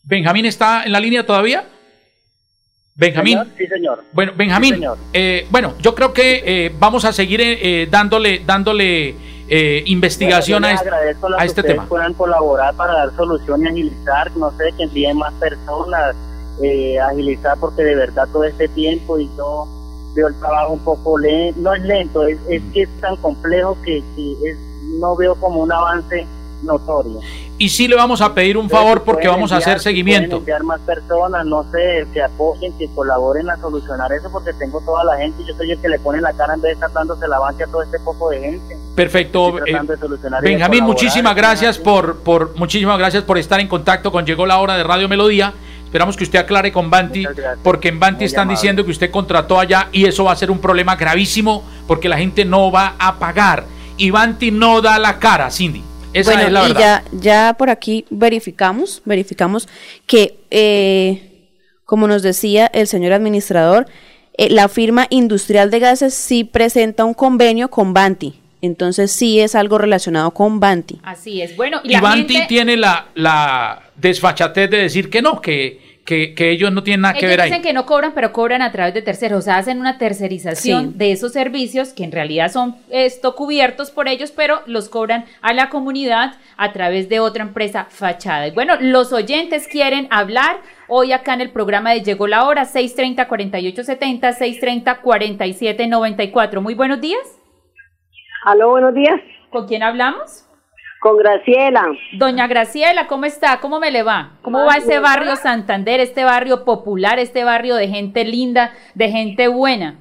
¿Benjamín 0.04 0.46
está 0.46 0.84
en 0.84 0.92
la 0.92 1.00
línea 1.00 1.26
todavía? 1.26 1.64
Benjamín. 2.98 3.40
Sí, 3.58 3.68
señor. 3.68 4.04
Bueno, 4.12 4.32
Benjamín. 4.36 4.84
Eh, 5.14 5.48
bueno, 5.52 5.76
yo 5.80 5.94
creo 5.94 6.14
que 6.14 6.42
eh, 6.44 6.76
vamos 6.80 7.06
a 7.06 7.14
seguir 7.14 7.40
eh, 7.42 7.88
dándole, 7.90 8.42
dándole 8.46 9.16
investigación 9.86 10.66
a, 10.66 10.74
este, 10.74 10.90
a 11.38 11.46
este 11.46 11.64
tema. 11.64 11.86
puedan 11.88 12.14
colaborar 12.16 12.76
para 12.76 12.94
dar 12.94 13.16
solución 13.16 13.64
y 13.64 13.68
agilizar, 13.68 14.36
no 14.36 14.52
sé, 14.58 14.74
que 14.76 14.84
envíen 14.84 15.18
más 15.18 15.34
personas, 15.36 16.16
agilizar, 17.10 17.58
porque 17.58 17.84
de 17.84 17.96
verdad 17.96 18.28
todo 18.34 18.44
este 18.44 18.68
tiempo 18.68 19.18
y 19.18 19.30
yo 19.38 19.66
veo 20.16 20.28
el 20.28 20.40
trabajo 20.40 20.74
un 20.74 20.80
poco 20.80 21.18
lento, 21.18 21.62
no 21.62 21.74
es 21.74 21.82
lento, 21.84 22.28
es, 22.28 22.38
es 22.50 22.62
que 22.74 22.82
es 22.82 22.90
tan 23.00 23.16
complejo 23.18 23.78
que, 23.86 24.00
es, 24.00 24.58
no 25.00 25.16
veo 25.16 25.36
como 25.36 25.62
un 25.62 25.72
avance 25.72 26.26
notorio. 26.64 27.22
Y 27.60 27.70
sí 27.70 27.88
le 27.88 27.96
vamos 27.96 28.22
a 28.22 28.36
pedir 28.36 28.56
un 28.56 28.70
favor 28.70 29.04
porque 29.04 29.28
vamos 29.28 29.52
a 29.52 29.58
hacer 29.58 29.80
seguimiento. 29.80 30.38
enviar 30.38 30.64
más 30.64 30.80
personas, 30.82 31.46
no 31.46 31.64
sé, 31.72 32.06
que 32.14 32.22
apoyen, 32.22 32.78
que 32.78 32.88
colaboren 32.94 33.50
a 33.50 33.58
solucionar 33.58 34.12
eso 34.14 34.30
porque 34.32 34.54
tengo 34.54 34.80
toda 34.82 35.04
la 35.04 35.18
gente 35.18 35.42
y 35.42 35.48
yo 35.48 35.56
soy 35.56 35.72
el 35.72 35.82
que 35.82 35.90
le 35.90 35.98
pone 36.00 36.22
la 36.22 36.34
cara 36.34 36.54
en 36.54 36.62
vez 36.62 36.70
de 36.70 36.74
estar 36.74 36.94
dándose 36.94 37.28
la 37.28 37.40
banca 37.40 37.66
a 37.66 37.68
todo 37.68 37.82
este 37.82 38.00
poco 38.00 38.30
de 38.30 38.40
gente. 38.42 38.78
Perfecto. 38.96 39.66
Eh, 39.66 39.80
Benjamín, 40.42 40.84
muchísimas 40.84 41.36
gracias 41.36 41.80
por, 41.80 42.20
por 42.20 42.56
muchísimas 42.58 42.98
gracias 43.00 43.24
por 43.24 43.40
estar 43.40 43.60
en 43.60 43.68
contacto 43.68 44.12
con 44.12 44.26
Llegó 44.26 44.46
la 44.46 44.60
hora 44.60 44.78
de 44.78 44.84
Radio 44.84 45.10
Melodía. 45.10 45.54
Esperamos 45.84 46.18
que 46.18 46.26
usted 46.26 46.40
aclare 46.40 46.72
con 46.72 46.90
Banti, 46.90 47.26
porque 47.64 47.88
en 47.88 48.00
Banti 48.00 48.20
Muy 48.20 48.26
están 48.26 48.50
diciendo 48.50 48.84
que 48.84 48.92
usted 48.92 49.10
contrató 49.10 49.58
allá 49.60 49.88
y 49.94 50.06
eso 50.06 50.26
va 50.26 50.34
a 50.34 50.36
ser 50.36 50.52
un 50.52 50.60
problema 50.60 50.96
gravísimo 50.96 51.64
porque 51.88 52.10
la 52.10 52.18
gente 52.18 52.44
no 52.44 52.72
va 52.72 52.96
a 53.00 53.18
pagar. 53.18 53.66
Y 53.96 54.12
Banti 54.12 54.52
no 54.52 54.82
da 54.82 55.00
la 55.00 55.18
cara, 55.18 55.50
Cindy. 55.50 55.84
Esa 56.20 56.32
bueno, 56.32 56.48
es 56.48 56.54
la 56.54 56.64
y 56.66 56.68
verdad. 56.74 57.04
ya, 57.12 57.20
ya 57.20 57.56
por 57.58 57.70
aquí 57.70 58.06
verificamos, 58.10 59.02
verificamos 59.06 59.68
que, 60.06 60.38
eh, 60.52 61.48
como 61.86 62.08
nos 62.08 62.22
decía 62.22 62.70
el 62.74 62.88
señor 62.88 63.14
administrador, 63.14 63.86
eh, 64.38 64.50
la 64.50 64.68
firma 64.70 65.08
industrial 65.10 65.72
de 65.72 65.80
gases 65.80 66.14
sí 66.14 66.44
presenta 66.44 67.06
un 67.06 67.14
convenio 67.14 67.70
con 67.70 67.94
Banti. 67.94 68.40
Entonces 68.62 69.12
sí 69.12 69.40
es 69.40 69.54
algo 69.56 69.78
relacionado 69.78 70.32
con 70.32 70.60
Banti. 70.60 71.00
Así 71.04 71.42
es. 71.42 71.56
Bueno, 71.56 71.80
y 71.84 71.90
Y 71.90 71.92
la 71.94 72.02
Banti 72.02 72.34
gente- 72.34 72.48
tiene 72.50 72.76
la, 72.78 73.08
la 73.16 73.84
desfachatez 73.96 74.70
de 74.70 74.78
decir 74.78 75.10
que 75.10 75.22
no, 75.22 75.40
que, 75.42 75.87
que, 76.08 76.34
que 76.34 76.52
ellos 76.52 76.72
no 76.72 76.84
tienen 76.84 77.02
nada 77.02 77.16
que 77.16 77.28
ver 77.28 77.42
ahí. 77.42 77.50
dicen 77.50 77.62
que 77.62 77.74
no 77.74 77.86
cobran, 77.86 78.14
pero 78.16 78.32
cobran 78.32 78.62
a 78.62 78.72
través 78.72 78.94
de 78.94 79.02
terceros. 79.02 79.40
O 79.40 79.42
sea, 79.42 79.58
hacen 79.58 79.78
una 79.82 79.98
tercerización 79.98 80.94
Sí. 80.94 80.98
de 80.98 81.12
esos 81.12 81.34
servicios 81.34 81.90
que 81.90 82.06
en 82.06 82.14
realidad 82.14 82.50
son 82.50 82.78
esto 82.90 83.36
cubiertos 83.36 83.92
por 83.92 84.08
ellos, 84.08 84.32
pero 84.32 84.62
los 84.68 84.88
cobran 84.88 85.26
a 85.42 85.52
la 85.54 85.68
comunidad 85.70 86.36
a 86.56 86.72
través 86.72 87.10
de 87.10 87.20
otra 87.20 87.44
empresa 87.44 87.88
fachada. 87.90 88.48
Y 88.48 88.52
bueno, 88.52 88.76
los 88.80 89.12
oyentes 89.12 89.68
quieren 89.68 90.08
hablar 90.10 90.62
hoy 90.88 91.12
acá 91.12 91.34
en 91.34 91.42
el 91.42 91.52
programa 91.52 91.92
de 91.92 92.02
Llegó 92.04 92.26
la 92.28 92.46
Hora, 92.46 92.64
630-4870, 92.64 94.34
630-4794. 95.04 96.62
Muy 96.62 96.74
buenos 96.74 97.02
días. 97.02 97.20
Aló, 98.46 98.70
buenos 98.70 98.94
días. 98.96 99.20
¿Con 99.50 99.68
quién 99.68 99.84
hablamos? 99.84 100.46
Con 101.00 101.18
Graciela. 101.18 101.86
Doña 102.14 102.48
Graciela, 102.48 103.08
¿cómo 103.08 103.26
está? 103.26 103.60
¿Cómo 103.60 103.80
me 103.80 103.92
le 103.92 104.04
va? 104.04 104.32
¿Cómo 104.42 104.66
va 104.66 104.78
ese 104.78 105.00
barrio 105.00 105.36
Santander, 105.36 106.00
este 106.00 106.24
barrio 106.24 106.66
popular, 106.66 107.20
este 107.20 107.44
barrio 107.44 107.76
de 107.76 107.88
gente 107.88 108.26
linda, 108.26 108.72
de 108.96 109.10
gente 109.10 109.48
buena? 109.48 109.96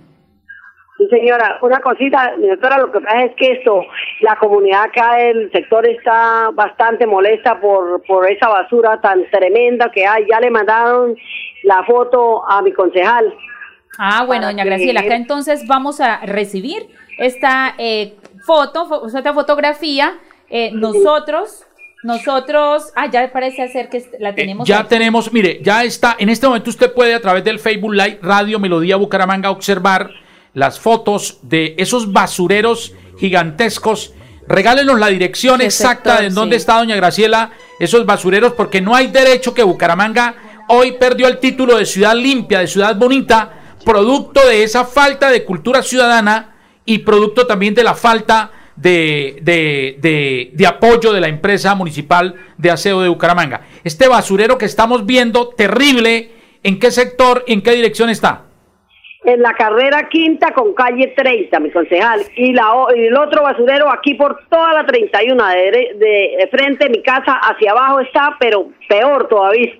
Sí, 0.96 1.06
señora, 1.10 1.58
una 1.60 1.80
cosita, 1.80 2.32
mi 2.38 2.48
doctora, 2.48 2.78
lo 2.78 2.90
que 2.90 3.00
pasa 3.00 3.24
es 3.24 3.32
que 3.36 3.52
esto, 3.52 3.82
la 4.22 4.36
comunidad 4.36 4.84
acá 4.84 5.16
del 5.16 5.52
sector 5.52 5.86
está 5.86 6.48
bastante 6.54 7.06
molesta 7.06 7.60
por, 7.60 8.02
por 8.06 8.26
esa 8.30 8.48
basura 8.48 8.98
tan 9.02 9.28
tremenda 9.30 9.90
que 9.90 10.06
hay. 10.06 10.24
Ya 10.30 10.40
le 10.40 10.50
mandaron 10.50 11.14
la 11.64 11.84
foto 11.84 12.42
a 12.48 12.62
mi 12.62 12.72
concejal. 12.72 13.34
Ah, 13.98 14.24
bueno, 14.26 14.46
doña 14.46 14.64
Graciela, 14.64 15.00
acá 15.00 15.16
entonces 15.16 15.66
vamos 15.68 16.00
a 16.00 16.20
recibir 16.24 16.86
esta 17.18 17.74
eh, 17.76 18.14
foto, 18.46 18.86
fo- 18.88 19.06
esta 19.06 19.34
fotografía. 19.34 20.14
Eh, 20.50 20.70
nosotros, 20.72 21.64
nosotros, 22.02 22.92
ah, 22.94 23.10
ya 23.10 23.30
parece 23.32 23.68
ser 23.68 23.88
que 23.88 24.04
la 24.20 24.30
Eh, 24.30 24.34
tenemos. 24.34 24.68
ya 24.68 24.80
aquí. 24.80 24.88
tenemos, 24.90 25.32
mire, 25.32 25.60
ya 25.62 25.84
está, 25.84 26.16
en 26.18 26.28
este 26.28 26.46
momento 26.46 26.70
usted 26.70 26.92
puede 26.92 27.14
a 27.14 27.20
través 27.20 27.42
del 27.44 27.58
Facebook 27.58 27.92
Live 27.94 28.18
Radio 28.22 28.58
Melodía 28.58 28.96
Bucaramanga 28.96 29.50
observar 29.50 30.10
las 30.54 30.78
fotos 30.78 31.38
de 31.42 31.74
esos 31.78 32.12
basureros 32.12 32.94
gigantescos. 33.18 34.14
Regálenos 34.48 34.98
la 35.00 35.08
dirección 35.08 35.58
¿Qué 35.58 35.66
exacta 35.66 36.10
sector? 36.10 36.20
de 36.20 36.26
en 36.28 36.34
dónde 36.34 36.56
está 36.56 36.78
doña 36.78 36.94
Graciela, 36.96 37.50
esos 37.80 38.06
basureros, 38.06 38.52
porque 38.52 38.80
no 38.80 38.94
hay 38.94 39.08
derecho 39.08 39.52
que 39.52 39.62
Bucaramanga 39.64 40.34
hoy 40.68 40.92
perdió 40.92 41.26
el 41.28 41.38
título 41.38 41.76
de 41.76 41.84
ciudad 41.84 42.14
limpia, 42.14 42.60
de 42.60 42.68
ciudad 42.68 42.94
bonita, 42.96 43.50
producto 43.84 44.46
de 44.46 44.62
esa 44.62 44.84
falta 44.84 45.30
de 45.30 45.44
cultura 45.44 45.82
ciudadana 45.82 46.54
y 46.84 46.98
producto 46.98 47.46
también 47.46 47.74
de 47.74 47.82
la 47.84 47.94
falta 47.94 48.50
de, 48.76 49.38
de, 49.42 49.96
de- 50.00 50.50
de 50.52 50.66
apoyo 50.66 51.12
de 51.12 51.20
la 51.20 51.28
empresa 51.28 51.74
municipal 51.74 52.34
de 52.58 52.70
aseo 52.70 53.00
de 53.00 53.08
Bucaramanga. 53.08 53.62
Este 53.84 54.08
basurero 54.08 54.58
que 54.58 54.64
estamos 54.66 55.06
viendo, 55.06 55.48
terrible, 55.48 56.30
¿en 56.62 56.78
qué 56.78 56.90
sector, 56.90 57.42
en 57.46 57.62
qué 57.62 57.72
dirección 57.72 58.10
está? 58.10 58.42
En 59.24 59.42
la 59.42 59.54
carrera 59.54 60.08
quinta 60.08 60.52
con 60.54 60.72
calle 60.74 61.12
30, 61.16 61.58
mi 61.58 61.70
concejal. 61.72 62.20
Y, 62.36 62.52
la, 62.52 62.70
y 62.94 63.06
el 63.06 63.16
otro 63.16 63.42
basurero 63.42 63.90
aquí 63.90 64.14
por 64.14 64.38
toda 64.48 64.72
la 64.72 64.86
31, 64.86 65.46
de, 65.48 65.54
dere- 65.56 65.98
de, 65.98 66.36
de 66.38 66.48
frente 66.48 66.84
de 66.84 66.90
mi 66.90 67.02
casa 67.02 67.32
hacia 67.42 67.72
abajo 67.72 68.00
está, 68.00 68.36
pero 68.38 68.68
peor 68.88 69.26
todavía. 69.28 69.72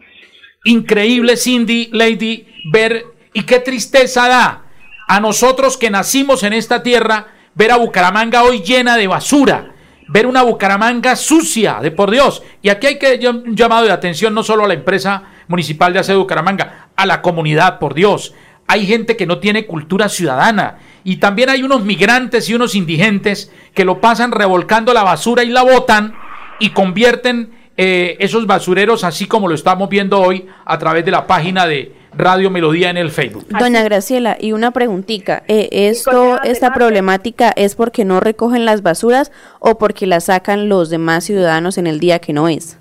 Increíble, 0.65 1.37
Cindy, 1.37 1.91
Lady, 1.93 2.45
ver, 2.73 3.05
y 3.33 3.45
qué 3.45 3.61
tristeza 3.61 4.27
da 4.29 4.63
a 5.07 5.21
nosotros 5.21 5.77
que 5.77 5.91
nacimos 5.91 6.43
en 6.43 6.53
esta 6.53 6.83
tierra, 6.83 7.29
ver 7.57 7.73
a 7.73 7.77
Bucaramanga 7.77 8.45
hoy 8.45 8.63
llena 8.63 8.97
de 8.97 9.09
basura, 9.09 9.73
ver 10.07 10.27
una 10.27 10.43
Bucaramanga 10.43 11.17
sucia, 11.17 11.81
de 11.83 11.91
por 11.91 12.11
Dios. 12.11 12.43
Y 12.63 12.69
aquí 12.69 12.87
hay 12.87 12.99
que 12.99 13.29
un 13.29 13.57
llamado 13.57 13.87
de 13.87 13.93
atención 13.93 14.35
no 14.35 14.45
solo 14.45 14.65
a 14.65 14.69
la 14.69 14.75
empresa 14.75 15.25
municipal 15.49 15.93
de 15.93 15.99
aseo 15.99 16.17
de 16.17 16.23
Bucaramanga, 16.23 16.91
a 16.95 17.07
la 17.07 17.23
comunidad, 17.23 17.79
por 17.79 17.95
Dios. 17.95 18.35
Hay 18.69 18.87
gente 18.87 19.17
que 19.17 19.27
no 19.27 19.39
tiene 19.39 19.67
cultura 19.67 20.09
ciudadana 20.09 20.79
y 21.03 21.17
también 21.17 21.49
hay 21.49 21.63
unos 21.63 21.85
migrantes 21.85 22.49
y 22.49 22.55
unos 22.55 22.75
indigentes 22.75 23.53
que 23.75 23.85
lo 23.85 24.01
pasan 24.01 24.33
revolcando 24.33 24.93
la 24.93 25.03
basura 25.03 25.45
y 25.45 25.49
la 25.49 25.63
botan 25.63 26.15
y 26.59 26.71
convierten 26.71 27.53
eh, 27.77 28.17
esos 28.21 28.47
basureros 28.47 29.05
así 29.05 29.27
como 29.27 29.49
lo 29.49 29.55
estamos 29.55 29.89
viendo 29.89 30.21
hoy 30.21 30.47
a 30.65 30.79
través 30.79 31.05
de 31.05 31.11
la 31.11 31.27
página 31.27 31.67
de 31.67 31.95
Radio 32.17 32.51
Melodía 32.51 32.91
en 32.91 32.97
el 32.97 33.11
Facebook. 33.11 33.47
Doña 33.49 33.83
Graciela, 33.83 34.37
y 34.41 34.53
una 34.53 34.71
preguntita, 34.71 35.43
eh, 35.49 35.69
¿esto, 35.71 36.43
esta 36.43 36.73
problemática 36.73 37.53
es 37.55 37.75
porque 37.75 38.05
no 38.05 38.21
recogen 38.21 38.64
las 38.64 38.83
basuras 38.83 39.33
o 39.61 39.79
porque 39.79 40.07
las 40.07 40.25
sacan 40.25 40.69
los 40.69 40.89
demás 40.89 41.25
ciudadanos 41.25 41.77
en 41.79 41.87
el 41.87 42.01
día 42.01 42.19
que 42.19 42.33
no 42.33 42.49
es? 42.49 42.79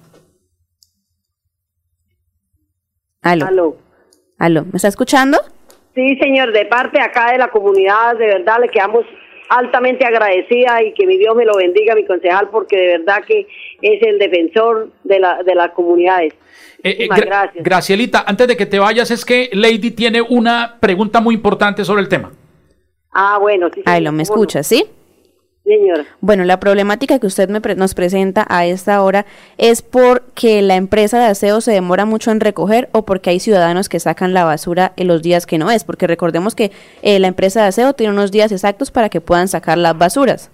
Aló, 3.21 3.47
Aló. 3.47 3.77
aló, 4.37 4.65
¿me 4.65 4.77
está 4.77 4.87
escuchando? 4.87 5.39
Sí, 5.95 6.17
señor, 6.17 6.51
de 6.53 6.65
parte 6.65 7.01
acá 7.01 7.31
de 7.31 7.37
la 7.37 7.49
comunidad, 7.49 8.17
de 8.17 8.27
verdad 8.27 8.57
le 8.61 8.69
quedamos 8.69 9.05
altamente 9.49 10.05
agradecida 10.05 10.81
y 10.83 10.93
que 10.93 11.05
mi 11.05 11.17
Dios 11.17 11.35
me 11.35 11.45
lo 11.45 11.55
bendiga, 11.55 11.95
mi 11.95 12.05
concejal, 12.05 12.49
porque 12.49 12.77
de 12.77 12.87
verdad 12.97 13.23
que 13.25 13.47
es 13.81 14.01
el 14.03 14.17
defensor 14.19 14.89
de, 15.03 15.19
la, 15.19 15.43
de 15.43 15.55
las 15.55 15.71
comunidades. 15.71 16.33
Eh, 16.83 16.95
eh, 16.99 17.07
Gra- 17.09 17.25
gracias. 17.25 17.63
Gracielita, 17.63 18.23
antes 18.27 18.47
de 18.47 18.55
que 18.57 18.65
te 18.65 18.79
vayas, 18.79 19.09
es 19.11 19.25
que 19.25 19.49
Lady 19.53 19.91
tiene 19.91 20.21
una 20.21 20.77
pregunta 20.79 21.19
muy 21.21 21.35
importante 21.35 21.83
sobre 21.83 22.01
el 22.01 22.09
tema. 22.09 22.31
Ah, 23.11 23.37
bueno, 23.39 23.69
sí. 23.73 23.81
Aló, 23.85 24.11
¿me 24.11 24.23
¿cómo 24.23 24.35
no? 24.37 24.43
escucha, 24.43 24.63
sí? 24.63 24.85
Señora. 25.65 26.05
Bueno, 26.21 26.43
la 26.43 26.59
problemática 26.59 27.17
que 27.17 27.25
usted 27.25 27.49
me 27.49 27.59
pre- 27.59 27.75
nos 27.75 27.95
presenta 27.95 28.45
a 28.49 28.67
esta 28.67 29.01
hora 29.01 29.25
es 29.57 29.81
porque 29.81 30.61
la 30.61 30.75
empresa 30.75 31.17
de 31.19 31.25
aseo 31.25 31.59
se 31.59 31.71
demora 31.71 32.05
mucho 32.05 32.29
en 32.29 32.39
recoger 32.39 32.87
o 32.91 33.03
porque 33.03 33.31
hay 33.31 33.39
ciudadanos 33.39 33.89
que 33.89 33.99
sacan 33.99 34.33
la 34.35 34.43
basura 34.45 34.93
en 34.95 35.07
los 35.07 35.23
días 35.23 35.47
que 35.47 35.57
no 35.57 35.71
es, 35.71 35.83
porque 35.83 36.05
recordemos 36.05 36.53
que 36.53 36.71
eh, 37.01 37.19
la 37.19 37.27
empresa 37.27 37.63
de 37.63 37.69
aseo 37.69 37.93
tiene 37.93 38.13
unos 38.13 38.31
días 38.31 38.51
exactos 38.51 38.91
para 38.91 39.09
que 39.09 39.21
puedan 39.21 39.47
sacar 39.47 39.79
las 39.79 39.97
basuras. 39.97 40.51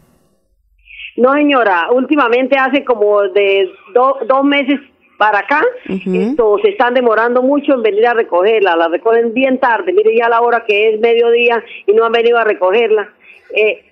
No, 1.18 1.34
señora, 1.34 1.89
últimamente 1.91 2.57
hace 2.57 2.86
como 2.86 3.22
de 3.22 3.70
do- 3.93 4.18
dos 4.26 4.45
meses 4.45 4.80
para 5.18 5.39
acá, 5.39 5.62
esto, 5.88 6.57
se 6.64 6.70
están 6.70 6.93
demorando 6.93 7.41
mucho 7.43 7.74
en 7.74 7.84
venir 7.84 8.07
a 8.07 8.14
recogerla, 8.14 8.76
la 8.78 8.88
recogen 8.88 9.34
bien 9.34 9.59
tarde, 9.59 9.91
mire 9.93 10.18
ya 10.18 10.30
la 10.30 10.41
hora 10.41 10.64
que 10.66 10.89
es 10.93 10.99
mediodía 11.01 11.62
y 11.86 11.91
no 11.93 12.05
han 12.05 12.12
venido 12.14 12.39
a 12.39 12.43
recogerla. 12.45 13.09
Eh, 13.53 13.84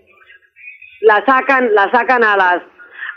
la 1.01 1.23
sacan, 1.25 1.73
la 1.73 1.89
sacan 1.91 2.23
a 2.23 2.35
las 2.37 2.61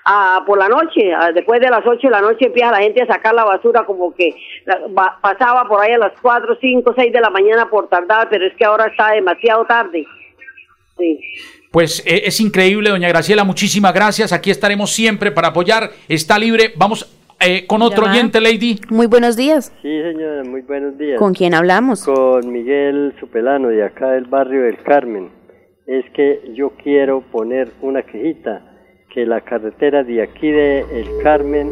a, 0.05 0.43
por 0.47 0.59
la 0.59 0.69
noche, 0.69 1.15
a- 1.15 1.31
después 1.31 1.61
de 1.61 1.71
las 1.71 1.87
8 1.87 2.01
de 2.03 2.11
la 2.11 2.21
noche 2.21 2.47
empieza 2.47 2.73
la 2.73 2.79
gente 2.81 3.03
a 3.03 3.07
sacar 3.07 3.35
la 3.35 3.45
basura 3.45 3.85
como 3.85 4.13
que 4.15 4.35
la- 4.65 4.81
va- 4.99 5.17
pasaba 5.23 5.69
por 5.69 5.81
ahí 5.81 5.93
a 5.93 5.99
las 5.99 6.13
4, 6.21 6.57
5, 6.61 6.93
6 6.97 7.13
de 7.13 7.21
la 7.21 7.31
mañana 7.31 7.71
por 7.71 7.89
tardar, 7.89 8.29
pero 8.29 8.45
es 8.47 8.53
que 8.57 8.65
ahora 8.65 8.87
está 8.87 9.13
demasiado 9.13 9.65
tarde. 9.65 10.05
Sí. 10.99 11.21
Pues 11.71 12.05
eh, 12.07 12.23
es 12.27 12.41
increíble, 12.41 12.91
doña 12.91 13.09
Graciela, 13.09 13.45
muchísimas 13.45 13.95
gracias. 13.95 14.33
Aquí 14.33 14.51
estaremos 14.51 14.91
siempre 14.91 15.31
para 15.31 15.49
apoyar. 15.49 15.91
Está 16.09 16.37
libre. 16.39 16.73
Vamos 16.77 17.17
eh, 17.41 17.67
con 17.67 17.81
otro 17.81 18.03
Llamada. 18.03 18.13
oyente, 18.19 18.41
Lady. 18.41 18.81
Muy 18.91 19.07
buenos 19.07 19.37
días. 19.37 19.73
Sí, 19.83 20.03
señora, 20.03 20.43
muy 20.45 20.61
buenos 20.63 20.99
días. 20.99 21.19
¿Con 21.19 21.33
quién 21.33 21.55
hablamos? 21.55 22.05
Con 22.05 22.53
Miguel 22.53 23.15
Supelano, 23.21 23.69
de 23.69 23.85
acá 23.85 24.11
del 24.11 24.25
barrio 24.25 24.65
del 24.65 24.77
Carmen. 24.83 25.31
Es 25.87 26.05
que 26.15 26.53
yo 26.55 26.71
quiero 26.83 27.21
poner 27.33 27.69
una 27.81 28.03
quejita, 28.03 28.63
que 29.13 29.27
la 29.27 29.41
carretera 29.43 30.03
de 30.05 30.23
aquí 30.23 30.51
de 30.51 30.81
El 30.81 31.07
Carmen 31.23 31.71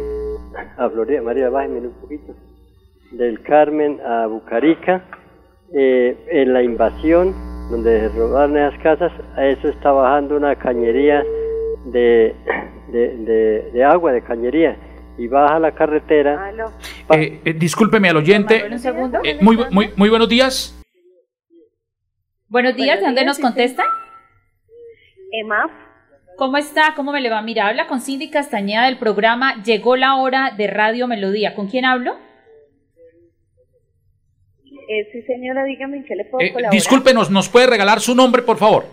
a 0.77 0.89
Florida, 0.89 1.21
María, 1.21 1.49
bájeme 1.49 1.79
un 1.79 1.93
poquito, 2.01 2.35
del 3.11 3.41
Carmen 3.41 3.99
a 4.05 4.27
Bucarica, 4.27 5.03
eh, 5.73 6.15
en 6.29 6.53
la 6.53 6.61
invasión, 6.61 7.33
donde 7.71 8.01
se 8.01 8.09
robaron 8.09 8.57
esas 8.57 8.77
casas, 8.81 9.11
a 9.37 9.45
eso 9.47 9.69
está 9.69 9.91
bajando 9.91 10.35
una 10.35 10.55
cañería 10.55 11.23
de, 11.85 12.35
de, 12.91 13.17
de- 13.17 13.71
de 13.71 13.83
agua, 13.83 14.11
de 14.11 14.21
cañería, 14.21 14.75
y 15.17 15.27
baja 15.27 15.57
la 15.59 15.71
carretera. 15.71 16.51
Eh, 17.11 17.39
eh, 17.45 17.53
discúlpeme 17.53 18.09
al 18.09 18.17
oyente. 18.17 18.61
Un 18.69 18.79
segundo. 18.79 19.19
Eh, 19.23 19.37
muy, 19.41 19.57
muy, 19.71 19.89
muy 19.95 20.09
buenos 20.09 20.27
días. 20.27 20.80
Buenos 22.51 22.75
días, 22.75 22.99
¿de 22.99 23.05
dónde 23.05 23.23
nos 23.23 23.39
contesta? 23.39 23.81
Emma. 25.31 25.69
¿Cómo 26.35 26.57
está? 26.57 26.93
¿Cómo 26.97 27.13
me 27.13 27.21
le 27.21 27.29
va? 27.29 27.41
Mira, 27.41 27.67
habla 27.69 27.87
con 27.87 28.01
Cindy 28.01 28.29
Castañeda 28.29 28.87
del 28.87 28.97
programa 28.97 29.63
Llegó 29.63 29.95
la 29.95 30.15
hora 30.15 30.53
de 30.57 30.67
Radio 30.67 31.07
Melodía. 31.07 31.55
¿Con 31.55 31.69
quién 31.69 31.85
hablo? 31.85 32.17
Eh, 34.65 35.07
sí, 35.13 35.21
señora, 35.21 35.63
dígame 35.63 35.95
en 35.97 36.03
qué 36.03 36.13
le 36.13 36.25
puedo 36.25 36.45
Eh, 36.45 36.51
colaborar. 36.51 36.73
discúlpenos, 36.73 37.29
¿nos 37.31 37.47
puede 37.47 37.67
regalar 37.67 38.01
su 38.01 38.13
nombre, 38.15 38.41
por 38.41 38.57
favor? 38.57 38.85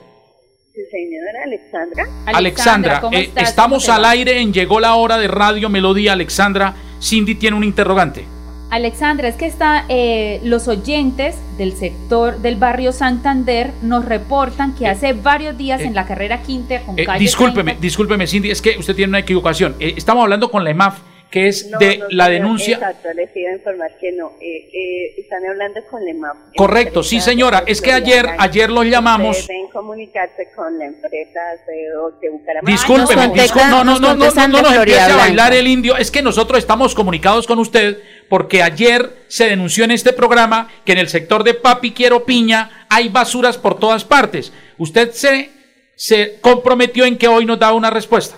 Sí, 0.72 0.80
señora 0.92 1.42
Alexandra. 1.44 2.04
Alexandra, 2.26 3.00
¿cómo 3.00 3.16
eh, 3.16 3.22
estás? 3.22 3.48
estamos 3.48 3.84
¿Cómo 3.84 3.96
te 3.96 4.06
al 4.06 4.12
aire 4.12 4.40
en 4.40 4.52
Llegó 4.52 4.78
la 4.78 4.94
Hora 4.94 5.18
de 5.18 5.26
Radio 5.26 5.68
Melodía. 5.68 6.12
Alexandra, 6.12 6.76
Cindy 7.02 7.34
tiene 7.34 7.56
un 7.56 7.64
interrogante. 7.64 8.24
Alexandra, 8.70 9.28
es 9.28 9.36
que 9.36 9.46
está, 9.46 9.86
eh, 9.88 10.40
los 10.44 10.68
oyentes 10.68 11.36
del 11.56 11.72
sector 11.72 12.38
del 12.38 12.56
barrio 12.56 12.92
Santander 12.92 13.72
nos 13.82 14.04
reportan 14.04 14.74
que 14.74 14.86
hace 14.86 15.14
varios 15.14 15.56
días 15.56 15.80
eh, 15.80 15.84
en 15.84 15.94
la 15.94 16.06
carrera 16.06 16.42
quinta 16.42 16.80
con 16.82 16.98
Eh, 16.98 17.04
calle 17.04 17.20
discúlpeme, 17.20 17.72
30, 17.72 17.80
discúlpeme, 17.80 18.26
Cindy, 18.26 18.50
es 18.50 18.60
que 18.60 18.76
usted 18.78 18.94
tiene 18.94 19.10
una 19.10 19.20
equivocación. 19.20 19.74
Eh, 19.80 19.94
estamos 19.96 20.22
hablando 20.22 20.50
con 20.50 20.64
la 20.64 20.70
EMAF, 20.70 20.98
que 21.30 21.46
es 21.48 21.66
No, 21.68 21.78
de 21.78 21.98
no, 21.98 22.06
la 22.10 22.28
denuncia. 22.30 22.76
Exacto, 22.76 23.08
les 23.14 23.36
iba 23.36 23.50
a 23.50 23.54
informar 23.54 23.90
que 24.00 24.12
no. 24.12 24.32
Eh, 24.40 24.70
eh, 24.72 25.14
están 25.20 25.44
hablando 25.46 25.80
con 25.90 26.02
la 26.04 26.10
EMAP. 26.10 26.36
Correcto, 26.56 27.02
sí, 27.02 27.20
señora. 27.20 27.64
Es 27.66 27.82
que 27.82 27.92
ayer, 27.92 28.26
ayer 28.38 28.70
los 28.70 28.86
llamamos. 28.86 29.46
Deben 29.46 29.68
comunicarse 29.68 30.48
con 30.56 30.78
la 30.78 30.86
empresa 30.86 31.40
de, 31.66 31.90
de 32.22 32.30
Bucaramanga. 32.30 32.72
Discú- 32.72 32.96
contestan- 33.14 33.70
no, 33.70 33.84
no, 33.84 33.98
no, 33.98 34.14
no, 34.14 34.26
nos 34.48 34.72
empiece 34.74 35.00
a 35.00 35.16
bailar 35.16 35.52
el 35.52 35.66
indio. 35.66 35.96
Es 35.98 36.10
que 36.10 36.22
nosotros 36.22 36.58
estamos 36.58 36.94
comunicados 36.94 37.46
con 37.46 37.58
usted 37.58 37.98
porque 38.30 38.62
ayer 38.62 39.24
se 39.28 39.48
denunció 39.48 39.84
en 39.84 39.90
este 39.90 40.12
programa 40.14 40.68
que 40.86 40.92
en 40.92 40.98
el 40.98 41.08
sector 41.08 41.44
de 41.44 41.54
Papi 41.54 41.92
Quiero 41.92 42.24
Piña 42.24 42.86
hay 42.88 43.08
basuras 43.10 43.58
por 43.58 43.78
todas 43.78 44.04
partes. 44.04 44.52
Usted 44.78 45.10
se, 45.12 45.50
se 45.94 46.38
comprometió 46.40 47.04
en 47.04 47.18
que 47.18 47.28
hoy 47.28 47.44
nos 47.44 47.58
daba 47.58 47.74
una 47.74 47.90
respuesta. 47.90 48.36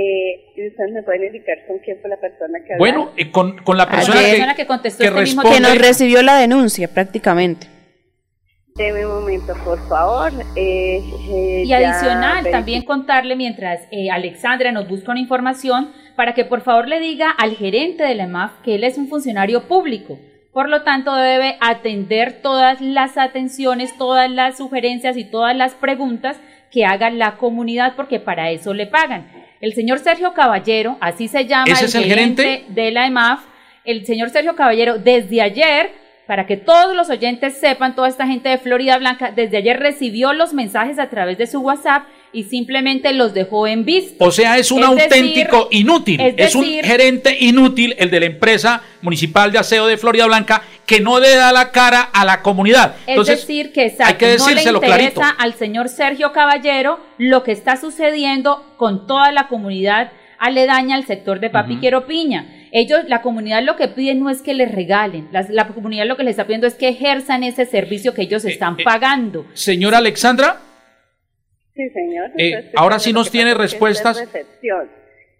Eh, 0.00 0.52
¿y 0.56 0.68
¿Ustedes 0.68 0.92
me 0.92 1.02
pueden 1.02 1.24
indicar 1.24 1.58
con 1.66 1.78
quién 1.84 1.98
fue 2.00 2.08
la 2.10 2.16
persona 2.20 2.58
que 2.66 2.72
habló? 2.72 2.78
Bueno, 2.78 3.10
eh, 3.16 3.30
con, 3.30 3.58
con 3.58 3.76
la 3.76 3.86
persona 3.88 4.14
la 4.14 4.20
Ayer. 4.20 4.30
que, 4.30 4.36
persona 4.38 4.54
que 4.56 4.66
contestó 4.66 4.98
que 5.02 5.08
este 5.08 5.20
mismo 5.20 5.42
responde- 5.42 5.54
Que 5.56 5.60
nos 5.60 5.78
recibió 5.78 6.22
la 6.22 6.36
denuncia 6.38 6.88
prácticamente. 6.88 7.66
Deme 8.76 9.04
un 9.04 9.12
momento, 9.20 9.52
por 9.64 9.78
favor. 9.88 10.32
Eh, 10.56 11.02
eh, 11.32 11.62
Y 11.66 11.72
adicional, 11.72 12.48
también 12.50 12.82
contarle 12.84 13.36
mientras 13.36 13.80
eh, 13.90 14.10
Alexandra 14.10 14.72
nos 14.72 14.88
busca 14.88 15.10
una 15.10 15.20
información 15.20 15.90
para 16.16 16.34
que 16.34 16.44
por 16.44 16.60
favor 16.62 16.88
le 16.88 17.00
diga 17.00 17.30
al 17.30 17.56
gerente 17.56 18.04
de 18.04 18.14
la 18.14 18.24
EMAF 18.24 18.52
que 18.64 18.76
él 18.76 18.84
es 18.84 18.96
un 18.96 19.08
funcionario 19.08 19.64
público. 19.68 20.18
Por 20.52 20.68
lo 20.68 20.82
tanto, 20.82 21.14
debe 21.14 21.56
atender 21.60 22.40
todas 22.42 22.80
las 22.80 23.18
atenciones, 23.18 23.96
todas 23.98 24.30
las 24.30 24.56
sugerencias 24.56 25.16
y 25.16 25.24
todas 25.24 25.54
las 25.56 25.74
preguntas 25.74 26.36
que 26.70 26.84
haga 26.84 27.10
la 27.10 27.36
comunidad 27.36 27.94
porque 27.96 28.18
para 28.20 28.50
eso 28.50 28.72
le 28.72 28.86
pagan. 28.86 29.30
El 29.60 29.74
señor 29.74 29.98
Sergio 29.98 30.32
Caballero, 30.32 30.96
así 31.00 31.28
se 31.28 31.44
llama 31.44 31.70
¿Ese 31.70 31.84
es 31.84 31.94
el 31.94 32.04
gerente? 32.04 32.64
de 32.68 32.90
la 32.90 33.06
EMAF, 33.06 33.40
el 33.84 34.06
señor 34.06 34.30
Sergio 34.30 34.56
Caballero, 34.56 34.98
desde 34.98 35.42
ayer, 35.42 35.92
para 36.26 36.46
que 36.46 36.56
todos 36.56 36.96
los 36.96 37.10
oyentes 37.10 37.58
sepan, 37.58 37.94
toda 37.94 38.08
esta 38.08 38.26
gente 38.26 38.48
de 38.48 38.56
Florida 38.56 38.96
Blanca, 38.96 39.32
desde 39.32 39.58
ayer 39.58 39.78
recibió 39.78 40.32
los 40.32 40.54
mensajes 40.54 40.98
a 40.98 41.10
través 41.10 41.36
de 41.36 41.46
su 41.46 41.60
WhatsApp 41.60 42.04
y 42.32 42.44
simplemente 42.44 43.12
los 43.12 43.34
dejó 43.34 43.66
en 43.66 43.84
visto. 43.84 44.24
O 44.24 44.30
sea, 44.30 44.56
es 44.58 44.70
un 44.70 44.80
Es 44.80 44.86
auténtico 44.88 45.64
decir- 45.70 45.80
inútil. 45.80 46.20
Es, 46.20 46.34
es 46.36 46.54
un 46.54 46.64
gerente 46.64 47.36
inútil, 47.40 47.94
el 47.98 48.10
de 48.10 48.20
la 48.20 48.26
empresa 48.26 48.82
municipal 49.02 49.50
de 49.52 49.58
aseo 49.58 49.86
de 49.86 49.96
Florida 49.96 50.26
Blanca, 50.26 50.62
que 50.86 51.00
no 51.00 51.18
le 51.20 51.34
da 51.34 51.52
la 51.52 51.70
cara 51.72 52.02
a 52.12 52.24
la 52.24 52.42
comunidad. 52.42 52.94
Es 53.02 53.08
Entonces, 53.08 53.40
decir, 53.40 53.72
que 53.72 53.82
hay 53.82 53.86
exacto, 53.88 54.18
que 54.18 54.26
no 54.26 54.30
le 54.48 54.54
decírselo 54.54 54.78
interesa 54.82 55.12
clarito. 55.14 55.36
al 55.42 55.54
señor 55.54 55.88
Sergio 55.88 56.32
Caballero 56.32 57.00
lo 57.18 57.42
que 57.42 57.52
está 57.52 57.76
sucediendo 57.76 58.64
con 58.76 59.06
toda 59.06 59.32
la 59.32 59.48
comunidad 59.48 60.12
aledaña 60.38 60.96
al 60.96 61.06
sector 61.06 61.38
de 61.40 61.50
Papi 61.50 61.76
Quiero 61.76 62.06
Piña. 62.06 62.46
Ellos, 62.72 63.00
la 63.08 63.20
comunidad 63.20 63.62
lo 63.64 63.76
que 63.76 63.88
pide 63.88 64.14
no 64.14 64.30
es 64.30 64.42
que 64.42 64.54
les 64.54 64.70
regalen, 64.72 65.28
la, 65.32 65.44
la 65.50 65.66
comunidad 65.68 66.06
lo 66.06 66.16
que 66.16 66.22
les 66.22 66.30
está 66.32 66.44
pidiendo 66.44 66.66
es 66.68 66.74
que 66.74 66.88
ejerzan 66.88 67.42
ese 67.42 67.66
servicio 67.66 68.14
que 68.14 68.22
ellos 68.22 68.44
están 68.44 68.76
eh, 68.78 68.84
pagando. 68.84 69.44
Señora 69.54 69.98
Alexandra, 69.98 70.60
Sí, 71.80 71.88
señor. 71.94 72.30
Eh, 72.36 72.72
ahora 72.76 72.98
sí 72.98 73.12
nos 73.12 73.30
tiene 73.30 73.54
respuestas. 73.54 74.20
recepción. 74.20 74.90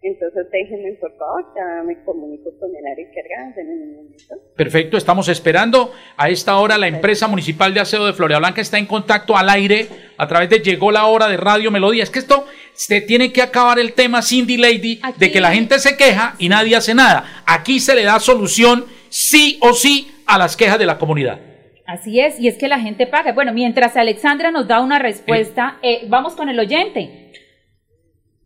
Entonces 0.03 0.47
déjenme, 0.51 0.93
por 0.93 1.14
favor, 1.18 1.45
ya 1.55 1.82
me 1.82 2.03
comunico 2.05 2.49
con 2.59 2.70
el 2.74 2.86
área 2.91 3.07
encargada. 3.07 3.53
Denme 3.55 3.74
un 3.74 3.97
momento. 3.97 4.34
perfecto, 4.57 4.97
estamos 4.97 5.28
esperando. 5.28 5.93
A 6.16 6.30
esta 6.30 6.57
hora 6.57 6.78
la 6.78 6.88
empresa 6.88 7.28
municipal 7.28 7.74
de 7.74 7.80
aseo 7.80 8.07
de 8.07 8.14
Florida 8.14 8.38
Blanca 8.38 8.62
está 8.62 8.78
en 8.78 8.86
contacto 8.86 9.36
al 9.36 9.51
aire 9.51 9.88
a 10.16 10.26
través 10.26 10.49
de 10.49 10.61
Llegó 10.61 10.91
la 10.91 11.05
hora 11.05 11.28
de 11.28 11.36
Radio 11.36 11.70
Melodía. 11.70 12.03
Es 12.03 12.09
que 12.09 12.20
esto 12.20 12.47
se 12.72 13.03
tiene 13.03 13.30
que 13.30 13.43
acabar 13.43 13.78
el 13.78 13.93
tema 13.93 14.22
Cindy 14.22 14.57
Lady 14.57 15.03
de 15.18 15.30
que 15.30 15.43
la 15.43 15.53
gente 15.53 15.78
se 15.78 15.99
queja 15.99 16.36
y 16.38 16.49
nadie 16.49 16.76
hace 16.76 16.95
nada. 16.95 17.43
Aquí 17.45 17.80
se 17.80 17.95
le 17.95 18.05
da 18.05 18.18
solución 18.20 18.86
sí 19.11 19.59
o 19.61 19.74
sí 19.74 20.11
a 20.24 20.38
las 20.38 20.57
quejas 20.57 20.78
de 20.78 20.86
la 20.86 20.97
comunidad. 20.97 21.49
Así 21.91 22.20
es, 22.20 22.38
y 22.38 22.47
es 22.47 22.57
que 22.57 22.68
la 22.68 22.78
gente 22.78 23.09
paga. 23.09 23.32
Bueno, 23.32 23.53
mientras 23.53 23.97
Alexandra 23.97 24.53
nos 24.53 24.68
da 24.68 24.80
una 24.80 25.01
respuesta, 25.01 25.78
eh, 25.82 26.05
vamos 26.07 26.34
con 26.34 26.49
el 26.49 26.57
oyente. 26.61 27.32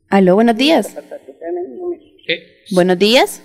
Aló, 0.09 0.37
buenos 0.37 0.57
días. 0.57 0.97
Eh, 2.27 2.63
Buenos 2.71 2.99
días. 2.99 3.43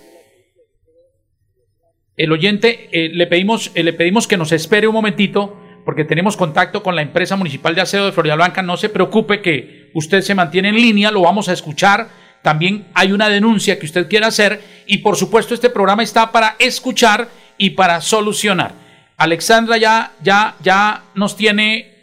el 2.15 2.31
oyente, 2.31 2.87
eh, 2.93 3.09
le, 3.09 3.27
pedimos, 3.27 3.71
eh, 3.75 3.83
le 3.83 3.91
pedimos 3.91 4.25
que 4.25 4.37
nos 4.37 4.53
espere 4.53 4.87
un 4.87 4.93
momentito 4.93 5.57
porque 5.83 6.05
tenemos 6.05 6.37
contacto 6.37 6.81
con 6.81 6.95
la 6.95 7.01
empresa 7.01 7.35
municipal 7.35 7.75
de 7.75 7.81
aseo 7.81 8.05
de 8.05 8.13
Florida 8.13 8.35
Blanca. 8.35 8.61
No 8.61 8.77
se 8.77 8.87
preocupe 8.87 9.41
que 9.41 9.91
usted 9.93 10.21
se 10.21 10.33
mantiene 10.33 10.69
en 10.69 10.75
línea, 10.75 11.11
lo 11.11 11.23
vamos 11.23 11.49
a 11.49 11.53
escuchar. 11.53 12.07
También 12.41 12.87
hay 12.93 13.11
una 13.11 13.27
denuncia 13.27 13.77
que 13.77 13.85
usted 13.85 14.07
quiere 14.07 14.27
hacer 14.27 14.61
y 14.85 14.99
por 14.99 15.17
supuesto 15.17 15.53
este 15.53 15.69
programa 15.69 16.03
está 16.03 16.31
para 16.31 16.55
escuchar 16.57 17.27
y 17.57 17.71
para 17.71 17.99
solucionar. 17.99 18.87
Alexandra 19.19 19.77
ya, 19.77 20.13
ya, 20.23 20.55
ya 20.63 21.03
nos 21.13 21.35
tiene 21.35 21.93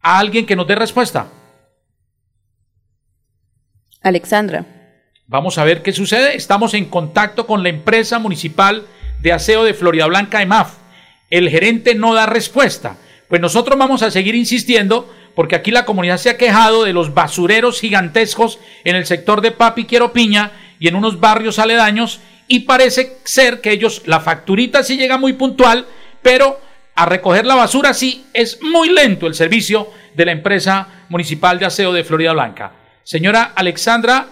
a 0.00 0.18
alguien 0.18 0.46
que 0.46 0.54
nos 0.54 0.66
dé 0.68 0.76
respuesta. 0.76 1.26
Alexandra. 4.00 4.64
Vamos 5.26 5.58
a 5.58 5.64
ver 5.64 5.82
qué 5.82 5.92
sucede. 5.92 6.36
Estamos 6.36 6.74
en 6.74 6.84
contacto 6.84 7.48
con 7.48 7.64
la 7.64 7.68
empresa 7.68 8.20
municipal 8.20 8.86
de 9.20 9.32
aseo 9.32 9.64
de 9.64 9.74
Florida 9.74 10.06
Blanca, 10.06 10.40
EMAF. 10.40 10.74
El 11.30 11.50
gerente 11.50 11.96
no 11.96 12.14
da 12.14 12.26
respuesta. 12.26 12.96
Pues 13.28 13.40
nosotros 13.40 13.76
vamos 13.76 14.02
a 14.02 14.12
seguir 14.12 14.36
insistiendo 14.36 15.12
porque 15.34 15.56
aquí 15.56 15.72
la 15.72 15.84
comunidad 15.84 16.18
se 16.18 16.30
ha 16.30 16.38
quejado 16.38 16.84
de 16.84 16.92
los 16.92 17.12
basureros 17.12 17.80
gigantescos 17.80 18.60
en 18.84 18.94
el 18.94 19.04
sector 19.04 19.40
de 19.40 19.50
Papi 19.50 19.84
Quiero 19.84 20.12
Piña 20.12 20.52
y 20.78 20.86
en 20.86 20.94
unos 20.94 21.18
barrios 21.18 21.58
aledaños 21.58 22.20
y 22.46 22.60
parece 22.60 23.16
ser 23.24 23.60
que 23.60 23.72
ellos, 23.72 24.02
la 24.06 24.20
facturita 24.20 24.84
sí 24.84 24.96
llega 24.96 25.18
muy 25.18 25.32
puntual, 25.32 25.86
pero 26.26 26.60
a 26.96 27.06
recoger 27.06 27.46
la 27.46 27.54
basura 27.54 27.94
sí 27.94 28.26
es 28.34 28.60
muy 28.60 28.88
lento 28.88 29.28
el 29.28 29.34
servicio 29.34 29.92
de 30.16 30.24
la 30.24 30.32
empresa 30.32 31.04
municipal 31.08 31.56
de 31.56 31.66
aseo 31.66 31.92
de 31.92 32.02
Florida 32.02 32.32
Blanca. 32.32 32.72
Señora 33.04 33.52
Alexandra, 33.54 34.26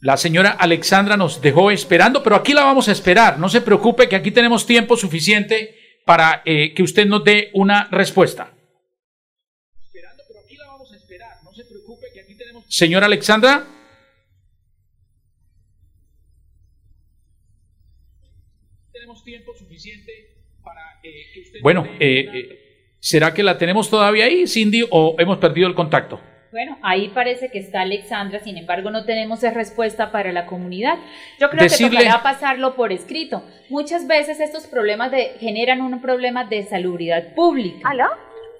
La 0.00 0.16
señora 0.16 0.50
Alexandra 0.50 1.16
nos 1.16 1.40
dejó 1.40 1.70
esperando, 1.70 2.22
pero 2.22 2.36
aquí 2.36 2.52
la 2.52 2.64
vamos 2.64 2.88
a 2.88 2.92
esperar. 2.92 3.38
No 3.38 3.48
se 3.48 3.60
preocupe 3.60 4.08
que 4.08 4.16
aquí 4.16 4.30
tenemos 4.30 4.66
tiempo 4.66 4.96
suficiente 4.96 5.74
para 6.04 6.42
eh, 6.44 6.74
que 6.74 6.82
usted 6.82 7.06
nos 7.06 7.24
dé 7.24 7.50
una 7.54 7.88
respuesta. 7.90 8.52
Esperando, 9.84 10.22
pero 10.28 10.40
suficiente 19.76 20.12
para 20.64 20.80
eh, 21.02 21.10
que 21.34 21.40
usted. 21.40 21.58
Bueno, 21.62 21.86
eh, 22.00 22.26
eh, 22.34 22.58
¿será 23.00 23.32
que 23.34 23.42
la 23.42 23.58
tenemos 23.58 23.88
todavía 23.90 24.24
ahí, 24.24 24.46
Cindy, 24.46 24.84
o 24.90 25.14
hemos 25.18 25.38
perdido 25.38 25.68
el 25.68 25.74
contacto? 25.74 26.20
Bueno, 26.52 26.78
ahí 26.82 27.08
parece 27.08 27.50
que 27.50 27.58
está 27.58 27.82
Alexandra, 27.82 28.38
sin 28.40 28.56
embargo 28.56 28.90
no 28.90 29.04
tenemos 29.04 29.40
esa 29.40 29.52
respuesta 29.52 30.10
para 30.10 30.32
la 30.32 30.46
comunidad. 30.46 30.96
Yo 31.38 31.50
creo 31.50 31.62
Decirle- 31.64 31.98
que 31.98 32.04
tocará 32.04 32.22
pasarlo 32.22 32.74
por 32.76 32.92
escrito. 32.92 33.44
Muchas 33.68 34.06
veces 34.06 34.40
estos 34.40 34.66
problemas 34.66 35.10
de, 35.10 35.32
generan 35.38 35.82
un 35.82 36.00
problema 36.00 36.44
de 36.44 36.62
salubridad 36.62 37.34
pública. 37.34 37.90
¿Aló? 37.90 38.04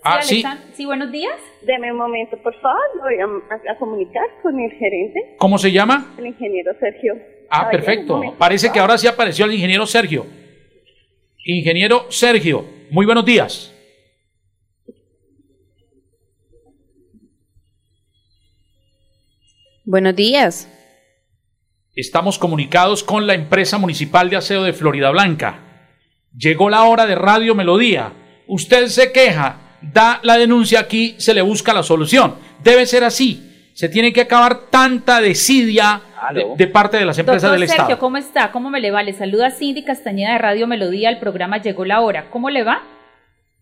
Ah, 0.02 0.20
sí. 0.20 0.44
Sí, 0.74 0.84
buenos 0.84 1.10
días. 1.10 1.34
Deme 1.62 1.90
un 1.90 1.96
momento, 1.98 2.36
por 2.42 2.54
favor. 2.60 2.82
Voy 3.00 3.14
a, 3.18 3.72
a- 3.72 3.78
comunicar 3.78 4.24
con 4.42 4.60
el 4.60 4.70
gerente, 4.72 5.34
¿Cómo 5.38 5.56
se 5.56 5.72
llama? 5.72 6.14
el 6.18 6.26
ingeniero 6.26 6.72
Sergio. 6.78 7.14
Ah, 7.48 7.60
Caballero, 7.60 7.84
perfecto. 7.84 8.14
momento, 8.16 8.38
Parece 8.38 8.70
que 8.72 8.78
ahora 8.78 8.98
sí 8.98 9.06
apareció 9.06 9.46
el 9.46 9.54
ingeniero 9.54 9.86
Sergio. 9.86 10.26
Ingeniero 11.48 12.06
Sergio, 12.10 12.66
muy 12.90 13.06
buenos 13.06 13.24
días. 13.24 13.72
Buenos 19.84 20.16
días. 20.16 20.68
Estamos 21.94 22.40
comunicados 22.40 23.04
con 23.04 23.28
la 23.28 23.34
empresa 23.34 23.78
municipal 23.78 24.28
de 24.28 24.34
aseo 24.34 24.64
de 24.64 24.72
Florida 24.72 25.10
Blanca. 25.10 25.92
Llegó 26.36 26.68
la 26.68 26.82
hora 26.82 27.06
de 27.06 27.14
Radio 27.14 27.54
Melodía. 27.54 28.12
Usted 28.48 28.88
se 28.88 29.12
queja, 29.12 29.78
da 29.82 30.18
la 30.24 30.38
denuncia 30.38 30.80
aquí, 30.80 31.14
se 31.18 31.32
le 31.32 31.42
busca 31.42 31.72
la 31.72 31.84
solución. 31.84 32.34
Debe 32.64 32.86
ser 32.86 33.04
así. 33.04 33.55
Se 33.76 33.90
tiene 33.90 34.10
que 34.10 34.22
acabar 34.22 34.70
tanta 34.70 35.20
desidia 35.20 36.00
de, 36.32 36.46
de 36.56 36.66
parte 36.66 36.96
de 36.96 37.04
las 37.04 37.18
empresas 37.18 37.42
Doctor 37.42 37.58
del 37.60 37.68
Sergio, 37.68 37.82
Estado. 37.82 38.00
¿cómo 38.00 38.16
está? 38.16 38.50
¿Cómo 38.50 38.70
me 38.70 38.80
le 38.80 38.90
va? 38.90 39.02
Le 39.02 39.12
saluda 39.12 39.50
Cindy 39.50 39.84
Castañeda 39.84 40.32
de 40.32 40.38
Radio 40.38 40.66
Melodía, 40.66 41.10
el 41.10 41.18
programa 41.18 41.60
Llegó 41.60 41.84
la 41.84 42.00
Hora. 42.00 42.30
¿Cómo 42.30 42.48
le 42.48 42.64
va? 42.64 42.82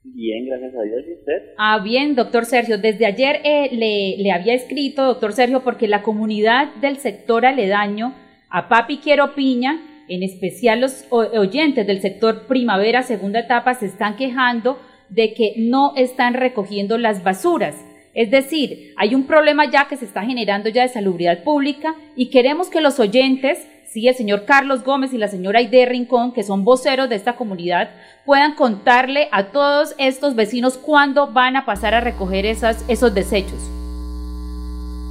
Bien, 0.05 0.47
gracias 0.47 0.73
a 0.73 0.83
Dios. 0.83 1.03
¿Y 1.09 1.15
usted? 1.15 1.55
Ah, 1.59 1.81
bien, 1.83 2.15
doctor 2.15 2.45
Sergio. 2.45 2.79
Desde 2.79 3.07
ayer 3.07 3.41
eh, 3.43 3.71
le, 3.73 4.23
le 4.23 4.31
había 4.31 4.55
escrito, 4.55 5.05
doctor 5.05 5.33
Sergio, 5.33 5.65
porque 5.65 5.89
la 5.89 6.03
comunidad 6.03 6.73
del 6.77 6.99
sector 6.99 7.45
aledaño 7.45 8.15
a 8.51 8.69
Papi 8.69 8.99
Quiero 8.99 9.35
Piña, 9.35 9.81
en 10.09 10.23
especial 10.23 10.81
los 10.81 11.07
oyentes 11.11 11.89
del 11.89 12.01
sector 12.01 12.47
primavera, 12.47 13.03
segunda 13.03 13.41
etapa, 13.41 13.75
se 13.75 13.87
están 13.87 14.15
quejando 14.15 14.79
de 15.09 15.35
que 15.35 15.55
no 15.57 15.93
están 15.97 16.35
recogiendo 16.35 16.99
las 16.99 17.25
basuras. 17.25 17.75
Es 18.15 18.31
decir, 18.31 18.95
hay 18.97 19.15
un 19.17 19.27
problema 19.27 19.69
ya 19.69 19.89
que 19.89 19.97
se 19.97 20.05
está 20.05 20.23
generando 20.23 20.69
ya 20.69 20.83
de 20.83 20.89
salubridad 20.89 21.43
pública 21.43 21.97
y 22.15 22.31
queremos 22.31 22.69
que 22.69 22.81
los 22.81 23.01
oyentes, 23.01 23.59
sí, 23.91 24.07
el 24.07 24.15
señor 24.15 24.45
Carlos 24.45 24.85
Gómez 24.85 25.13
y 25.13 25.19
la 25.19 25.27
señora 25.27 25.59
Aide 25.59 25.85
Rincón, 25.87 26.33
que 26.33 26.45
son 26.45 26.65
voceros 26.65 27.09
de 27.09 27.17
esta 27.17 27.35
comunidad, 27.35 27.91
puedan 28.25 28.55
contarle 28.55 29.29
a 29.33 29.47
todos 29.47 29.97
estos 29.99 30.37
vecinos 30.37 30.79
cuándo 30.79 31.33
van 31.33 31.57
a 31.57 31.67
pasar 31.67 31.93
a 31.93 32.01
recoger 32.01 32.47
esos 32.47 33.15
desechos. 33.15 33.61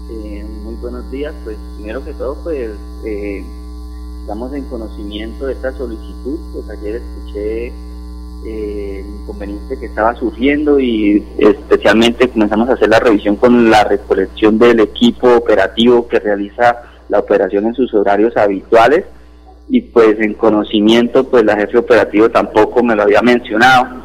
Eh, 0.09 0.45
muy 0.63 0.75
buenos 0.75 1.11
días. 1.11 1.35
Pues 1.43 1.57
primero 1.75 2.05
que 2.05 2.13
todo, 2.13 2.41
pues 2.41 2.71
eh, 3.05 3.43
estamos 4.21 4.53
en 4.53 4.63
conocimiento 4.69 5.47
de 5.47 5.53
esta 5.53 5.73
solicitud. 5.77 6.39
Pues 6.53 6.69
ayer 6.69 7.01
escuché 7.01 7.73
el 8.45 9.05
inconveniente 9.21 9.79
que 9.79 9.85
estaba 9.85 10.15
surgiendo 10.15 10.79
y 10.79 11.23
especialmente 11.37 12.29
comenzamos 12.29 12.69
a 12.69 12.73
hacer 12.73 12.89
la 12.89 12.99
revisión 12.99 13.35
con 13.35 13.69
la 13.69 13.83
recolección 13.83 14.59
del 14.59 14.79
equipo 14.79 15.35
operativo 15.35 16.07
que 16.07 16.19
realiza 16.19 16.83
la 17.09 17.19
operación 17.19 17.67
en 17.67 17.73
sus 17.73 17.93
horarios 17.93 18.35
habituales 18.37 19.05
y 19.69 19.81
pues 19.81 20.19
en 20.19 20.33
conocimiento 20.33 21.23
pues 21.23 21.43
la 21.45 21.55
jefe 21.55 21.77
operativo 21.77 22.29
tampoco 22.29 22.83
me 22.83 22.95
lo 22.95 23.03
había 23.03 23.21
mencionado. 23.21 24.01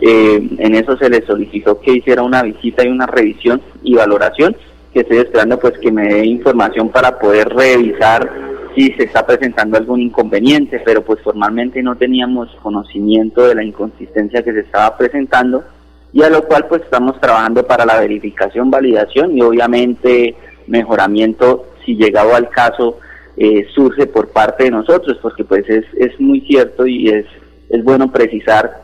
Eh, 0.00 0.48
en 0.58 0.74
eso 0.74 0.96
se 0.96 1.10
le 1.10 1.24
solicitó 1.26 1.80
que 1.80 1.92
hiciera 1.92 2.22
una 2.22 2.42
visita 2.42 2.84
y 2.84 2.88
una 2.88 3.06
revisión 3.06 3.60
y 3.82 3.94
valoración 3.94 4.56
que 4.92 5.00
estoy 5.00 5.18
esperando 5.18 5.58
pues 5.58 5.78
que 5.78 5.92
me 5.92 6.08
dé 6.08 6.26
información 6.26 6.88
para 6.88 7.18
poder 7.18 7.48
revisar 7.48 8.30
si 8.74 8.92
se 8.92 9.04
está 9.04 9.26
presentando 9.26 9.76
algún 9.76 10.00
inconveniente, 10.00 10.80
pero 10.84 11.02
pues 11.04 11.20
formalmente 11.22 11.82
no 11.82 11.96
teníamos 11.96 12.48
conocimiento 12.62 13.46
de 13.46 13.54
la 13.54 13.64
inconsistencia 13.64 14.42
que 14.42 14.52
se 14.52 14.60
estaba 14.60 14.96
presentando 14.96 15.64
y 16.12 16.22
a 16.22 16.30
lo 16.30 16.44
cual 16.44 16.66
pues 16.68 16.82
estamos 16.82 17.20
trabajando 17.20 17.66
para 17.66 17.84
la 17.84 17.98
verificación, 18.00 18.70
validación 18.70 19.36
y 19.36 19.42
obviamente 19.42 20.34
mejoramiento 20.66 21.66
si 21.84 21.96
llegado 21.96 22.34
al 22.34 22.48
caso 22.48 22.98
eh, 23.36 23.66
surge 23.74 24.06
por 24.06 24.28
parte 24.28 24.64
de 24.64 24.70
nosotros, 24.70 25.18
porque 25.22 25.44
pues 25.44 25.68
es, 25.68 25.84
es 25.96 26.18
muy 26.20 26.40
cierto 26.42 26.86
y 26.86 27.08
es, 27.08 27.26
es 27.70 27.82
bueno 27.84 28.10
precisar 28.10 28.82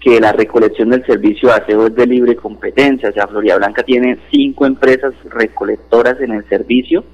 que 0.00 0.20
la 0.20 0.32
recolección 0.32 0.90
del 0.90 1.04
servicio 1.06 1.48
de 1.48 1.54
aseo 1.54 1.86
es 1.86 1.94
de 1.94 2.06
libre 2.06 2.36
competencia, 2.36 3.08
o 3.08 3.12
sea, 3.12 3.26
Florida 3.26 3.56
Blanca 3.56 3.82
tiene 3.82 4.18
cinco 4.30 4.66
empresas 4.66 5.14
recolectoras 5.30 6.20
en 6.20 6.32
el 6.32 6.48
servicio, 6.48 7.04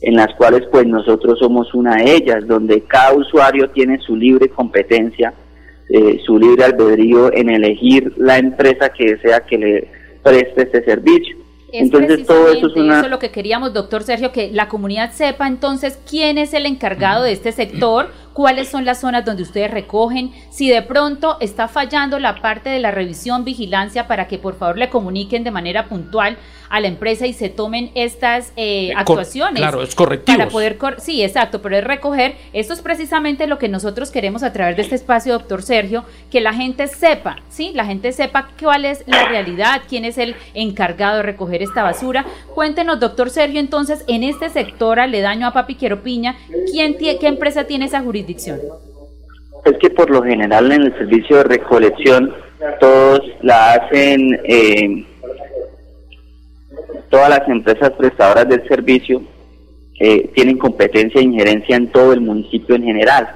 en 0.00 0.14
las 0.14 0.34
cuales 0.36 0.62
pues 0.70 0.86
nosotros 0.86 1.38
somos 1.38 1.72
una 1.74 1.96
de 1.96 2.14
ellas, 2.14 2.46
donde 2.46 2.82
cada 2.82 3.14
usuario 3.14 3.70
tiene 3.70 3.98
su 4.00 4.14
libre 4.16 4.48
competencia, 4.48 5.34
eh, 5.88 6.20
su 6.24 6.38
libre 6.38 6.64
albedrío 6.64 7.32
en 7.32 7.50
elegir 7.50 8.12
la 8.16 8.38
empresa 8.38 8.90
que 8.90 9.14
desea 9.14 9.40
que 9.40 9.58
le 9.58 9.88
preste 10.22 10.62
este 10.62 10.84
servicio. 10.84 11.36
Es 11.72 11.82
Entonces 11.82 12.26
todo 12.26 12.50
eso 12.50 12.68
es 12.68 12.76
una... 12.76 13.00
eso 13.00 13.08
lo 13.08 13.18
que 13.18 13.30
queríamos, 13.30 13.74
doctor 13.74 14.02
Sergio, 14.02 14.32
que 14.32 14.50
la 14.52 14.68
comunidad 14.68 15.12
sepa 15.12 15.46
entonces 15.46 15.98
quién 16.08 16.38
es 16.38 16.54
el 16.54 16.64
encargado 16.64 17.24
de 17.24 17.32
este 17.32 17.52
sector, 17.52 18.08
cuáles 18.38 18.68
son 18.68 18.84
las 18.84 19.00
zonas 19.00 19.24
donde 19.24 19.42
ustedes 19.42 19.68
recogen, 19.68 20.30
si 20.48 20.68
de 20.68 20.80
pronto 20.82 21.38
está 21.40 21.66
fallando 21.66 22.20
la 22.20 22.40
parte 22.40 22.68
de 22.70 22.78
la 22.78 22.92
revisión, 22.92 23.44
vigilancia, 23.44 24.06
para 24.06 24.28
que 24.28 24.38
por 24.38 24.56
favor 24.56 24.78
le 24.78 24.88
comuniquen 24.90 25.42
de 25.42 25.50
manera 25.50 25.88
puntual 25.88 26.36
a 26.70 26.78
la 26.78 26.86
empresa 26.86 27.26
y 27.26 27.32
se 27.32 27.48
tomen 27.48 27.90
estas 27.96 28.52
eh, 28.54 28.90
Eh, 28.90 28.94
actuaciones. 28.94 29.56
claro, 29.60 29.82
es 29.82 29.94
correctivos. 29.96 30.38
Para 30.38 30.50
poder, 30.50 30.76
cor- 30.78 31.00
sí, 31.00 31.24
exacto, 31.24 31.60
pero 31.62 31.78
es 31.78 31.82
recoger, 31.82 32.36
esto 32.52 32.74
es 32.74 32.80
precisamente 32.80 33.48
lo 33.48 33.58
que 33.58 33.68
nosotros 33.68 34.12
queremos 34.12 34.44
a 34.44 34.52
través 34.52 34.76
de 34.76 34.82
este 34.82 34.94
espacio, 34.94 35.32
doctor 35.32 35.62
Sergio, 35.62 36.04
que 36.30 36.40
la 36.40 36.52
gente 36.52 36.86
sepa, 36.86 37.38
¿sí? 37.48 37.72
La 37.74 37.86
gente 37.86 38.12
sepa 38.12 38.50
cuál 38.62 38.84
es 38.84 39.02
la 39.08 39.24
realidad, 39.24 39.82
quién 39.88 40.04
es 40.04 40.16
el 40.16 40.36
encargado 40.54 41.16
de 41.16 41.22
recoger 41.24 41.60
esta 41.62 41.82
basura. 41.82 42.24
Cuéntenos, 42.54 43.00
doctor 43.00 43.30
Sergio, 43.30 43.58
entonces, 43.58 44.04
en 44.06 44.22
este 44.22 44.48
sector 44.50 45.00
aledaño 45.00 45.48
a 45.48 45.52
Papi 45.52 45.74
Quiero 45.74 46.04
Piña, 46.04 46.36
¿quién 46.70 46.96
¿qué 46.98 47.18
empresa 47.26 47.64
tiene 47.64 47.86
esa 47.86 48.00
jurisdicción? 48.00 48.27
Es 49.64 49.78
que 49.78 49.90
por 49.90 50.10
lo 50.10 50.22
general 50.22 50.70
en 50.72 50.82
el 50.82 50.98
servicio 50.98 51.38
de 51.38 51.44
recolección 51.44 52.34
todos 52.80 53.20
la 53.42 53.72
hacen, 53.72 54.40
eh, 54.44 55.06
todas 57.10 57.30
las 57.30 57.48
empresas 57.48 57.90
prestadoras 57.92 58.48
del 58.48 58.66
servicio 58.68 59.22
eh, 60.00 60.30
tienen 60.34 60.58
competencia 60.58 61.20
e 61.20 61.24
injerencia 61.24 61.76
en 61.76 61.88
todo 61.88 62.12
el 62.12 62.20
municipio 62.20 62.76
en 62.76 62.84
general. 62.84 63.28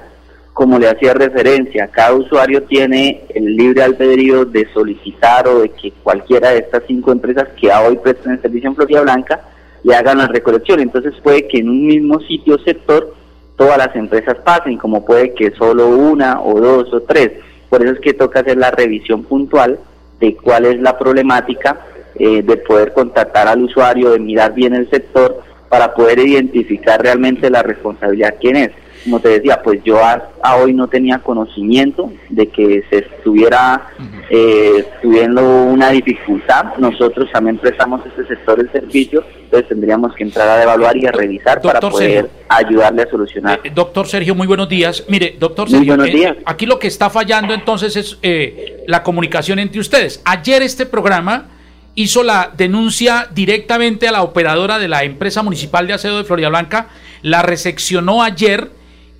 Como 0.53 0.77
le 0.77 0.87
hacía 0.87 1.13
referencia, 1.13 1.87
cada 1.87 2.13
usuario 2.13 2.63
tiene 2.63 3.23
el 3.33 3.55
libre 3.55 3.83
albedrío 3.83 4.45
de 4.45 4.67
solicitar 4.73 5.47
o 5.47 5.61
de 5.61 5.69
que 5.69 5.91
cualquiera 6.03 6.51
de 6.51 6.59
estas 6.59 6.83
cinco 6.87 7.11
empresas 7.11 7.47
que 7.59 7.71
hoy 7.71 7.97
prestan 7.97 8.33
el 8.33 8.41
servicio 8.41 8.69
en 8.69 8.75
Florida 8.75 9.01
Blanca 9.01 9.41
le 9.83 9.95
hagan 9.95 10.19
la 10.19 10.27
recolección. 10.27 10.79
Entonces 10.79 11.13
puede 11.21 11.47
que 11.47 11.59
en 11.59 11.69
un 11.69 11.87
mismo 11.87 12.19
sitio 12.21 12.55
o 12.55 12.59
sector 12.59 13.13
todas 13.55 13.77
las 13.77 13.95
empresas 13.95 14.37
pasen, 14.43 14.77
como 14.77 15.05
puede 15.05 15.33
que 15.33 15.51
solo 15.51 15.87
una 15.89 16.41
o 16.41 16.59
dos 16.59 16.93
o 16.93 17.01
tres. 17.01 17.31
Por 17.69 17.83
eso 17.83 17.93
es 17.93 17.99
que 17.99 18.13
toca 18.13 18.41
hacer 18.41 18.57
la 18.57 18.71
revisión 18.71 19.23
puntual 19.23 19.79
de 20.19 20.35
cuál 20.35 20.65
es 20.65 20.79
la 20.79 20.97
problemática, 20.97 21.79
eh, 22.15 22.43
de 22.43 22.57
poder 22.57 22.93
contactar 22.93 23.47
al 23.47 23.63
usuario, 23.63 24.11
de 24.11 24.19
mirar 24.19 24.53
bien 24.53 24.73
el 24.73 24.89
sector 24.89 25.41
para 25.69 25.93
poder 25.93 26.19
identificar 26.19 27.01
realmente 27.01 27.49
la 27.49 27.63
responsabilidad 27.63 28.35
quién 28.39 28.55
es. 28.57 28.71
Como 29.03 29.19
te 29.19 29.29
decía, 29.29 29.61
pues 29.63 29.83
yo 29.83 30.03
a, 30.03 30.29
a 30.41 30.55
hoy 30.55 30.73
no 30.73 30.87
tenía 30.87 31.19
conocimiento 31.19 32.11
de 32.29 32.47
que 32.47 32.83
se 32.89 32.99
estuviera 32.99 33.89
eh, 34.29 34.85
tuviendo 35.01 35.41
una 35.63 35.89
dificultad. 35.89 36.75
Nosotros 36.77 37.29
también 37.31 37.57
prestamos 37.57 38.01
este 38.05 38.25
sector 38.27 38.59
el 38.59 38.71
servicio, 38.71 39.23
entonces 39.43 39.67
tendríamos 39.69 40.13
que 40.15 40.23
entrar 40.23 40.47
a 40.47 40.63
evaluar 40.63 40.95
y 40.97 41.05
a 41.05 41.11
revisar 41.11 41.61
para 41.61 41.79
poder 41.79 42.23
Sergio. 42.23 42.29
ayudarle 42.49 43.01
a 43.03 43.09
solucionar. 43.09 43.59
Eh, 43.63 43.71
doctor 43.73 44.07
Sergio, 44.07 44.35
muy 44.35 44.47
buenos 44.47 44.69
días. 44.69 45.03
Mire, 45.09 45.35
doctor 45.39 45.69
Muy 45.69 45.79
Sergio, 45.79 45.95
buenos 45.95 46.07
eh, 46.07 46.17
días. 46.17 46.37
aquí 46.45 46.65
lo 46.65 46.79
que 46.79 46.87
está 46.87 47.09
fallando 47.09 47.53
entonces 47.53 47.95
es 47.95 48.17
eh, 48.21 48.83
la 48.87 49.03
comunicación 49.03 49.59
entre 49.59 49.79
ustedes. 49.79 50.21
Ayer 50.25 50.61
este 50.61 50.85
programa 50.85 51.49
hizo 51.95 52.23
la 52.23 52.51
denuncia 52.57 53.27
directamente 53.33 54.07
a 54.07 54.11
la 54.11 54.23
operadora 54.23 54.79
de 54.79 54.87
la 54.87 55.03
empresa 55.03 55.43
municipal 55.43 55.85
de 55.85 55.93
aseo 55.93 56.17
de 56.17 56.23
Florida 56.23 56.49
Blanca, 56.49 56.87
la 57.21 57.43
recepcionó 57.43 58.23
ayer, 58.23 58.69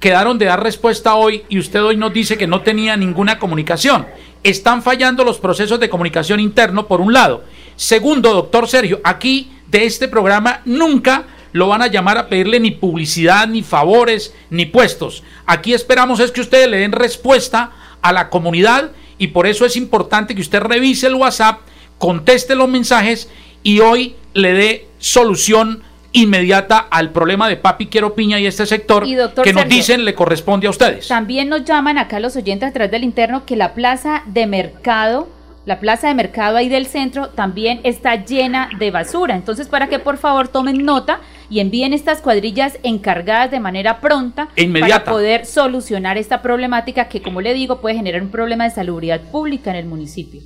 quedaron 0.04 0.38
de 0.38 0.48
dar 0.48 0.62
respuesta 0.62 1.16
hoy 1.16 1.46
y 1.48 1.58
usted 1.58 1.82
hoy 1.82 1.96
nos 1.96 2.12
dice 2.12 2.38
que 2.38 2.46
no 2.46 2.62
tenía 2.62 2.98
ninguna 2.98 3.40
comunicación. 3.40 4.06
Están 4.44 4.84
fallando 4.84 5.24
los 5.24 5.40
procesos 5.40 5.80
de 5.80 5.88
comunicación 5.88 6.42
interno, 6.42 6.90
por 6.90 7.00
un 7.00 7.14
lado. 7.14 7.46
Segundo, 7.78 8.34
doctor 8.34 8.68
Sergio, 8.68 9.00
aquí 9.06 9.54
de 9.68 9.86
este 9.86 10.10
programa 10.10 10.60
nunca 10.66 11.24
lo 11.54 11.70
van 11.70 11.82
a 11.82 11.88
llamar 11.88 12.18
a 12.18 12.28
pedirle 12.28 12.60
ni 12.60 12.72
publicidad, 12.72 13.48
ni 13.48 13.64
favores, 13.64 14.36
ni 14.50 14.66
puestos. 14.66 15.24
Aquí 15.46 15.74
esperamos 15.74 16.20
es 16.20 16.32
que 16.32 16.42
ustedes 16.42 16.68
le 16.68 16.80
den 16.80 16.92
respuesta 16.92 17.72
a 18.02 18.12
la 18.12 18.30
comunidad 18.30 18.92
y 19.18 19.28
por 19.28 19.48
eso 19.48 19.66
es 19.66 19.78
importante 19.78 20.36
que 20.36 20.42
usted 20.42 20.60
revise 20.60 21.08
el 21.08 21.16
WhatsApp, 21.16 21.62
conteste 21.98 22.56
los 22.56 22.68
mensajes 22.68 23.30
y 23.64 23.80
hoy 23.80 24.18
le 24.34 24.52
dé 24.52 24.88
solución 24.98 25.82
inmediata 26.14 26.78
al 26.78 27.10
problema 27.12 27.50
de 27.50 27.58
Papi 27.58 27.88
Quiero 27.88 28.16
Piña 28.16 28.40
y 28.40 28.46
este 28.46 28.66
sector 28.66 29.06
Y, 29.06 29.16
que 29.16 29.54
nos 29.54 29.64
Sergio, 29.64 29.66
dicen 29.66 30.06
le 30.06 30.14
corresponde 30.14 30.68
a 30.68 30.70
ustedes. 30.70 31.08
También 31.08 31.50
nos 31.50 31.66
llaman 31.66 31.98
acá 31.98 32.20
los 32.20 32.36
oyentes 32.36 32.70
a 32.70 32.72
través 32.72 32.92
del 32.92 33.04
interno 33.04 33.46
que 33.46 33.56
la 33.56 33.74
plaza 33.74 34.24
de 34.28 34.46
mercado, 34.46 35.28
la 35.66 35.80
plaza 35.80 36.08
de 36.08 36.14
mercado 36.14 36.58
ahí 36.58 36.70
del 36.70 36.86
centro 36.86 37.30
también 37.30 37.82
está 37.84 38.24
llena 38.24 38.70
de 38.78 38.92
basura. 38.92 39.36
Entonces, 39.36 39.68
para 39.68 39.88
que 39.88 40.00
por 40.00 40.18
favor 40.18 40.48
tomen 40.48 40.86
nota 40.86 41.20
y 41.50 41.60
envíen 41.60 41.94
estas 41.94 42.22
cuadrillas 42.22 42.78
encargadas 42.84 43.50
de 43.52 43.60
manera 43.60 44.00
pronta 44.00 44.50
E 44.56 44.64
inmediata. 44.64 45.06
para 45.06 45.12
poder 45.14 45.46
solucionar 45.46 46.18
esta 46.18 46.42
problemática 46.42 47.06
que, 47.10 47.22
como 47.22 47.42
le 47.42 47.54
digo, 47.54 47.82
puede 47.82 47.96
generar 47.96 48.22
un 48.22 48.30
problema 48.30 48.66
de 48.66 48.72
salubridad 48.72 49.22
pública 49.22 49.72
en 49.72 49.78
el 49.78 49.86
municipio. 49.86 50.42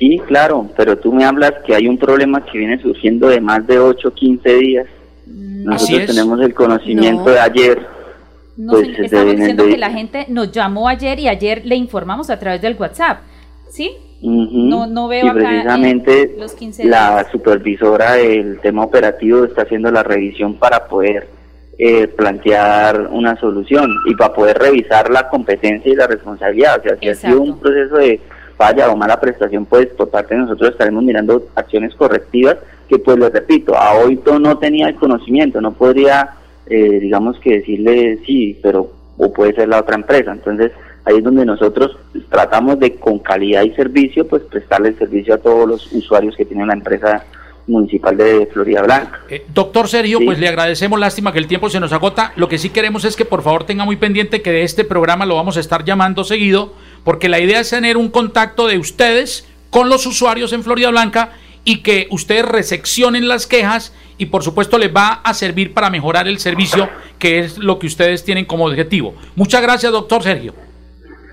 Sí, 0.00 0.18
claro, 0.26 0.66
pero 0.76 0.96
tú 0.98 1.12
me 1.12 1.24
hablas 1.24 1.52
que 1.64 1.74
hay 1.74 1.86
un 1.86 1.98
problema 1.98 2.44
que 2.44 2.56
viene 2.58 2.80
surgiendo 2.80 3.28
de 3.28 3.40
más 3.40 3.64
de 3.66 3.78
8 3.78 4.08
o 4.08 4.10
15 4.12 4.54
días. 4.56 4.86
Nosotros 5.26 6.00
es. 6.00 6.06
tenemos 6.06 6.40
el 6.40 6.54
conocimiento 6.54 7.24
No. 7.26 7.30
de 7.30 7.38
ayer. 7.38 7.86
No, 8.56 8.72
Pues, 8.72 8.86
señor, 8.86 9.04
estamos 9.04 9.36
diciendo 9.36 9.64
de- 9.64 9.70
que 9.70 9.76
la 9.78 9.90
gente 9.90 10.26
nos 10.28 10.50
llamó 10.52 10.88
ayer 10.88 11.20
y 11.20 11.28
ayer 11.28 11.62
le 11.66 11.76
informamos 11.76 12.30
a 12.30 12.38
través 12.38 12.62
del 12.62 12.76
WhatsApp. 12.76 13.18
¿Sí? 13.68 13.92
No, 14.22 14.86
no 14.86 15.06
veo 15.08 15.26
y 15.26 15.28
acá, 15.28 15.38
precisamente 15.38 16.34
los 16.38 16.52
15 16.54 16.84
la 16.84 17.10
días. 17.10 17.26
supervisora 17.30 18.14
del 18.14 18.58
tema 18.60 18.82
operativo 18.84 19.44
está 19.44 19.62
haciendo 19.62 19.90
la 19.92 20.02
revisión 20.02 20.54
para 20.54 20.88
poder 20.88 21.28
eh, 21.78 22.06
plantear 22.08 23.08
una 23.12 23.38
solución 23.40 23.90
y 24.06 24.14
para 24.14 24.34
poder 24.34 24.58
revisar 24.58 25.10
la 25.10 25.28
competencia 25.30 25.90
y 25.90 25.94
la 25.96 26.06
responsabilidad. 26.06 26.80
O 26.80 26.82
sea, 26.82 26.96
si 26.98 27.08
ha 27.08 27.14
sido 27.14 27.40
un 27.40 27.58
proceso 27.58 27.96
de 27.96 28.20
falla 28.60 28.90
o 28.90 28.96
mala 28.96 29.18
prestación, 29.18 29.64
pues 29.64 29.86
por 29.86 30.10
parte 30.10 30.34
de 30.34 30.42
nosotros 30.42 30.72
estaremos 30.72 31.02
mirando 31.02 31.46
acciones 31.54 31.94
correctivas 31.94 32.58
que, 32.86 32.98
pues 32.98 33.18
les 33.18 33.32
repito, 33.32 33.74
a 33.74 33.94
Oito 33.94 34.38
no 34.38 34.58
tenía 34.58 34.88
el 34.88 34.96
conocimiento, 34.96 35.62
no 35.62 35.72
podría, 35.72 36.34
eh, 36.66 37.00
digamos 37.00 37.38
que 37.38 37.60
decirle 37.60 38.18
sí, 38.26 38.58
pero 38.62 38.90
o 39.16 39.32
puede 39.32 39.54
ser 39.54 39.68
la 39.68 39.80
otra 39.80 39.94
empresa. 39.94 40.32
Entonces, 40.32 40.72
ahí 41.06 41.16
es 41.16 41.24
donde 41.24 41.46
nosotros 41.46 41.96
tratamos 42.28 42.78
de 42.78 42.96
con 42.96 43.18
calidad 43.20 43.62
y 43.62 43.70
servicio, 43.70 44.28
pues 44.28 44.42
prestarle 44.42 44.88
el 44.90 44.98
servicio 44.98 45.34
a 45.34 45.38
todos 45.38 45.66
los 45.66 45.92
usuarios 45.92 46.36
que 46.36 46.44
tienen 46.44 46.66
la 46.66 46.74
empresa 46.74 47.24
municipal 47.70 48.16
de 48.16 48.46
Florida 48.52 48.82
Blanca. 48.82 49.20
Eh, 49.30 49.46
doctor 49.54 49.88
Sergio, 49.88 50.18
Sí. 50.18 50.24
pues 50.24 50.38
le 50.38 50.48
agradecemos, 50.48 50.98
lástima 51.00 51.32
que 51.32 51.38
el 51.38 51.46
tiempo 51.46 51.70
se 51.70 51.80
nos 51.80 51.92
agota. 51.92 52.32
Lo 52.36 52.48
que 52.48 52.58
sí 52.58 52.70
queremos 52.70 53.04
es 53.04 53.16
que 53.16 53.24
por 53.24 53.42
favor 53.42 53.64
tenga 53.64 53.84
muy 53.84 53.96
pendiente 53.96 54.42
que 54.42 54.50
de 54.52 54.62
este 54.64 54.84
programa 54.84 55.24
lo 55.26 55.36
vamos 55.36 55.56
a 55.56 55.60
estar 55.60 55.84
llamando 55.84 56.24
seguido, 56.24 56.74
porque 57.04 57.28
la 57.28 57.40
idea 57.40 57.60
es 57.60 57.70
tener 57.70 57.96
un 57.96 58.10
contacto 58.10 58.66
de 58.66 58.78
ustedes 58.78 59.46
con 59.70 59.88
los 59.88 60.04
usuarios 60.06 60.52
en 60.52 60.62
Florida 60.64 60.90
Blanca 60.90 61.30
y 61.64 61.78
que 61.82 62.06
ustedes 62.10 62.44
reseccionen 62.44 63.28
las 63.28 63.46
quejas 63.46 63.94
y 64.18 64.26
por 64.26 64.42
supuesto 64.42 64.76
les 64.78 64.94
va 64.94 65.20
a 65.24 65.32
servir 65.34 65.72
para 65.72 65.88
mejorar 65.90 66.26
el 66.28 66.38
servicio, 66.38 66.88
que 67.18 67.38
es 67.38 67.58
lo 67.58 67.78
que 67.78 67.86
ustedes 67.86 68.24
tienen 68.24 68.44
como 68.44 68.66
objetivo. 68.66 69.14
Muchas 69.36 69.62
gracias, 69.62 69.92
doctor 69.92 70.22
Sergio. 70.22 70.54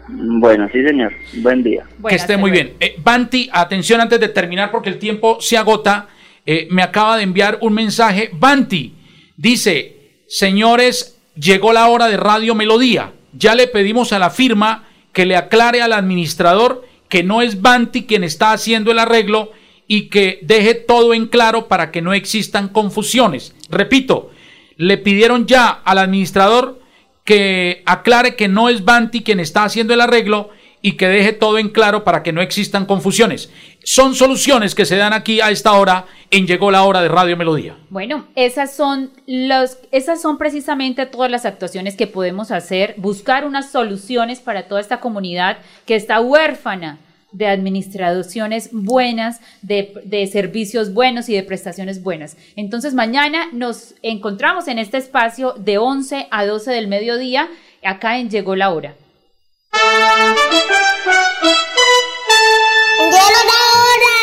Bueno, 0.09 0.69
sí 0.71 0.81
señor, 0.83 1.11
buen 1.41 1.63
día. 1.63 1.83
que 2.07 2.15
esté 2.15 2.37
muy 2.37 2.49
bien. 2.49 2.73
Eh, 2.79 2.95
Banti, 3.03 3.49
atención 3.51 3.99
antes 3.99 4.19
de 4.21 4.29
terminar 4.29 4.71
porque 4.71 4.89
el 4.89 4.99
tiempo 4.99 5.37
se 5.41 5.57
agota. 5.57 6.07
Eh, 6.49 6.67
me 6.71 6.81
acaba 6.81 7.17
de 7.17 7.23
enviar 7.23 7.59
un 7.61 7.73
mensaje. 7.73 8.31
Banti 8.31 8.93
dice, 9.35 10.21
señores, 10.29 11.19
llegó 11.35 11.73
la 11.73 11.87
hora 11.87 12.07
de 12.07 12.15
Radio 12.15 12.55
Melodía. 12.55 13.11
Ya 13.33 13.53
le 13.53 13.67
pedimos 13.67 14.13
a 14.13 14.19
la 14.19 14.29
firma 14.29 14.87
que 15.11 15.25
le 15.25 15.35
aclare 15.35 15.81
al 15.81 15.91
administrador 15.91 16.87
que 17.09 17.21
no 17.23 17.41
es 17.41 17.61
Banti 17.61 18.05
quien 18.05 18.23
está 18.23 18.53
haciendo 18.53 18.91
el 18.91 18.99
arreglo 18.99 19.51
y 19.87 20.03
que 20.09 20.39
deje 20.41 20.73
todo 20.73 21.13
en 21.13 21.27
claro 21.27 21.67
para 21.67 21.91
que 21.91 22.01
no 22.01 22.13
existan 22.13 22.69
confusiones. 22.69 23.53
Repito, 23.69 24.31
le 24.77 24.97
pidieron 24.97 25.47
ya 25.47 25.67
al 25.69 25.97
administrador 25.97 26.81
que 27.25 27.83
aclare 27.85 28.35
que 28.35 28.47
no 28.47 28.69
es 28.69 28.85
Banti 28.85 29.21
quien 29.21 29.41
está 29.41 29.65
haciendo 29.65 29.93
el 29.93 30.01
arreglo 30.01 30.49
y 30.81 30.93
que 30.93 31.07
deje 31.07 31.33
todo 31.33 31.57
en 31.57 31.69
claro 31.69 32.05
para 32.05 32.23
que 32.23 32.31
no 32.31 32.41
existan 32.41 32.85
confusiones. 32.85 33.49
Son 33.89 34.15
soluciones 34.15 34.75
que 34.75 34.85
se 34.85 34.97
dan 34.97 35.13
aquí 35.13 35.39
a 35.39 35.49
esta 35.49 35.71
hora 35.71 36.07
en 36.29 36.45
Llegó 36.45 36.71
la 36.71 36.83
hora 36.83 37.01
de 37.01 37.07
Radio 37.07 37.37
Melodía. 37.37 37.77
Bueno, 37.89 38.27
esas 38.35 38.75
son 38.75 39.11
los, 39.27 39.77
esas 39.93 40.21
son 40.21 40.37
precisamente 40.37 41.05
todas 41.05 41.31
las 41.31 41.45
actuaciones 41.45 41.95
que 41.95 42.05
podemos 42.05 42.51
hacer, 42.51 42.95
buscar 42.97 43.45
unas 43.45 43.71
soluciones 43.71 44.41
para 44.41 44.67
toda 44.67 44.81
esta 44.81 44.99
comunidad 44.99 45.59
que 45.85 45.95
está 45.95 46.19
huérfana 46.19 46.97
de 47.31 47.47
administraciones 47.47 48.71
buenas, 48.73 49.39
de, 49.61 49.93
de 50.03 50.27
servicios 50.27 50.93
buenos 50.93 51.29
y 51.29 51.35
de 51.35 51.43
prestaciones 51.43 52.03
buenas. 52.03 52.35
Entonces 52.57 52.93
mañana 52.93 53.47
nos 53.53 53.95
encontramos 54.01 54.67
en 54.67 54.79
este 54.79 54.97
espacio 54.97 55.53
de 55.53 55.77
11 55.77 56.27
a 56.29 56.45
12 56.45 56.71
del 56.71 56.89
mediodía, 56.89 57.47
acá 57.81 58.19
en 58.19 58.29
Llegó 58.29 58.57
la 58.57 58.69
hora. 58.71 58.95